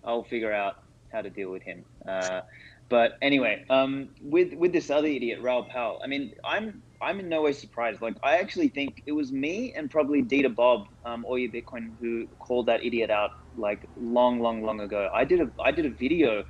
I'll 0.04 0.22
figure 0.22 0.52
out 0.52 0.82
how 1.12 1.22
to 1.22 1.30
deal 1.30 1.50
with 1.50 1.62
him. 1.62 1.84
Uh, 2.06 2.42
but 2.88 3.18
anyway, 3.20 3.64
um, 3.68 4.10
with 4.22 4.54
with 4.54 4.72
this 4.72 4.90
other 4.90 5.08
idiot, 5.08 5.40
Raoul 5.42 5.64
Pal. 5.64 6.00
I 6.04 6.06
mean, 6.06 6.34
I'm 6.44 6.80
I'm 7.00 7.18
in 7.18 7.28
no 7.28 7.42
way 7.42 7.52
surprised. 7.52 8.00
Like, 8.00 8.14
I 8.22 8.36
actually 8.36 8.68
think 8.68 9.02
it 9.06 9.12
was 9.12 9.32
me 9.32 9.72
and 9.74 9.90
probably 9.90 10.22
Dita 10.22 10.48
Bob, 10.48 10.86
um, 11.04 11.24
or 11.26 11.40
your 11.40 11.50
Bitcoin, 11.50 11.90
who 12.00 12.28
called 12.38 12.66
that 12.66 12.84
idiot 12.84 13.10
out 13.10 13.32
like 13.58 13.88
long, 14.00 14.40
long, 14.40 14.62
long 14.62 14.80
ago. 14.80 15.10
I 15.12 15.24
did 15.24 15.40
a 15.40 15.50
I 15.62 15.70
did 15.70 15.86
a 15.86 15.90
video 15.90 16.44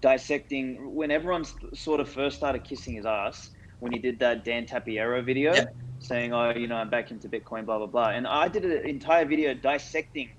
dissecting 0.00 0.94
when 0.94 1.10
everyone 1.10 1.44
sort 1.74 2.00
of 2.00 2.08
first 2.08 2.36
started 2.36 2.64
kissing 2.64 2.94
his 2.94 3.06
ass 3.06 3.50
when 3.80 3.92
he 3.92 3.98
did 3.98 4.20
that 4.20 4.44
Dan 4.44 4.64
Tapiero 4.64 5.24
video, 5.24 5.52
yep. 5.52 5.74
saying, 5.98 6.32
"Oh, 6.32 6.50
you 6.50 6.68
know, 6.68 6.76
I'm 6.76 6.88
back 6.88 7.10
into 7.10 7.28
Bitcoin, 7.28 7.66
blah 7.66 7.78
blah 7.78 7.86
blah." 7.86 8.10
And 8.10 8.26
I 8.26 8.48
did 8.48 8.64
an 8.64 8.86
entire 8.86 9.24
video 9.24 9.54
dissecting 9.54 10.30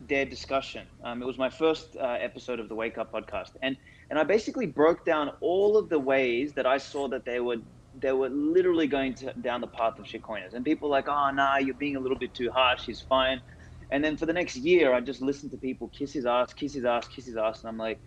their 0.00 0.24
discussion. 0.24 0.86
Um, 1.04 1.22
it 1.22 1.26
was 1.26 1.38
my 1.38 1.50
first 1.50 1.96
uh, 1.96 2.16
episode 2.20 2.60
of 2.60 2.68
the 2.68 2.74
Wake 2.74 2.98
Up 2.98 3.12
podcast, 3.12 3.50
and 3.62 3.76
and 4.10 4.18
I 4.18 4.24
basically 4.24 4.66
broke 4.66 5.04
down 5.04 5.32
all 5.40 5.76
of 5.76 5.88
the 5.88 5.98
ways 5.98 6.54
that 6.54 6.66
I 6.66 6.78
saw 6.78 7.08
that 7.08 7.24
they 7.24 7.40
were 7.40 7.56
they 8.00 8.12
were 8.12 8.28
literally 8.28 8.86
going 8.86 9.14
to, 9.14 9.32
down 9.34 9.60
the 9.60 9.66
path 9.66 9.98
of 9.98 10.06
shitcoiners. 10.06 10.54
And 10.54 10.64
people 10.64 10.88
like, 10.88 11.08
"Oh, 11.08 11.30
nah, 11.30 11.58
you're 11.58 11.74
being 11.74 11.96
a 11.96 12.00
little 12.00 12.18
bit 12.18 12.34
too 12.34 12.50
harsh. 12.50 12.86
He's 12.86 13.00
fine." 13.00 13.42
And 13.90 14.04
then 14.04 14.16
for 14.16 14.26
the 14.26 14.32
next 14.32 14.56
year, 14.56 14.92
I 14.92 15.00
just 15.00 15.22
listened 15.22 15.50
to 15.52 15.56
people 15.56 15.88
kiss 15.88 16.12
his 16.12 16.26
ass, 16.26 16.52
kiss 16.52 16.74
his 16.74 16.84
ass, 16.84 17.08
kiss 17.08 17.26
his 17.26 17.36
ass, 17.36 17.60
and 17.60 17.68
I'm 17.68 17.78
like, 17.78 17.98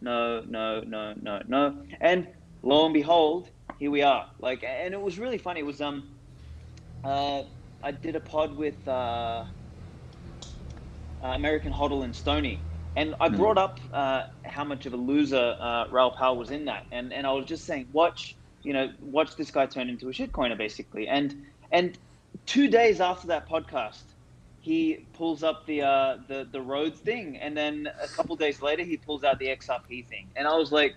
no, 0.00 0.42
no, 0.46 0.80
no, 0.80 1.14
no, 1.20 1.42
no. 1.46 1.76
And 2.00 2.26
lo 2.62 2.84
and 2.84 2.94
behold, 2.94 3.48
here 3.78 3.90
we 3.90 4.02
are. 4.02 4.28
Like, 4.40 4.64
and 4.64 4.94
it 4.94 5.00
was 5.00 5.18
really 5.18 5.38
funny. 5.38 5.60
It 5.60 5.66
was 5.66 5.80
um, 5.80 6.08
uh, 7.04 7.42
I 7.82 7.90
did 7.92 8.16
a 8.16 8.20
pod 8.20 8.56
with 8.56 8.76
uh, 8.86 8.90
uh 8.90 9.44
American 11.22 11.72
Hodl 11.72 12.04
and 12.04 12.14
Stony, 12.14 12.60
and 12.96 13.14
I 13.20 13.28
hmm. 13.28 13.36
brought 13.36 13.58
up 13.58 13.78
uh, 13.92 14.26
how 14.44 14.64
much 14.64 14.86
of 14.86 14.92
a 14.92 14.96
loser 14.96 15.56
uh, 15.60 15.86
Raoul 15.90 16.10
Pal 16.10 16.36
was 16.36 16.50
in 16.50 16.64
that, 16.64 16.86
and 16.90 17.12
and 17.12 17.26
I 17.26 17.32
was 17.32 17.46
just 17.46 17.64
saying, 17.64 17.88
watch, 17.92 18.36
you 18.62 18.72
know, 18.72 18.92
watch 19.00 19.36
this 19.36 19.50
guy 19.50 19.66
turn 19.66 19.88
into 19.88 20.08
a 20.08 20.12
shitcoiner, 20.12 20.58
basically. 20.58 21.06
And 21.06 21.46
and 21.70 21.96
two 22.46 22.68
days 22.68 23.00
after 23.00 23.28
that 23.28 23.48
podcast, 23.48 24.02
he 24.68 25.06
pulls 25.14 25.42
up 25.42 25.64
the 25.64 25.80
uh, 25.80 26.18
the 26.28 26.46
the 26.52 26.60
Rhodes 26.60 27.00
thing, 27.00 27.38
and 27.38 27.56
then 27.56 27.88
a 28.02 28.06
couple 28.06 28.36
days 28.36 28.60
later 28.60 28.82
he 28.82 28.98
pulls 28.98 29.24
out 29.24 29.38
the 29.38 29.46
XRP 29.46 30.06
thing, 30.06 30.26
and 30.36 30.46
I 30.46 30.54
was 30.56 30.70
like, 30.70 30.94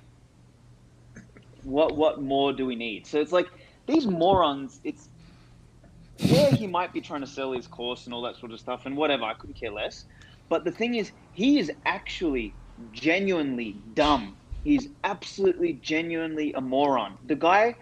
"What 1.64 1.96
what 1.96 2.22
more 2.22 2.52
do 2.52 2.66
we 2.66 2.76
need?" 2.76 3.08
So 3.08 3.22
it's 3.22 3.32
like 3.32 3.48
these 3.88 4.06
morons. 4.06 4.82
It's 4.84 5.08
yeah, 6.18 6.50
he 6.52 6.68
might 6.68 6.92
be 6.92 7.00
trying 7.00 7.22
to 7.22 7.28
sell 7.28 7.54
his 7.54 7.66
course 7.66 8.08
and 8.08 8.14
all 8.14 8.22
that 8.24 8.36
sort 8.36 8.52
of 8.52 8.60
stuff, 8.60 8.86
and 8.86 8.98
whatever. 8.98 9.24
I 9.24 9.36
couldn't 9.36 9.56
care 9.56 9.72
less. 9.72 10.04
But 10.50 10.66
the 10.66 10.72
thing 10.72 10.96
is, 10.96 11.14
he 11.32 11.58
is 11.58 11.72
actually 11.86 12.54
genuinely 12.92 13.78
dumb. 13.94 14.36
He's 14.66 14.90
absolutely 15.06 15.80
genuinely 15.82 16.52
a 16.54 16.60
moron. 16.60 17.18
The 17.28 17.36
guy, 17.36 17.76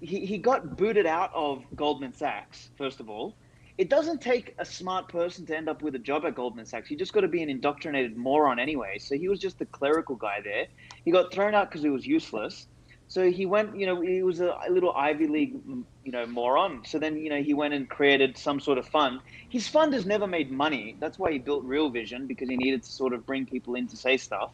he, 0.00 0.24
he 0.24 0.38
got 0.38 0.78
booted 0.78 1.04
out 1.04 1.30
of 1.34 1.64
Goldman 1.76 2.14
Sachs, 2.14 2.70
first 2.78 2.98
of 2.98 3.10
all 3.10 3.34
it 3.78 3.88
doesn't 3.88 4.20
take 4.20 4.54
a 4.58 4.64
smart 4.64 5.08
person 5.08 5.46
to 5.46 5.56
end 5.56 5.68
up 5.68 5.82
with 5.82 5.94
a 5.94 6.00
job 6.00 6.24
at 6.26 6.34
Goldman 6.34 6.66
Sachs. 6.66 6.90
You 6.90 6.96
just 6.96 7.12
got 7.12 7.20
to 7.20 7.28
be 7.28 7.42
an 7.44 7.48
indoctrinated 7.48 8.16
moron 8.16 8.58
anyway. 8.58 8.98
So 8.98 9.16
he 9.16 9.28
was 9.28 9.38
just 9.38 9.60
the 9.60 9.66
clerical 9.66 10.16
guy 10.16 10.40
there. 10.42 10.66
He 11.04 11.12
got 11.12 11.32
thrown 11.32 11.54
out 11.54 11.70
because 11.70 11.82
he 11.82 11.88
was 11.88 12.04
useless. 12.04 12.66
So 13.06 13.30
he 13.30 13.46
went, 13.46 13.78
you 13.78 13.86
know, 13.86 14.00
he 14.02 14.22
was 14.22 14.40
a 14.40 14.58
little 14.68 14.92
Ivy 14.94 15.28
League, 15.28 15.54
you 16.02 16.12
know, 16.12 16.26
moron. 16.26 16.82
So 16.84 16.98
then, 16.98 17.16
you 17.16 17.30
know, 17.30 17.40
he 17.40 17.54
went 17.54 17.72
and 17.72 17.88
created 17.88 18.36
some 18.36 18.60
sort 18.60 18.78
of 18.78 18.86
fund. 18.86 19.20
His 19.48 19.68
fund 19.68 19.94
has 19.94 20.04
never 20.04 20.26
made 20.26 20.50
money. 20.50 20.96
That's 21.00 21.18
why 21.18 21.32
he 21.32 21.38
built 21.38 21.64
Real 21.64 21.88
Vision 21.88 22.26
because 22.26 22.50
he 22.50 22.56
needed 22.56 22.82
to 22.82 22.90
sort 22.90 23.14
of 23.14 23.24
bring 23.24 23.46
people 23.46 23.76
in 23.76 23.86
to 23.88 23.96
say 23.96 24.16
stuff. 24.16 24.50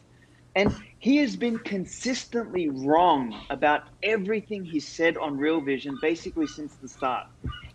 And 0.55 0.73
he 0.99 1.17
has 1.17 1.35
been 1.35 1.57
consistently 1.57 2.69
wrong 2.69 3.35
about 3.49 3.81
everything 4.03 4.63
he 4.63 4.79
said 4.79 5.17
on 5.17 5.37
Real 5.37 5.59
Vision 5.59 5.97
basically 6.01 6.47
since 6.47 6.75
the 6.75 6.87
start. 6.87 7.25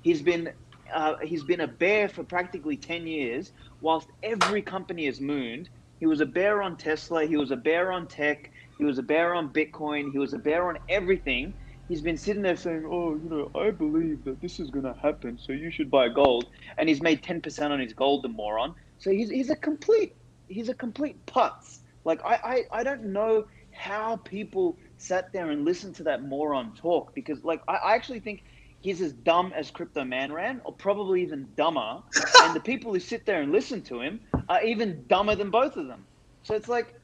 He's 0.03 0.23
been 0.23 0.51
uh, 0.93 1.17
he's 1.23 1.45
been 1.45 1.61
a 1.61 1.69
bear 1.69 2.09
for 2.09 2.25
practically 2.25 2.77
10 2.77 3.07
years, 3.07 3.53
whilst 3.81 4.09
every 4.23 4.63
company 4.63 5.07
has 5.07 5.21
mooned. 5.21 5.69
He 5.99 6.07
was 6.07 6.21
a 6.21 6.27
bear 6.27 6.63
on 6.63 6.77
Tesla, 6.77 7.27
he 7.27 7.37
was 7.37 7.51
a 7.51 7.57
bear 7.57 7.93
on 7.93 8.07
tech, 8.09 8.51
he 8.79 8.85
was 8.85 8.99
a 8.99 9.03
bear 9.03 9.35
on 9.35 9.53
Bitcoin, 9.53 10.11
he 10.13 10.19
was 10.19 10.33
a 10.33 10.39
bear 10.39 10.69
on 10.69 10.79
everything. 10.89 11.55
He's 11.89 12.01
been 12.01 12.17
sitting 12.17 12.43
there 12.43 12.57
saying, 12.57 12.87
"Oh, 12.89 13.17
you 13.17 13.29
know, 13.29 13.51
I 13.61 13.71
believe 13.71 14.25
that 14.25 14.41
this 14.41 14.61
is 14.61 14.71
going 14.71 14.85
to 14.85 14.95
happen, 14.95 15.39
so 15.39 15.53
you 15.53 15.71
should 15.71 15.91
buy 15.91 16.09
gold." 16.09 16.47
And 16.79 16.89
he's 16.89 17.03
made 17.03 17.23
10% 17.23 17.71
on 17.71 17.81
his 17.81 17.93
gold, 17.93 18.23
the 18.23 18.29
moron. 18.29 18.75
So 18.99 19.11
he's 19.11 19.29
he's 19.29 19.51
a 19.51 19.57
complete 19.57 20.15
he's 20.51 20.69
a 20.69 20.75
complete 20.75 21.25
putz. 21.27 21.81
Like 22.05 22.21
I, 22.25 22.67
I, 22.73 22.81
I 22.81 22.83
don't 22.85 23.05
know 23.07 23.47
how 23.73 24.17
people 24.17 24.79
sat 24.99 25.33
there 25.33 25.51
and 25.51 25.65
listened 25.65 25.95
to 25.97 26.03
that 26.05 26.23
moron 26.23 26.75
talk 26.75 27.15
because 27.15 27.45
like 27.45 27.63
I, 27.69 27.77
I 27.77 27.95
actually 27.95 28.21
think 28.21 28.45
he's 28.81 29.01
as 29.01 29.13
dumb 29.13 29.53
as 29.55 29.71
CryptoManRan, 29.71 30.61
or 30.65 30.75
probably 30.75 31.23
even 31.23 31.53
dumber. 31.57 32.03
and 32.43 32.55
the 32.55 32.61
people 32.61 32.93
who 32.93 33.01
sit 33.01 33.27
there 33.27 33.43
and 33.43 33.53
listen 33.53 33.83
to 33.85 34.01
him 34.01 34.21
are 34.49 34.63
even 34.63 35.07
dumber 35.07 35.37
than 35.37 35.51
both 35.51 35.77
of 35.77 35.87
them. 35.87 36.07
So 36.43 36.55
it's 36.55 36.69
like, 36.69 36.95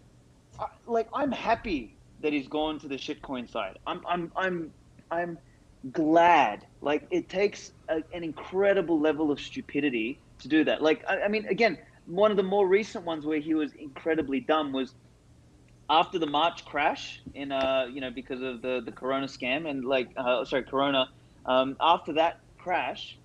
like 0.87 1.09
I'm 1.15 1.33
happy 1.33 1.99
that 2.21 2.33
he's 2.33 2.49
gone 2.49 2.79
to 2.81 2.89
the 2.89 2.97
shitcoin 2.97 3.51
side. 3.51 3.79
I'm, 3.87 4.01
I'm, 4.07 4.33
I'm, 4.37 4.73
I'm 5.11 5.39
glad. 5.93 6.67
Like 6.81 7.07
it 7.11 7.29
takes 7.29 7.71
a, 7.89 8.03
an 8.13 8.25
incredible 8.25 9.01
level 9.01 9.31
of 9.31 9.41
stupidity 9.41 10.23
to 10.41 10.49
do 10.49 10.65
that. 10.65 10.83
Like 10.83 11.05
I, 11.09 11.23
I 11.23 11.29
mean, 11.29 11.47
again, 11.47 11.79
one 12.07 12.31
of 12.31 12.37
the 12.37 12.43
more 12.43 12.67
recent 12.67 13.05
ones 13.05 13.27
where 13.27 13.41
he 13.41 13.55
was 13.55 13.73
incredibly 13.75 14.41
dumb 14.41 14.73
was 14.73 14.95
after 15.89 16.19
the 16.19 16.27
March 16.27 16.65
crash 16.65 17.23
in 17.35 17.53
uh 17.53 17.87
you 17.93 18.01
know 18.01 18.11
because 18.11 18.41
of 18.43 18.63
the 18.63 18.81
the 18.85 18.93
Corona 18.93 19.27
scam 19.27 19.69
and 19.69 19.85
like 19.85 20.09
uh, 20.17 20.45
sorry 20.45 20.65
Corona 20.65 21.07
um, 21.47 21.77
after 21.81 22.13
that 22.15 22.41
crash, 22.59 23.19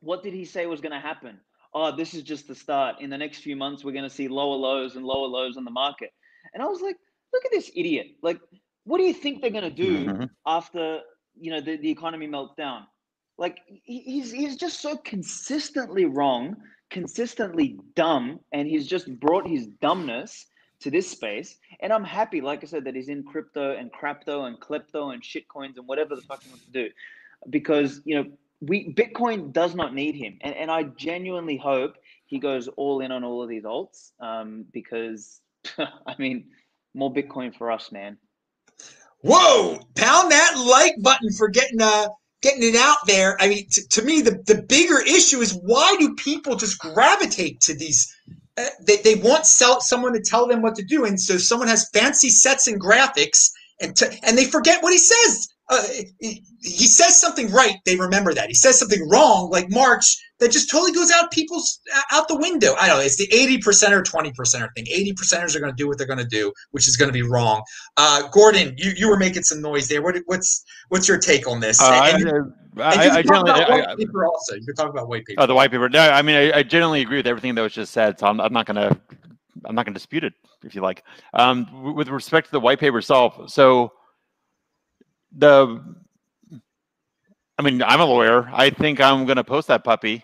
what 0.00 0.22
did 0.22 0.32
he 0.32 0.44
say 0.44 0.66
was 0.66 0.80
going 0.80 0.92
to 0.92 1.00
happen? 1.00 1.38
Oh, 1.74 1.94
this 1.94 2.14
is 2.14 2.22
just 2.22 2.48
the 2.48 2.54
start. 2.54 3.00
In 3.00 3.10
the 3.10 3.18
next 3.18 3.38
few 3.38 3.56
months, 3.56 3.84
we're 3.84 3.92
going 3.92 4.08
to 4.08 4.14
see 4.14 4.28
lower 4.28 4.56
lows 4.56 4.96
and 4.96 5.04
lower 5.04 5.26
lows 5.26 5.56
in 5.56 5.64
the 5.64 5.70
market. 5.70 6.10
And 6.54 6.62
I 6.62 6.66
was 6.66 6.80
like, 6.80 6.96
look 7.32 7.44
at 7.44 7.50
this 7.50 7.70
idiot. 7.74 8.06
Like, 8.22 8.40
what 8.84 8.98
do 8.98 9.04
you 9.04 9.12
think 9.12 9.40
they're 9.40 9.50
going 9.50 9.64
to 9.64 9.70
do 9.70 10.06
mm-hmm. 10.06 10.24
after 10.46 11.00
you 11.38 11.50
know 11.50 11.60
the, 11.60 11.76
the 11.76 11.90
economy 11.90 12.26
melts 12.26 12.54
down? 12.56 12.86
Like, 13.36 13.58
he's 13.84 14.32
he's 14.32 14.56
just 14.56 14.80
so 14.80 14.96
consistently 14.96 16.06
wrong, 16.06 16.56
consistently 16.90 17.78
dumb, 17.94 18.40
and 18.52 18.66
he's 18.66 18.86
just 18.86 19.08
brought 19.20 19.46
his 19.46 19.66
dumbness 19.82 20.46
to 20.80 20.90
this 20.90 21.10
space. 21.10 21.56
And 21.80 21.92
I'm 21.92 22.04
happy, 22.04 22.40
like 22.40 22.62
I 22.62 22.66
said, 22.66 22.84
that 22.84 22.94
he's 22.94 23.08
in 23.08 23.22
crypto 23.22 23.76
and 23.76 23.90
crapto 23.92 24.46
and 24.46 24.60
klepto 24.60 25.12
and 25.12 25.22
shitcoins 25.22 25.76
and 25.76 25.86
whatever 25.86 26.14
the 26.16 26.22
fuck 26.22 26.42
he 26.42 26.50
wants 26.50 26.64
to 26.66 26.72
do. 26.72 26.90
Because, 27.50 28.00
you 28.04 28.16
know, 28.16 28.30
we 28.60 28.92
Bitcoin 28.92 29.52
does 29.52 29.74
not 29.74 29.94
need 29.94 30.14
him. 30.14 30.38
And, 30.40 30.54
and 30.54 30.70
I 30.70 30.84
genuinely 30.84 31.56
hope 31.56 31.96
he 32.26 32.38
goes 32.38 32.68
all 32.68 33.00
in 33.00 33.12
on 33.12 33.24
all 33.24 33.42
of 33.42 33.48
these 33.48 33.64
alts 33.64 34.12
um, 34.20 34.64
because, 34.72 35.40
I 35.78 36.14
mean, 36.18 36.46
more 36.94 37.12
Bitcoin 37.12 37.54
for 37.54 37.70
us, 37.70 37.92
man. 37.92 38.16
Whoa! 39.20 39.78
Pound 39.94 40.30
that 40.30 40.54
like 40.56 40.94
button 41.00 41.32
for 41.32 41.48
getting 41.48 41.80
uh 41.80 42.08
getting 42.42 42.62
it 42.62 42.76
out 42.76 42.98
there. 43.06 43.36
I 43.40 43.48
mean, 43.48 43.66
t- 43.68 43.82
to 43.90 44.02
me, 44.02 44.20
the 44.22 44.42
the 44.46 44.62
bigger 44.62 45.00
issue 45.00 45.40
is 45.40 45.58
why 45.62 45.96
do 45.98 46.14
people 46.14 46.56
just 46.56 46.78
gravitate 46.78 47.60
to 47.62 47.74
these 47.74 48.14
they, 48.80 48.96
they 48.96 49.14
want 49.16 49.46
sell, 49.46 49.80
someone 49.80 50.12
to 50.14 50.20
tell 50.20 50.46
them 50.46 50.62
what 50.62 50.74
to 50.76 50.84
do. 50.84 51.04
And 51.04 51.20
so 51.20 51.36
someone 51.36 51.68
has 51.68 51.90
fancy 51.90 52.30
sets 52.30 52.66
and 52.68 52.80
graphics 52.80 53.50
and, 53.80 53.94
to, 53.96 54.12
and 54.24 54.36
they 54.36 54.44
forget 54.44 54.82
what 54.82 54.92
he 54.92 54.98
says. 54.98 55.48
Uh, 55.68 55.82
he, 56.20 56.44
he, 56.62 56.86
says 56.86 57.16
something 57.16 57.50
right. 57.50 57.76
They 57.84 57.96
remember 57.96 58.32
that. 58.34 58.46
He 58.48 58.54
says 58.54 58.78
something 58.78 59.08
wrong, 59.08 59.50
like 59.50 59.68
March, 59.68 60.16
that 60.38 60.52
just 60.52 60.70
totally 60.70 60.92
goes 60.92 61.10
out 61.10 61.30
people's 61.32 61.80
out 62.12 62.28
the 62.28 62.36
window. 62.36 62.74
I 62.78 62.86
don't 62.86 62.98
know. 62.98 63.04
It's 63.04 63.16
the 63.16 63.26
80% 63.28 63.90
or 63.90 64.02
20% 64.02 64.68
thing. 64.76 64.86
80 64.88 65.12
percenters 65.14 65.56
are 65.56 65.60
going 65.60 65.72
to 65.72 65.76
do 65.76 65.88
what 65.88 65.98
they're 65.98 66.06
going 66.06 66.18
to 66.18 66.24
do, 66.24 66.52
which 66.70 66.86
is 66.86 66.96
going 66.96 67.08
to 67.08 67.12
be 67.12 67.22
wrong. 67.22 67.62
Uh, 67.96 68.28
Gordon, 68.28 68.74
you, 68.76 68.92
you 68.96 69.08
were 69.08 69.16
making 69.16 69.42
some 69.42 69.60
noise 69.60 69.88
there. 69.88 70.02
What, 70.02 70.16
what's 70.26 70.64
what's 70.88 71.08
your 71.08 71.18
take 71.18 71.48
on 71.48 71.60
this? 71.60 71.80
Uh, 71.82 72.12
and, 72.14 72.52
I, 72.78 73.08
I 73.08 73.22
generally 73.22 73.50
I, 73.50 73.94
paper 73.96 74.26
also. 74.26 74.54
You 74.54 74.66
could 74.66 74.76
talk 74.76 74.90
about 74.90 75.08
white 75.08 75.24
paper. 75.24 75.42
Oh, 75.42 75.46
the 75.46 75.54
white 75.54 75.70
paper. 75.70 75.88
No, 75.88 76.00
I 76.00 76.22
mean 76.22 76.36
I, 76.36 76.58
I 76.58 76.62
generally 76.62 77.00
agree 77.00 77.16
with 77.16 77.26
everything 77.26 77.54
that 77.54 77.62
was 77.62 77.72
just 77.72 77.92
said. 77.92 78.18
So 78.18 78.26
I'm, 78.26 78.40
I'm 78.40 78.52
not 78.52 78.66
gonna 78.66 78.96
I'm 79.64 79.74
not 79.74 79.86
gonna 79.86 79.94
dispute 79.94 80.24
it 80.24 80.34
if 80.62 80.74
you 80.74 80.82
like. 80.82 81.02
Um, 81.32 81.94
with 81.94 82.08
respect 82.08 82.48
to 82.48 82.52
the 82.52 82.60
white 82.60 82.78
paper 82.78 82.98
itself, 82.98 83.50
so 83.50 83.92
the 85.32 85.96
I 87.58 87.62
mean, 87.62 87.82
I'm 87.82 88.00
a 88.00 88.04
lawyer. 88.04 88.48
I 88.52 88.70
think 88.70 89.00
I'm 89.00 89.24
going 89.24 89.36
to 89.36 89.44
post 89.44 89.68
that 89.68 89.82
puppy 89.84 90.22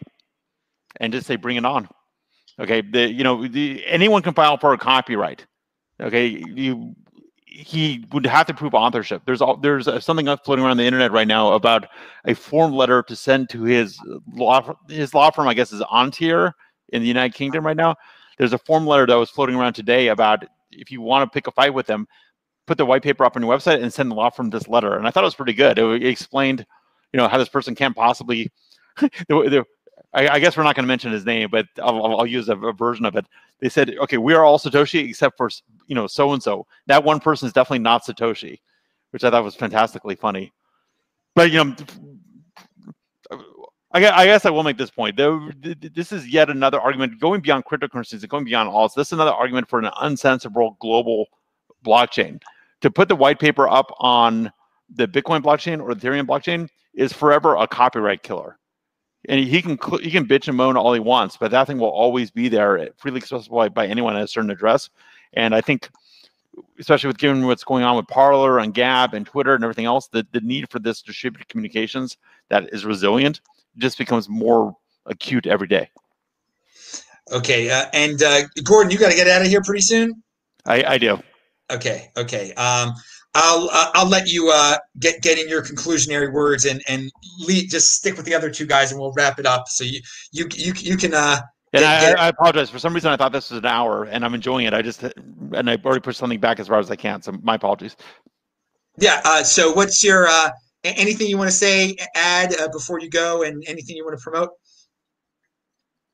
and 0.97 1.13
just 1.13 1.27
say, 1.27 1.37
bring 1.37 1.57
it 1.57 1.65
on. 1.65 1.89
Okay. 2.61 2.83
The, 2.83 3.11
you 3.11 3.25
know, 3.25 3.47
the, 3.47 3.83
anyone 3.87 4.23
can 4.23 4.35
file 4.35 4.59
for 4.59 4.75
a 4.75 4.79
copyright. 4.79 5.47
Okay. 6.01 6.27
You, 6.27 6.95
he 7.47 8.05
would 8.13 8.27
have 8.27 8.47
to 8.47 8.55
prove 8.55 8.75
authorship. 8.75 9.23
There's 9.25 9.41
all, 9.41 9.57
there's 9.57 9.89
uh, 9.89 10.01
something 10.01 10.27
floating 10.45 10.65
around 10.65 10.77
the 10.77 10.85
internet 10.85 11.13
right 11.13 11.29
now 11.29 11.53
about 11.53 11.87
a 12.27 12.35
form 12.35 12.73
letter 12.73 13.03
to 13.03 13.17
send 13.17 13.49
to 13.51 13.63
his 13.63 13.99
law 14.35 14.75
his 14.89 15.13
law 15.15 15.31
firm. 15.31 15.49
I 15.49 15.55
guess 15.55 15.73
is 15.73 15.83
Ontier 15.83 16.53
in 16.91 17.03
the 17.03 17.09
United 17.09 17.35
Kingdom 17.35 17.65
right 17.65 17.77
now. 17.77 17.95
There's 18.39 18.55
a 18.55 18.59
form 18.59 18.87
letter 18.87 19.07
that 19.07 19.15
was 19.15 19.31
floating 19.31 19.55
around 19.55 19.75
today 19.75 20.09
about 20.09 20.45
if 20.71 20.91
you 20.91 21.03
want 21.03 21.31
to 21.31 21.35
pick 21.35 21.47
a 21.47 21.53
fight 21.53 21.75
with 21.75 21.87
them, 21.87 22.07
put 22.67 22.79
the 22.79 22.87
white 22.87 23.03
paper 23.03 23.25
up 23.25 23.37
on 23.37 23.43
your 23.43 23.57
website 23.57 23.83
and 23.83 23.93
send 23.93 24.11
the 24.11 24.15
law 24.15 24.31
firm 24.31 24.51
this 24.51 24.69
letter. 24.69 24.97
And 24.97 25.07
I 25.07 25.11
thought 25.11 25.25
it 25.25 25.27
was 25.27 25.35
pretty 25.35 25.53
good. 25.53 25.79
It, 25.79 26.05
explained, 26.05 26.65
you 27.13 27.19
know, 27.19 27.29
how 27.29 27.39
this 27.39 27.49
person 27.49 27.75
can't 27.75 27.97
possibly. 27.97 28.51
the, 29.01 29.11
the, 29.29 29.65
I, 30.15 30.29
I, 30.29 30.39
guess 30.39 30.57
we're 30.57 30.63
not 30.63 30.77
going 30.77 30.85
to 30.85 30.89
mention 30.89 31.13
his 31.13 31.25
name, 31.25 31.49
but 31.51 31.67
I'll, 31.83 32.19
I'll 32.19 32.27
use 32.27 32.49
a, 32.49 32.57
a, 32.57 32.73
version 32.73 33.07
of 33.07 33.17
it. 33.17 33.27
They 33.61 33.69
said, 33.69 33.97
okay, 33.99 34.19
we 34.19 34.35
are 34.35 34.45
all 34.45 34.59
Satoshi 34.59 35.09
except 35.09 35.37
for 35.37 35.49
you 35.87 35.95
know 35.95 36.07
so 36.07 36.33
and 36.33 36.43
so. 36.43 36.67
That 36.87 37.05
one 37.05 37.21
person 37.21 37.47
is 37.47 37.53
definitely 37.53 37.79
not 37.81 38.05
Satoshi, 38.05 38.61
which 39.11 39.25
I 39.25 39.31
thought 39.31 39.45
was 39.45 39.55
fantastically 39.55 40.15
funny. 40.15 40.53
But 41.35 41.51
you 41.51 41.65
know, 41.65 41.75
I, 43.93 44.07
I 44.11 44.25
guess 44.27 44.45
I 44.45 44.51
will 44.51 44.63
make 44.63 44.79
this 44.79 44.91
point. 44.91 45.17
This 45.17 46.13
is 46.13 46.27
yet 46.29 46.51
another 46.51 46.81
argument 46.81 47.21
going 47.21 47.41
beyond 47.41 47.65
cryptocurrencies 47.65 48.21
and 48.21 48.29
going 48.29 48.45
beyond 48.45 48.69
all. 48.69 48.89
This 48.89 49.09
is 49.09 49.13
another 49.13 49.33
argument 49.33 49.69
for 49.69 49.79
an 49.79 49.91
uncensorable 50.03 50.79
global 50.79 51.27
blockchain. 51.85 52.41
To 52.83 52.91
put 52.91 53.09
the 53.09 53.17
white 53.17 53.39
paper 53.39 53.69
up 53.69 53.95
on 53.99 54.53
the 54.95 55.09
Bitcoin 55.09 55.43
blockchain 55.43 55.81
or 55.81 55.95
the 55.95 56.01
Ethereum 56.07 56.27
blockchain 56.27 56.69
is 56.95 57.13
forever 57.13 57.57
a 57.57 57.67
copyright 57.67 58.23
killer. 58.23 58.59
And 59.29 59.39
he 59.39 59.63
can 59.63 59.79
he 60.01 60.11
can 60.11 60.27
bitch 60.27 60.49
and 60.49 60.57
moan 60.57 60.77
all 60.77 60.93
he 60.93 61.01
wants, 61.01 61.37
but 61.37 61.53
that 61.53 61.69
thing 61.69 61.79
will 61.79 61.89
always 61.89 62.31
be 62.31 62.49
there, 62.49 62.89
freely 62.97 63.19
accessible 63.19 63.69
by 63.71 63.87
anyone 63.87 64.17
at 64.17 64.25
a 64.25 64.29
certain 64.29 64.51
address. 64.51 64.91
And 65.35 65.55
I 65.55 65.61
think, 65.61 65.89
especially 66.81 67.07
with 67.07 67.19
given 67.19 67.47
what's 67.47 67.63
going 67.63 67.85
on 67.85 67.97
with 67.97 68.09
Parler 68.09 68.59
and 68.59 68.75
Gab 68.75 69.15
and 69.15 69.25
Twitter 69.25 69.55
and 69.55 69.63
everything 69.63 69.85
else, 69.85 70.09
the, 70.09 70.27
the 70.33 70.41
need 70.41 70.69
for 70.71 70.81
this 70.81 71.03
distributed 71.03 71.49
communications 71.49 72.17
that 72.49 72.69
is 72.75 72.85
resilient 72.85 73.41
just 73.79 73.97
becomes 73.97 74.29
more 74.29 74.77
acute 75.07 75.47
every 75.47 75.69
day. 75.69 75.89
Okay, 77.31 77.71
uh, 77.71 77.87
and 77.95 78.21
uh, 78.25 78.43
Gordon, 78.65 78.91
you 78.91 78.99
got 78.99 79.11
to 79.11 79.17
get 79.17 79.29
out 79.29 79.43
of 79.43 79.47
here 79.47 79.63
pretty 79.63 79.83
soon. 79.83 80.21
I, 80.67 80.83
I 80.85 80.99
do. 80.99 81.23
Okay, 81.73 82.11
okay. 82.17 82.53
Um, 82.55 82.95
I'll 83.35 83.69
uh, 83.73 83.91
I'll 83.95 84.09
let 84.09 84.31
you 84.31 84.51
uh, 84.53 84.77
get 84.99 85.23
get 85.23 85.39
in 85.39 85.49
your 85.49 85.63
conclusionary 85.63 86.33
words 86.33 86.67
and 86.67 86.83
and 86.87 87.11
lead, 87.41 87.71
just 87.71 87.95
stick 87.95 88.17
with 88.17 88.27
the 88.27 88.35
other 88.35 88.51
two 88.51 88.67
guys 88.67 88.93
and 88.93 89.01
we'll 89.01 89.13
wrap 89.13 89.39
it 89.39 89.47
up. 89.47 89.69
So 89.69 89.85
you 89.85 90.01
you 90.33 90.47
you 90.55 90.73
you 90.77 90.97
can. 90.97 91.15
Uh, 91.15 91.41
and 91.75 91.87
I, 91.87 92.01
get... 92.01 92.21
I, 92.21 92.29
apologize 92.29 92.69
for 92.69 92.79
some 92.79 92.93
reason 92.93 93.11
I 93.11 93.17
thought 93.17 93.33
this 93.33 93.51
was 93.51 93.61
an 93.61 93.67
hour 93.67 94.05
and 94.05 94.27
I'm 94.27 94.35
enjoying 94.35 94.67
it. 94.67 94.75
I 94.75 94.83
just 94.83 95.03
and 95.03 95.71
I 95.71 95.79
already 95.83 96.01
pushed 96.01 96.19
something 96.19 96.41
back 96.41 96.61
as 96.61 96.69
far 96.69 96.79
as 96.79 96.91
I 96.91 96.97
can. 96.97 97.23
So 97.23 97.33
my 97.43 97.55
apologies. 97.55 97.97
Yeah. 98.99 99.23
Uh, 99.25 99.43
so 99.43 99.73
what's 99.73 100.05
your 100.05 100.27
uh, 100.27 100.51
anything 100.85 101.29
you 101.29 101.39
want 101.39 101.49
to 101.49 101.57
say, 101.57 101.97
add 102.15 102.55
uh, 102.61 102.69
before 102.69 103.01
you 103.01 103.09
go, 103.09 103.43
and 103.43 103.65
anything 103.67 103.97
you 103.97 104.05
want 104.05 104.19
to 104.19 104.23
promote? 104.23 104.51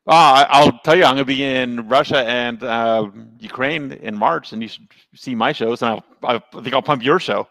Uh, 0.08 0.46
I'll 0.48 0.78
tell 0.78 0.96
you, 0.96 1.04
I'm 1.04 1.16
going 1.16 1.18
to 1.18 1.24
be 1.26 1.44
in 1.44 1.86
Russia 1.86 2.26
and 2.26 2.62
uh, 2.62 3.10
Ukraine 3.40 3.92
in 3.92 4.16
March, 4.16 4.54
and 4.54 4.62
you 4.62 4.68
should 4.68 4.88
see 5.14 5.34
my 5.34 5.52
shows. 5.52 5.82
And 5.82 5.90
I'll, 6.22 6.42
I 6.54 6.60
think 6.62 6.72
I'll 6.72 6.80
pump 6.80 7.04
your 7.04 7.20
show 7.20 7.46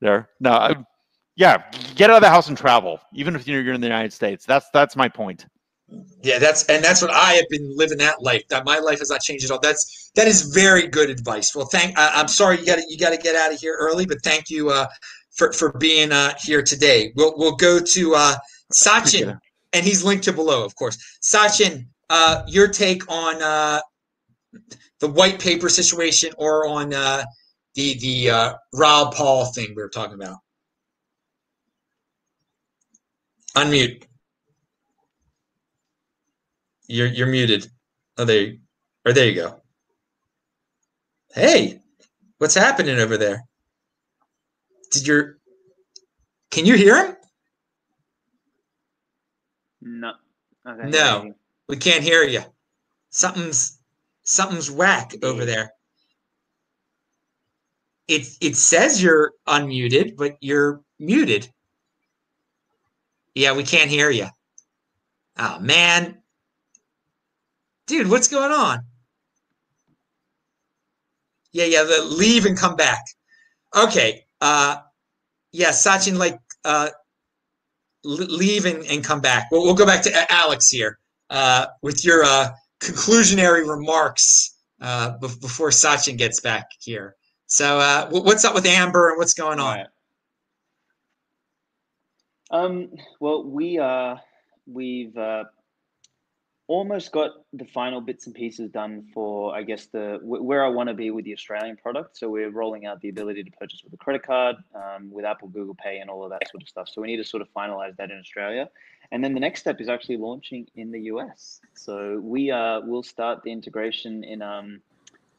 there. 0.00 0.28
No, 0.38 0.52
I, 0.52 0.76
yeah, 1.36 1.62
get 1.94 2.10
out 2.10 2.16
of 2.16 2.22
the 2.22 2.28
house 2.28 2.48
and 2.48 2.58
travel, 2.58 3.00
even 3.14 3.34
if 3.34 3.48
you're 3.48 3.72
in 3.72 3.80
the 3.80 3.86
United 3.86 4.12
States. 4.12 4.44
That's 4.44 4.68
that's 4.74 4.96
my 4.96 5.08
point. 5.08 5.46
Yeah, 6.22 6.38
that's 6.38 6.64
and 6.66 6.84
that's 6.84 7.00
what 7.00 7.10
I 7.10 7.32
have 7.32 7.48
been 7.48 7.74
living 7.74 7.98
that 7.98 8.22
life. 8.22 8.46
That 8.48 8.66
my 8.66 8.78
life 8.78 8.98
has 8.98 9.08
not 9.08 9.22
changed 9.22 9.46
at 9.46 9.50
all. 9.50 9.60
That's 9.60 10.10
that 10.14 10.28
is 10.28 10.42
very 10.54 10.86
good 10.86 11.08
advice. 11.08 11.54
Well, 11.54 11.66
thank. 11.66 11.98
I, 11.98 12.20
am 12.20 12.28
sorry 12.28 12.58
you 12.58 12.66
got 12.66 12.76
to 12.76 12.84
you 12.86 12.98
got 12.98 13.10
to 13.10 13.18
get 13.18 13.34
out 13.34 13.52
of 13.52 13.58
here 13.58 13.76
early, 13.80 14.04
but 14.04 14.22
thank 14.22 14.50
you 14.50 14.68
uh, 14.70 14.86
for 15.30 15.52
for 15.52 15.72
being 15.78 16.12
uh, 16.12 16.34
here 16.42 16.62
today. 16.62 17.12
We'll 17.16 17.34
we'll 17.36 17.56
go 17.56 17.80
to 17.80 18.14
uh, 18.14 18.36
Sachin, 18.72 19.38
and 19.72 19.84
he's 19.84 20.04
linked 20.04 20.24
to 20.24 20.32
below, 20.32 20.64
of 20.64 20.74
course. 20.76 20.98
Sachin, 21.22 21.86
uh, 22.10 22.42
your 22.46 22.68
take 22.68 23.10
on 23.10 23.42
uh, 23.42 23.80
the 25.00 25.08
white 25.08 25.38
paper 25.38 25.68
situation 25.68 26.32
or 26.38 26.66
on 26.66 26.94
uh, 26.94 27.24
the 27.74 27.98
the 27.98 28.30
uh, 28.30 28.54
Raoul 28.72 29.10
Pal 29.12 29.46
thing 29.46 29.68
we 29.74 29.82
were 29.82 29.88
talking 29.88 30.14
about. 30.14 30.38
Unmute. 33.56 34.04
You're 36.86 37.06
you're 37.06 37.26
muted. 37.26 37.70
Oh, 38.16 38.24
there, 38.24 38.40
you, 38.40 38.58
or 39.04 39.12
there 39.12 39.28
you 39.28 39.34
go. 39.34 39.60
Hey, 41.34 41.80
what's 42.38 42.54
happening 42.54 42.98
over 42.98 43.16
there? 43.16 43.44
Did 44.92 45.06
your 45.06 45.38
can 46.50 46.66
you 46.66 46.76
hear 46.76 47.06
him? 47.06 47.16
No. 49.82 50.12
Okay, 50.66 50.88
no. 50.88 51.34
We 51.68 51.76
can't 51.76 52.02
hear 52.02 52.22
you. 52.24 52.42
Something's 53.10 53.78
something's 54.24 54.70
whack 54.70 55.14
over 55.22 55.44
there. 55.44 55.72
It 58.08 58.26
it 58.40 58.56
says 58.56 59.02
you're 59.02 59.32
unmuted, 59.46 60.16
but 60.16 60.36
you're 60.40 60.82
muted. 60.98 61.48
Yeah, 63.34 63.54
we 63.54 63.62
can't 63.62 63.90
hear 63.90 64.10
you. 64.10 64.28
Oh 65.38 65.58
man. 65.58 66.18
Dude, 67.86 68.08
what's 68.08 68.28
going 68.28 68.52
on? 68.52 68.80
Yeah, 71.52 71.66
yeah, 71.66 71.82
the 71.84 72.02
leave 72.02 72.46
and 72.46 72.58
come 72.58 72.76
back. 72.76 73.04
Okay. 73.74 74.24
Uh 74.40 74.78
yeah, 75.52 75.70
Sachin, 75.70 76.18
like 76.18 76.38
uh 76.64 76.90
leave 78.02 78.66
and, 78.66 78.84
and 78.84 79.02
come 79.02 79.20
back. 79.22 79.46
We'll, 79.50 79.62
we'll 79.62 79.74
go 79.74 79.86
back 79.86 80.02
to 80.02 80.10
Aleks 80.10 80.68
here 80.70 80.98
uh, 81.30 81.66
with 81.82 82.04
your 82.04 82.24
uh, 82.24 82.50
conclusionary 82.80 83.68
remarks 83.68 84.56
uh, 84.80 85.16
before 85.18 85.70
Sachin 85.70 86.16
gets 86.16 86.40
back 86.40 86.66
here. 86.80 87.16
So, 87.46 87.78
uh, 87.78 88.08
what's 88.10 88.44
up 88.44 88.54
with 88.54 88.66
Amber 88.66 89.10
and 89.10 89.18
what's 89.18 89.34
going 89.34 89.60
on? 89.60 89.86
Um, 92.50 92.90
well, 93.20 93.44
we 93.44 93.78
uh, 93.78 94.16
we've 94.66 95.16
almost 96.66 97.12
got 97.12 97.30
the 97.52 97.64
final 97.66 98.00
bits 98.00 98.26
and 98.26 98.34
pieces 98.34 98.70
done 98.70 99.06
for, 99.12 99.54
I 99.54 99.62
guess, 99.62 99.86
the 99.86 100.18
where 100.22 100.64
I 100.64 100.68
want 100.68 100.88
to 100.88 100.94
be 100.94 101.10
with 101.10 101.24
the 101.24 101.34
Australian 101.34 101.76
product. 101.76 102.16
So 102.16 102.30
we're 102.30 102.50
rolling 102.50 102.86
out 102.86 103.00
the 103.00 103.10
ability 103.10 103.44
to 103.44 103.50
purchase 103.50 103.82
with 103.84 103.92
a 103.92 103.96
credit 103.96 104.22
card, 104.22 104.56
um, 104.74 105.10
with 105.10 105.24
Apple, 105.24 105.48
Google 105.48 105.74
Pay, 105.74 105.98
and 105.98 106.08
all 106.08 106.24
of 106.24 106.30
that 106.30 106.48
sort 106.50 106.62
of 106.62 106.68
stuff. 106.68 106.88
So 106.88 107.02
we 107.02 107.08
need 107.08 107.18
to 107.18 107.24
sort 107.24 107.42
of 107.42 107.48
finalize 107.54 107.96
that 107.96 108.10
in 108.10 108.18
Australia, 108.18 108.70
and 109.12 109.22
then 109.22 109.34
the 109.34 109.40
next 109.40 109.60
step 109.60 109.80
is 109.80 109.88
actually 109.88 110.16
launching 110.16 110.66
in 110.76 110.90
the 110.90 111.02
US. 111.02 111.60
So 111.74 112.20
we 112.22 112.50
uh, 112.50 112.80
will 112.80 113.02
start 113.02 113.42
the 113.42 113.52
integration 113.52 114.24
in 114.24 114.42
um, 114.42 114.80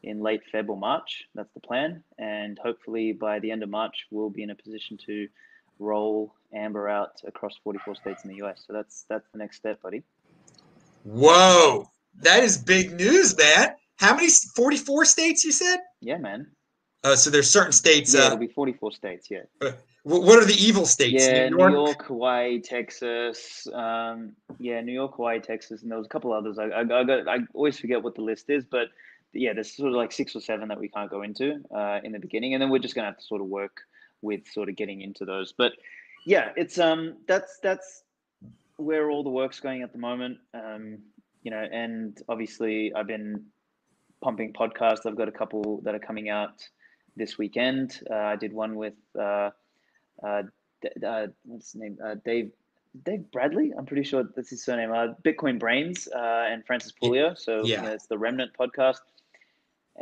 in 0.03 0.21
late 0.21 0.41
Feb 0.53 0.69
or 0.69 0.77
March. 0.77 1.25
That's 1.33 1.53
the 1.53 1.59
plan, 1.59 2.03
and 2.17 2.59
hopefully 2.59 3.11
by 3.11 3.39
the 3.39 3.51
end 3.51 3.63
of 3.63 3.69
March 3.69 4.05
we'll 4.11 4.29
be 4.29 4.43
in 4.43 4.51
a 4.51 4.55
position 4.55 4.97
to 5.05 5.27
roll 5.79 6.33
Amber 6.53 6.87
out 6.87 7.21
across 7.27 7.53
44 7.63 7.95
states 7.95 8.23
in 8.23 8.29
the 8.29 8.37
US. 8.45 8.63
So 8.65 8.73
that's 8.73 9.05
that's 9.09 9.27
the 9.31 9.37
next 9.37 9.57
step, 9.57 9.81
buddy. 9.81 10.03
Whoa, 11.03 11.89
that 12.21 12.43
is 12.43 12.57
big 12.57 12.93
news, 12.93 13.37
man. 13.37 13.75
How 13.97 14.15
many? 14.15 14.27
Forty-four 14.55 15.05
states, 15.05 15.43
you 15.43 15.51
said? 15.51 15.77
Yeah, 16.01 16.17
man. 16.17 16.47
Uh, 17.03 17.15
so 17.15 17.29
there's 17.29 17.49
certain 17.49 17.71
states. 17.71 18.13
Yeah, 18.13 18.21
uh, 18.21 18.25
it'll 18.27 18.37
be 18.37 18.47
forty-four 18.47 18.91
states. 18.91 19.29
Yeah. 19.29 19.43
What 20.07 20.37
are 20.37 20.45
the 20.45 20.53
evil 20.53 20.85
states? 20.85 21.25
Yeah, 21.25 21.49
New 21.49 21.57
York, 21.57 21.71
New 21.71 21.77
York 21.79 22.05
Hawaii, 22.05 22.61
Texas. 22.61 23.67
Um, 23.73 24.33
yeah, 24.59 24.79
New 24.81 24.91
York, 24.91 25.15
Hawaii, 25.15 25.39
Texas, 25.39 25.81
and 25.81 25.89
there 25.89 25.97
was 25.97 26.05
a 26.05 26.09
couple 26.09 26.31
others. 26.31 26.59
I, 26.59 26.65
I, 26.65 26.81
I, 26.81 27.03
got, 27.03 27.27
I 27.27 27.39
always 27.55 27.79
forget 27.79 28.03
what 28.03 28.13
the 28.13 28.21
list 28.21 28.51
is, 28.51 28.65
but 28.65 28.89
yeah, 29.33 29.53
there's 29.53 29.75
sort 29.75 29.89
of 29.89 29.95
like 29.95 30.11
six 30.11 30.35
or 30.35 30.41
seven 30.41 30.67
that 30.67 30.79
we 30.79 30.89
can't 30.89 31.09
go 31.09 31.23
into 31.23 31.59
uh, 31.75 32.01
in 32.03 32.11
the 32.11 32.19
beginning, 32.19 32.53
and 32.53 32.61
then 32.61 32.69
we're 32.69 32.77
just 32.77 32.93
gonna 32.93 33.07
have 33.07 33.17
to 33.17 33.23
sort 33.23 33.41
of 33.41 33.47
work 33.47 33.81
with 34.21 34.47
sort 34.47 34.69
of 34.69 34.75
getting 34.75 35.01
into 35.01 35.25
those. 35.25 35.55
But 35.57 35.71
yeah, 36.27 36.51
it's 36.55 36.77
um 36.77 37.17
that's 37.27 37.57
that's 37.63 38.03
where 38.77 39.09
all 39.09 39.23
the 39.23 39.31
work's 39.31 39.59
going 39.59 39.81
at 39.81 39.91
the 39.91 39.97
moment. 39.97 40.37
Um, 40.53 40.99
you 41.41 41.49
know, 41.49 41.65
and 41.71 42.15
obviously 42.29 42.93
I've 42.93 43.07
been 43.07 43.43
pumping 44.23 44.53
podcasts. 44.53 45.07
I've 45.07 45.17
got 45.17 45.29
a 45.29 45.31
couple 45.31 45.81
that 45.83 45.95
are 45.95 45.99
coming 45.99 46.29
out 46.29 46.61
this 47.15 47.39
weekend. 47.39 48.01
Uh, 48.07 48.17
I 48.17 48.35
did 48.35 48.53
one 48.53 48.75
with 48.75 48.93
uh, 49.19 49.49
uh, 50.23 50.43
uh 51.05 51.27
what's 51.45 51.71
his 51.71 51.81
name? 51.81 51.97
Uh, 52.03 52.15
Dave 52.25 52.51
Dave 53.03 53.29
Bradley. 53.31 53.73
I'm 53.77 53.85
pretty 53.85 54.03
sure 54.03 54.23
that's 54.35 54.49
his 54.49 54.63
surname. 54.63 54.91
Uh, 54.91 55.13
Bitcoin 55.23 55.59
Brains 55.59 56.07
uh, 56.15 56.45
and 56.49 56.65
Francis 56.65 56.93
Pouliot. 57.01 57.39
So 57.39 57.65
yeah. 57.65 57.77
You 57.77 57.87
know, 57.87 57.93
it's 57.93 58.07
the 58.07 58.17
Remnant 58.17 58.51
podcast. 58.57 58.99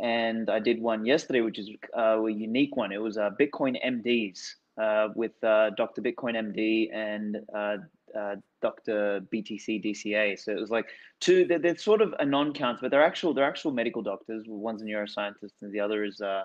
And 0.00 0.50
I 0.50 0.58
did 0.58 0.80
one 0.82 1.06
yesterday, 1.06 1.40
which 1.40 1.58
is 1.58 1.70
a 1.94 2.20
unique 2.28 2.76
one. 2.76 2.92
It 2.92 3.00
was 3.00 3.16
Bitcoin 3.16 3.76
MDs 3.84 4.54
uh, 4.80 5.08
with 5.14 5.32
uh, 5.44 5.70
Dr. 5.70 6.02
Bitcoin 6.02 6.34
MD 6.34 6.92
and 6.92 7.38
uh, 7.54 7.76
uh, 8.16 8.36
Dr. 8.62 9.20
BTC 9.32 9.84
DCA. 9.84 10.38
So 10.38 10.52
it 10.52 10.60
was 10.60 10.70
like 10.70 10.86
two. 11.20 11.44
They're, 11.44 11.58
they're 11.58 11.76
sort 11.76 12.02
of 12.02 12.14
a 12.18 12.24
non-count, 12.24 12.80
but 12.80 12.90
they're 12.90 13.04
actual. 13.04 13.34
They're 13.34 13.44
actual 13.44 13.72
medical 13.72 14.02
doctors. 14.02 14.44
One's 14.46 14.82
a 14.82 14.84
neuroscientist, 14.84 15.52
and 15.62 15.72
the 15.72 15.80
other 15.80 16.04
is 16.04 16.20
uh, 16.20 16.44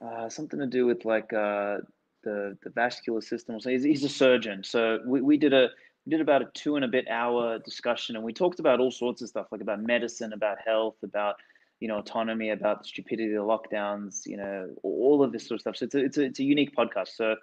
uh, 0.00 0.28
something 0.28 0.58
to 0.60 0.66
do 0.66 0.86
with 0.86 1.04
like 1.04 1.32
uh, 1.32 1.78
the 2.24 2.56
the 2.62 2.70
vascular 2.70 3.20
system. 3.20 3.60
So 3.60 3.70
he's, 3.70 3.84
he's 3.84 4.04
a 4.04 4.08
surgeon. 4.08 4.64
So 4.64 5.00
we, 5.04 5.20
we 5.20 5.36
did 5.36 5.52
a 5.52 5.68
we 6.06 6.10
did 6.10 6.20
about 6.20 6.42
a 6.42 6.46
two 6.54 6.76
and 6.76 6.84
a 6.84 6.88
bit 6.88 7.06
hour 7.08 7.58
discussion, 7.58 8.16
and 8.16 8.24
we 8.24 8.32
talked 8.32 8.60
about 8.60 8.80
all 8.80 8.90
sorts 8.90 9.22
of 9.22 9.28
stuff, 9.28 9.46
like 9.50 9.60
about 9.60 9.82
medicine, 9.82 10.32
about 10.32 10.58
health, 10.64 10.96
about 11.02 11.36
you 11.80 11.88
know 11.88 11.98
autonomy, 11.98 12.50
about 12.50 12.82
the 12.82 12.88
stupidity 12.88 13.34
of 13.34 13.44
lockdowns, 13.44 14.26
you 14.26 14.36
know, 14.36 14.70
all 14.82 15.22
of 15.22 15.32
this 15.32 15.46
sort 15.46 15.56
of 15.56 15.60
stuff. 15.60 15.76
So 15.76 15.84
it's 15.86 15.94
a, 15.94 15.98
it's 15.98 16.18
a, 16.18 16.22
it's 16.22 16.38
a 16.38 16.44
unique 16.44 16.74
podcast. 16.76 17.08
So 17.14 17.36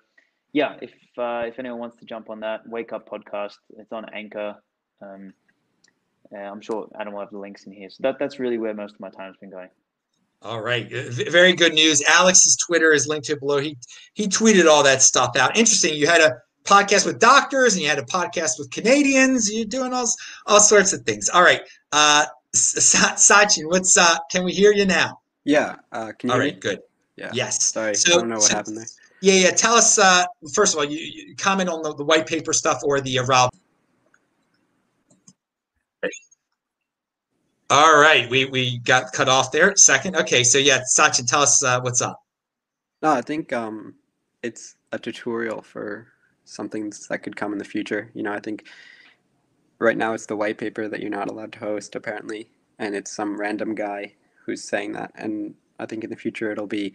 yeah, 0.53 0.77
if 0.81 0.91
uh, 1.17 1.43
if 1.45 1.59
anyone 1.59 1.79
wants 1.79 1.97
to 1.97 2.05
jump 2.05 2.29
on 2.29 2.39
that, 2.41 2.67
Wake 2.67 2.93
Up 2.93 3.09
podcast, 3.09 3.57
it's 3.77 3.91
on 3.91 4.05
Anchor. 4.13 4.55
Um, 5.01 5.33
I'm 6.35 6.61
sure 6.61 6.89
Adam 6.99 7.13
will 7.13 7.19
have 7.19 7.29
the 7.31 7.37
links 7.37 7.65
in 7.65 7.71
here. 7.71 7.89
So 7.89 7.97
that 8.01 8.17
that's 8.19 8.39
really 8.39 8.57
where 8.57 8.73
most 8.73 8.95
of 8.95 8.99
my 8.99 9.09
time's 9.09 9.37
been 9.37 9.51
going. 9.51 9.69
All 10.45 10.61
right, 10.61 10.87
very 10.91 11.53
good 11.53 11.73
news. 11.73 12.03
Aleks's 12.03 12.55
Twitter 12.55 12.93
is 12.93 13.07
linked 13.07 13.25
to 13.27 13.35
below. 13.35 13.57
He 13.57 13.77
he 14.13 14.27
tweeted 14.27 14.69
all 14.69 14.83
that 14.83 15.01
stuff 15.01 15.35
out. 15.35 15.57
Interesting. 15.57 15.95
You 15.95 16.05
had 16.05 16.21
a 16.21 16.37
podcast 16.65 17.03
with 17.03 17.19
doctors 17.19 17.73
and 17.73 17.81
you 17.81 17.89
had 17.89 17.97
a 17.97 18.03
podcast 18.03 18.59
with 18.59 18.69
Canadians. 18.69 19.51
You're 19.51 19.65
doing 19.65 19.91
all 19.91 20.07
all 20.45 20.59
sorts 20.59 20.93
of 20.93 21.01
things. 21.01 21.29
All 21.29 21.41
right, 21.41 21.61
uh, 21.91 22.25
Sachin, 22.55 23.71
what's 23.71 23.97
uh? 23.97 24.17
Can 24.29 24.43
we 24.43 24.53
hear 24.53 24.71
you 24.71 24.85
now? 24.85 25.19
Yeah. 25.45 25.77
Uh, 25.91 26.11
can 26.17 26.29
you 26.29 26.33
all 26.33 26.39
right, 26.39 26.59
good. 26.59 26.79
Yeah. 27.15 27.31
Yes. 27.33 27.63
Sorry, 27.63 27.95
so, 27.95 28.13
I 28.13 28.17
don't 28.17 28.29
know 28.29 28.35
what 28.35 28.43
so, 28.43 28.55
happened 28.55 28.77
there. 28.77 28.85
Yeah, 29.21 29.33
yeah. 29.33 29.51
Tell 29.51 29.73
us. 29.73 29.97
Uh, 29.97 30.25
first 30.53 30.75
of 30.75 30.77
all, 30.77 30.85
you, 30.85 30.99
you 30.99 31.35
comment 31.35 31.69
on 31.69 31.81
the, 31.81 31.95
the 31.95 32.03
white 32.03 32.27
paper 32.27 32.53
stuff 32.53 32.81
or 32.83 33.01
the 33.01 33.17
uh, 33.17 33.49
All 37.69 37.99
right, 37.99 38.29
we 38.29 38.45
we 38.45 38.77
got 38.79 39.11
cut 39.11 39.27
off 39.27 39.51
there. 39.51 39.75
Second, 39.75 40.15
okay. 40.15 40.43
So 40.43 40.59
yeah, 40.59 40.81
Sachin, 40.95 41.27
tell 41.27 41.41
us 41.41 41.63
uh, 41.63 41.81
what's 41.81 42.01
up. 42.01 42.21
No, 43.01 43.11
I 43.11 43.21
think 43.21 43.51
um, 43.53 43.95
it's 44.43 44.75
a 44.91 44.99
tutorial 44.99 45.63
for 45.63 46.07
something 46.43 46.93
that 47.09 47.19
could 47.19 47.35
come 47.35 47.53
in 47.53 47.57
the 47.57 47.65
future. 47.65 48.11
You 48.13 48.21
know, 48.21 48.33
I 48.33 48.39
think 48.39 48.67
right 49.79 49.97
now 49.97 50.13
it's 50.13 50.27
the 50.27 50.35
white 50.35 50.59
paper 50.59 50.87
that 50.87 50.99
you're 50.99 51.09
not 51.09 51.29
allowed 51.29 51.53
to 51.53 51.59
host 51.59 51.95
apparently, 51.95 52.47
and 52.77 52.93
it's 52.93 53.11
some 53.11 53.35
random 53.39 53.73
guy 53.73 54.13
who's 54.45 54.63
saying 54.63 54.91
that. 54.93 55.11
And 55.15 55.55
I 55.79 55.87
think 55.87 56.03
in 56.03 56.11
the 56.11 56.15
future 56.15 56.51
it'll 56.51 56.67
be 56.67 56.93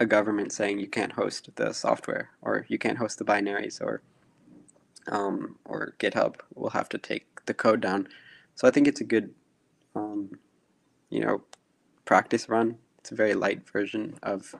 a 0.00 0.06
government 0.06 0.52
saying 0.52 0.80
you 0.80 0.88
can't 0.88 1.12
host 1.12 1.50
the 1.54 1.72
software 1.72 2.30
or 2.42 2.66
you 2.68 2.78
can't 2.78 2.98
host 2.98 3.18
the 3.18 3.24
binaries 3.24 3.80
or 3.80 4.02
um, 5.06 5.56
or 5.64 5.94
GitHub 5.98 6.36
will 6.54 6.70
have 6.70 6.88
to 6.90 6.98
take 6.98 7.44
the 7.46 7.54
code 7.54 7.80
down. 7.80 8.08
So 8.56 8.66
I 8.66 8.70
think 8.70 8.88
it's 8.88 9.00
a 9.00 9.04
good 9.04 9.32
um, 9.94 10.38
you 11.10 11.20
know, 11.20 11.42
practice 12.04 12.48
run. 12.48 12.78
It's 12.98 13.10
a 13.10 13.14
very 13.14 13.34
light 13.34 13.68
version 13.68 14.18
of 14.22 14.54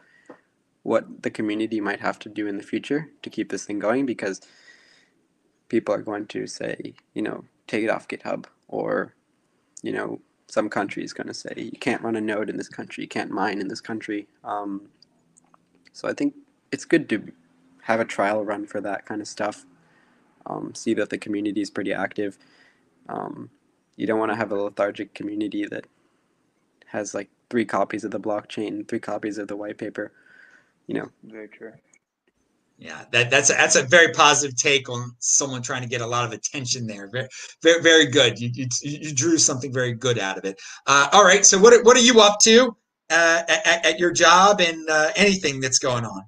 what 0.82 1.22
the 1.22 1.30
community 1.30 1.80
might 1.80 2.00
have 2.00 2.18
to 2.20 2.28
do 2.28 2.46
in 2.46 2.56
the 2.56 2.62
future 2.62 3.10
to 3.22 3.30
keep 3.30 3.50
this 3.50 3.64
thing 3.64 3.78
going 3.78 4.06
because 4.06 4.40
people 5.68 5.94
are 5.94 6.02
going 6.02 6.26
to 6.26 6.46
say, 6.46 6.94
you 7.14 7.22
know, 7.22 7.44
take 7.66 7.84
it 7.84 7.90
off 7.90 8.08
GitHub 8.08 8.46
or, 8.68 9.14
you 9.82 9.92
know, 9.92 10.20
some 10.46 10.70
country 10.70 11.04
is 11.04 11.12
going 11.12 11.26
to 11.26 11.34
say 11.34 11.52
you 11.56 11.78
can't 11.78 12.02
run 12.02 12.16
a 12.16 12.20
node 12.20 12.48
in 12.48 12.56
this 12.56 12.68
country, 12.68 13.04
you 13.04 13.08
can't 13.08 13.30
mine 13.30 13.60
in 13.60 13.68
this 13.68 13.82
country. 13.82 14.26
Um, 14.44 14.88
so 15.92 16.08
I 16.08 16.14
think 16.14 16.34
it's 16.72 16.84
good 16.84 17.08
to 17.10 17.32
have 17.82 18.00
a 18.00 18.04
trial 18.04 18.44
run 18.44 18.66
for 18.66 18.80
that 18.80 19.04
kind 19.04 19.20
of 19.20 19.28
stuff. 19.28 19.66
Um, 20.46 20.74
see 20.74 20.94
that 20.94 21.10
the 21.10 21.18
community 21.18 21.60
is 21.60 21.70
pretty 21.70 21.92
active. 21.92 22.38
Um, 23.08 23.50
you 23.98 24.06
don't 24.06 24.20
want 24.20 24.30
to 24.30 24.36
have 24.36 24.52
a 24.52 24.54
lethargic 24.54 25.12
community 25.12 25.66
that 25.66 25.84
has 26.86 27.14
like 27.14 27.28
three 27.50 27.64
copies 27.64 28.04
of 28.04 28.12
the 28.12 28.20
blockchain, 28.20 28.88
three 28.88 29.00
copies 29.00 29.38
of 29.38 29.48
the 29.48 29.56
white 29.56 29.76
paper. 29.76 30.12
You 30.86 30.94
know. 30.94 31.08
Very 31.24 31.48
true. 31.48 31.72
Yeah, 32.78 33.04
that, 33.10 33.28
that's 33.28 33.50
a, 33.50 33.54
that's 33.54 33.74
a 33.74 33.82
very 33.82 34.12
positive 34.12 34.56
take 34.56 34.88
on 34.88 35.10
someone 35.18 35.62
trying 35.62 35.82
to 35.82 35.88
get 35.88 36.00
a 36.00 36.06
lot 36.06 36.24
of 36.24 36.30
attention 36.32 36.86
there. 36.86 37.08
Very 37.08 37.26
very, 37.60 37.82
very 37.82 38.06
good. 38.06 38.38
You, 38.38 38.50
you, 38.54 38.68
you 38.82 39.12
drew 39.12 39.36
something 39.36 39.72
very 39.72 39.92
good 39.92 40.16
out 40.16 40.38
of 40.38 40.44
it. 40.44 40.60
Uh, 40.86 41.08
all 41.12 41.24
right, 41.24 41.44
so 41.44 41.58
what 41.58 41.84
what 41.84 41.96
are 41.96 42.00
you 42.00 42.20
up 42.20 42.38
to 42.42 42.76
uh, 43.10 43.42
at, 43.48 43.84
at, 43.84 43.98
your 43.98 44.12
job 44.12 44.60
and 44.60 44.88
uh, 44.88 45.10
anything 45.16 45.60
that's 45.60 45.80
going 45.80 46.04
on? 46.04 46.22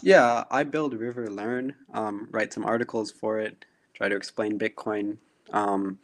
Yeah, 0.00 0.44
I 0.52 0.62
build 0.62 0.94
River 0.94 1.28
Learn, 1.28 1.74
um, 1.92 2.28
write 2.30 2.52
some 2.52 2.64
articles 2.64 3.10
for 3.10 3.40
it, 3.40 3.64
try 3.92 4.08
to 4.08 4.14
explain 4.14 4.56
Bitcoin. 4.56 5.16
Um, 5.52 5.98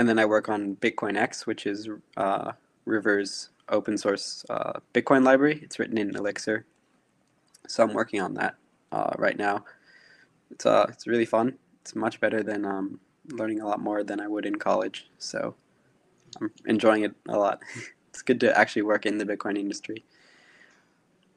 and 0.00 0.08
then 0.08 0.18
I 0.18 0.24
work 0.24 0.48
on 0.48 0.76
Bitcoinex, 0.76 1.44
which 1.44 1.66
is 1.66 1.86
uh, 2.16 2.52
River's 2.86 3.50
open 3.68 3.98
source 3.98 4.46
uh, 4.48 4.80
Bitcoin 4.94 5.26
library. 5.26 5.60
It's 5.62 5.78
written 5.78 5.98
in 5.98 6.16
Elixir, 6.16 6.64
so 7.68 7.84
I'm 7.84 7.92
working 7.92 8.22
on 8.22 8.32
that 8.34 8.54
uh, 8.92 9.12
right 9.18 9.36
now. 9.36 9.62
It's 10.50 10.64
uh, 10.64 10.86
it's 10.88 11.06
really 11.06 11.26
fun. 11.26 11.58
It's 11.82 11.94
much 11.94 12.18
better 12.18 12.42
than 12.42 12.64
um, 12.64 12.98
learning 13.28 13.60
a 13.60 13.66
lot 13.66 13.78
more 13.78 14.02
than 14.02 14.20
I 14.20 14.26
would 14.26 14.46
in 14.46 14.54
college. 14.54 15.06
So 15.18 15.54
I'm 16.40 16.50
enjoying 16.64 17.04
it 17.04 17.12
a 17.28 17.36
lot. 17.36 17.60
it's 18.08 18.22
good 18.22 18.40
to 18.40 18.58
actually 18.58 18.82
work 18.82 19.04
in 19.04 19.18
the 19.18 19.26
Bitcoin 19.26 19.58
industry. 19.58 20.02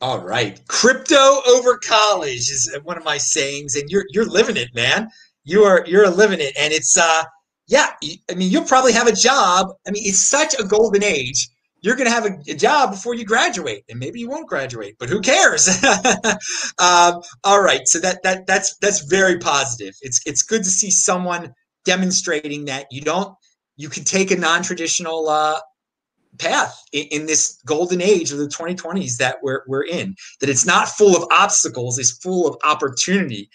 All 0.02 0.22
right, 0.22 0.66
crypto 0.70 1.42
over 1.50 1.78
college 1.80 2.50
is 2.50 2.74
one 2.86 2.96
of 2.96 3.04
my 3.04 3.18
sayings, 3.18 3.76
and 3.76 3.90
you're 3.90 4.06
you're 4.12 4.24
living 4.24 4.56
it, 4.56 4.74
man. 4.74 5.10
You 5.44 5.66
are 5.66 5.84
you're 5.86 6.10
living 6.10 6.40
it, 6.40 6.56
and 6.58 6.72
it's 6.72 6.98
uh 6.98 7.24
yeah, 7.68 7.92
I 8.30 8.36
mean, 8.36 8.52
you'll 8.52 8.66
probably 8.66 8.94
have 8.94 9.08
a 9.08 9.14
job. 9.14 9.68
I 9.88 9.92
mean, 9.92 10.04
it's 10.06 10.20
such 10.20 10.54
a 10.60 10.64
golden 10.64 11.04
age. 11.04 11.50
You're 11.82 11.96
going 11.96 12.08
to 12.08 12.14
have 12.14 12.26
a, 12.26 12.38
a, 12.48 12.56
job 12.56 12.92
before 12.92 13.14
you 13.14 13.26
graduate, 13.26 13.84
and 13.90 14.00
maybe 14.00 14.20
you 14.20 14.30
won't 14.30 14.48
graduate, 14.48 14.96
but 15.00 15.10
who 15.10 15.20
cares? 15.20 15.68
um, 16.80 17.22
all 17.44 17.62
right, 17.62 17.86
so 17.88 18.00
that 18.00 18.24
that 18.24 18.48
that's 18.48 18.78
that's 18.78 19.02
very 19.02 19.38
positive. 19.38 19.94
It's 20.02 20.22
it's 20.26 20.44
good 20.44 20.64
to 20.64 20.70
see 20.70 20.90
someone 20.90 21.54
demonstrating 21.84 22.66
that 22.66 22.88
you 22.90 23.02
don't 23.02 23.36
you 23.76 23.90
can 23.90 24.04
take 24.04 24.32
a 24.32 24.36
non-traditional 24.36 25.28
uh, 25.28 25.60
path 26.38 26.82
in, 26.92 27.06
in, 27.12 27.26
this 27.26 27.60
golden 27.66 28.02
age 28.02 28.32
of 28.32 28.38
the 28.38 28.48
2020s 28.48 29.18
that 29.18 29.38
we're 29.42 29.64
we're 29.68 29.86
in. 29.86 30.16
That 30.40 30.50
it's 30.50 30.66
not 30.66 30.88
full 30.88 31.16
of 31.16 31.28
obstacles; 31.32 32.00
it's 32.00 32.18
full 32.18 32.48
of 32.48 32.58
opportunity. 32.64 33.50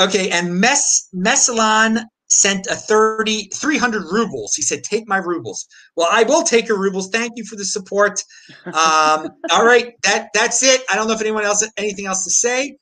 Okay, 0.00 0.30
and 0.30 0.60
Mess 0.60 1.08
Messalon 1.14 2.04
sent 2.32 2.66
a 2.68 2.74
30 2.74 3.48
300 3.54 4.04
rubles. 4.10 4.54
He 4.54 4.62
said 4.62 4.82
take 4.82 5.06
my 5.06 5.18
rubles. 5.18 5.66
Well 5.96 6.08
i 6.10 6.22
will 6.22 6.42
take 6.42 6.66
your 6.66 6.78
rubles. 6.78 7.10
Thank 7.10 7.32
you 7.36 7.44
for 7.44 7.56
the 7.56 7.64
support. 7.64 8.22
Um, 8.66 9.28
all 9.50 9.64
right 9.64 9.94
that 10.02 10.28
that's 10.34 10.62
it. 10.62 10.82
I 10.90 10.96
don't 10.96 11.08
know 11.08 11.14
if 11.14 11.20
anyone 11.20 11.44
else 11.44 11.66
anything 11.76 12.06
else 12.06 12.24
to 12.24 12.30
say. 12.30 12.76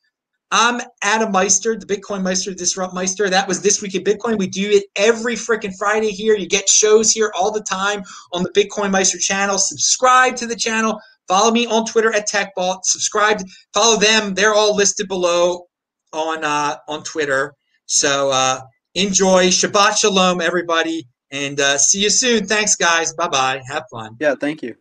I'm 0.53 0.80
adam 1.03 1.32
meister 1.32 1.76
the 1.76 1.86
bitcoin 1.86 2.22
meister 2.22 2.55
disrupt 2.55 2.94
meister. 2.94 3.28
That 3.28 3.46
was 3.46 3.61
this 3.61 3.82
week 3.82 3.94
in 3.94 4.05
bitcoin. 4.05 4.38
We 4.38 4.48
do 4.48 4.68
it 4.70 4.84
every 4.96 5.34
freaking 5.34 5.76
friday 5.76 6.11
here. 6.11 6.36
You 6.36 6.48
get 6.48 6.68
shows 6.68 7.11
here 7.11 7.32
all 7.36 7.53
the 7.53 7.62
time 7.62 8.03
on 8.32 8.42
the 8.42 8.51
bitcoin 8.51 8.90
meister 8.90 9.18
channel. 9.18 9.59
Subscribe 9.59 10.36
to 10.36 10.46
the 10.46 10.57
channel. 10.57 11.01
Follow 11.28 11.51
me 11.53 11.66
on 11.66 11.86
twitter 11.86 12.12
at 12.14 12.28
techbalt 12.28 12.84
subscribe 12.84 13.40
follow 13.74 13.98
them. 13.98 14.34
They're 14.34 14.55
all 14.55 14.76
listed 14.76 15.09
below 15.09 15.66
on 16.12 16.44
uh, 16.44 16.76
on 16.88 17.03
twitter. 17.03 17.55
So 17.86 18.30
uh, 18.30 18.61
enjoy. 18.95 19.49
Shabbat 19.49 19.99
shalom, 19.99 20.41
everybody. 20.41 21.09
And 21.32 21.61
uh, 21.61 21.78
see 21.78 22.03
you 22.03 22.11
soon. 22.11 22.47
Thanks, 22.47 22.76
guys. 22.76 23.12
Bye 23.14 23.28
bye. 23.28 23.62
Have 23.68 23.84
fun. 23.91 24.16
Yeah, 24.20 24.34
thank 24.41 24.62
you. 24.62 24.76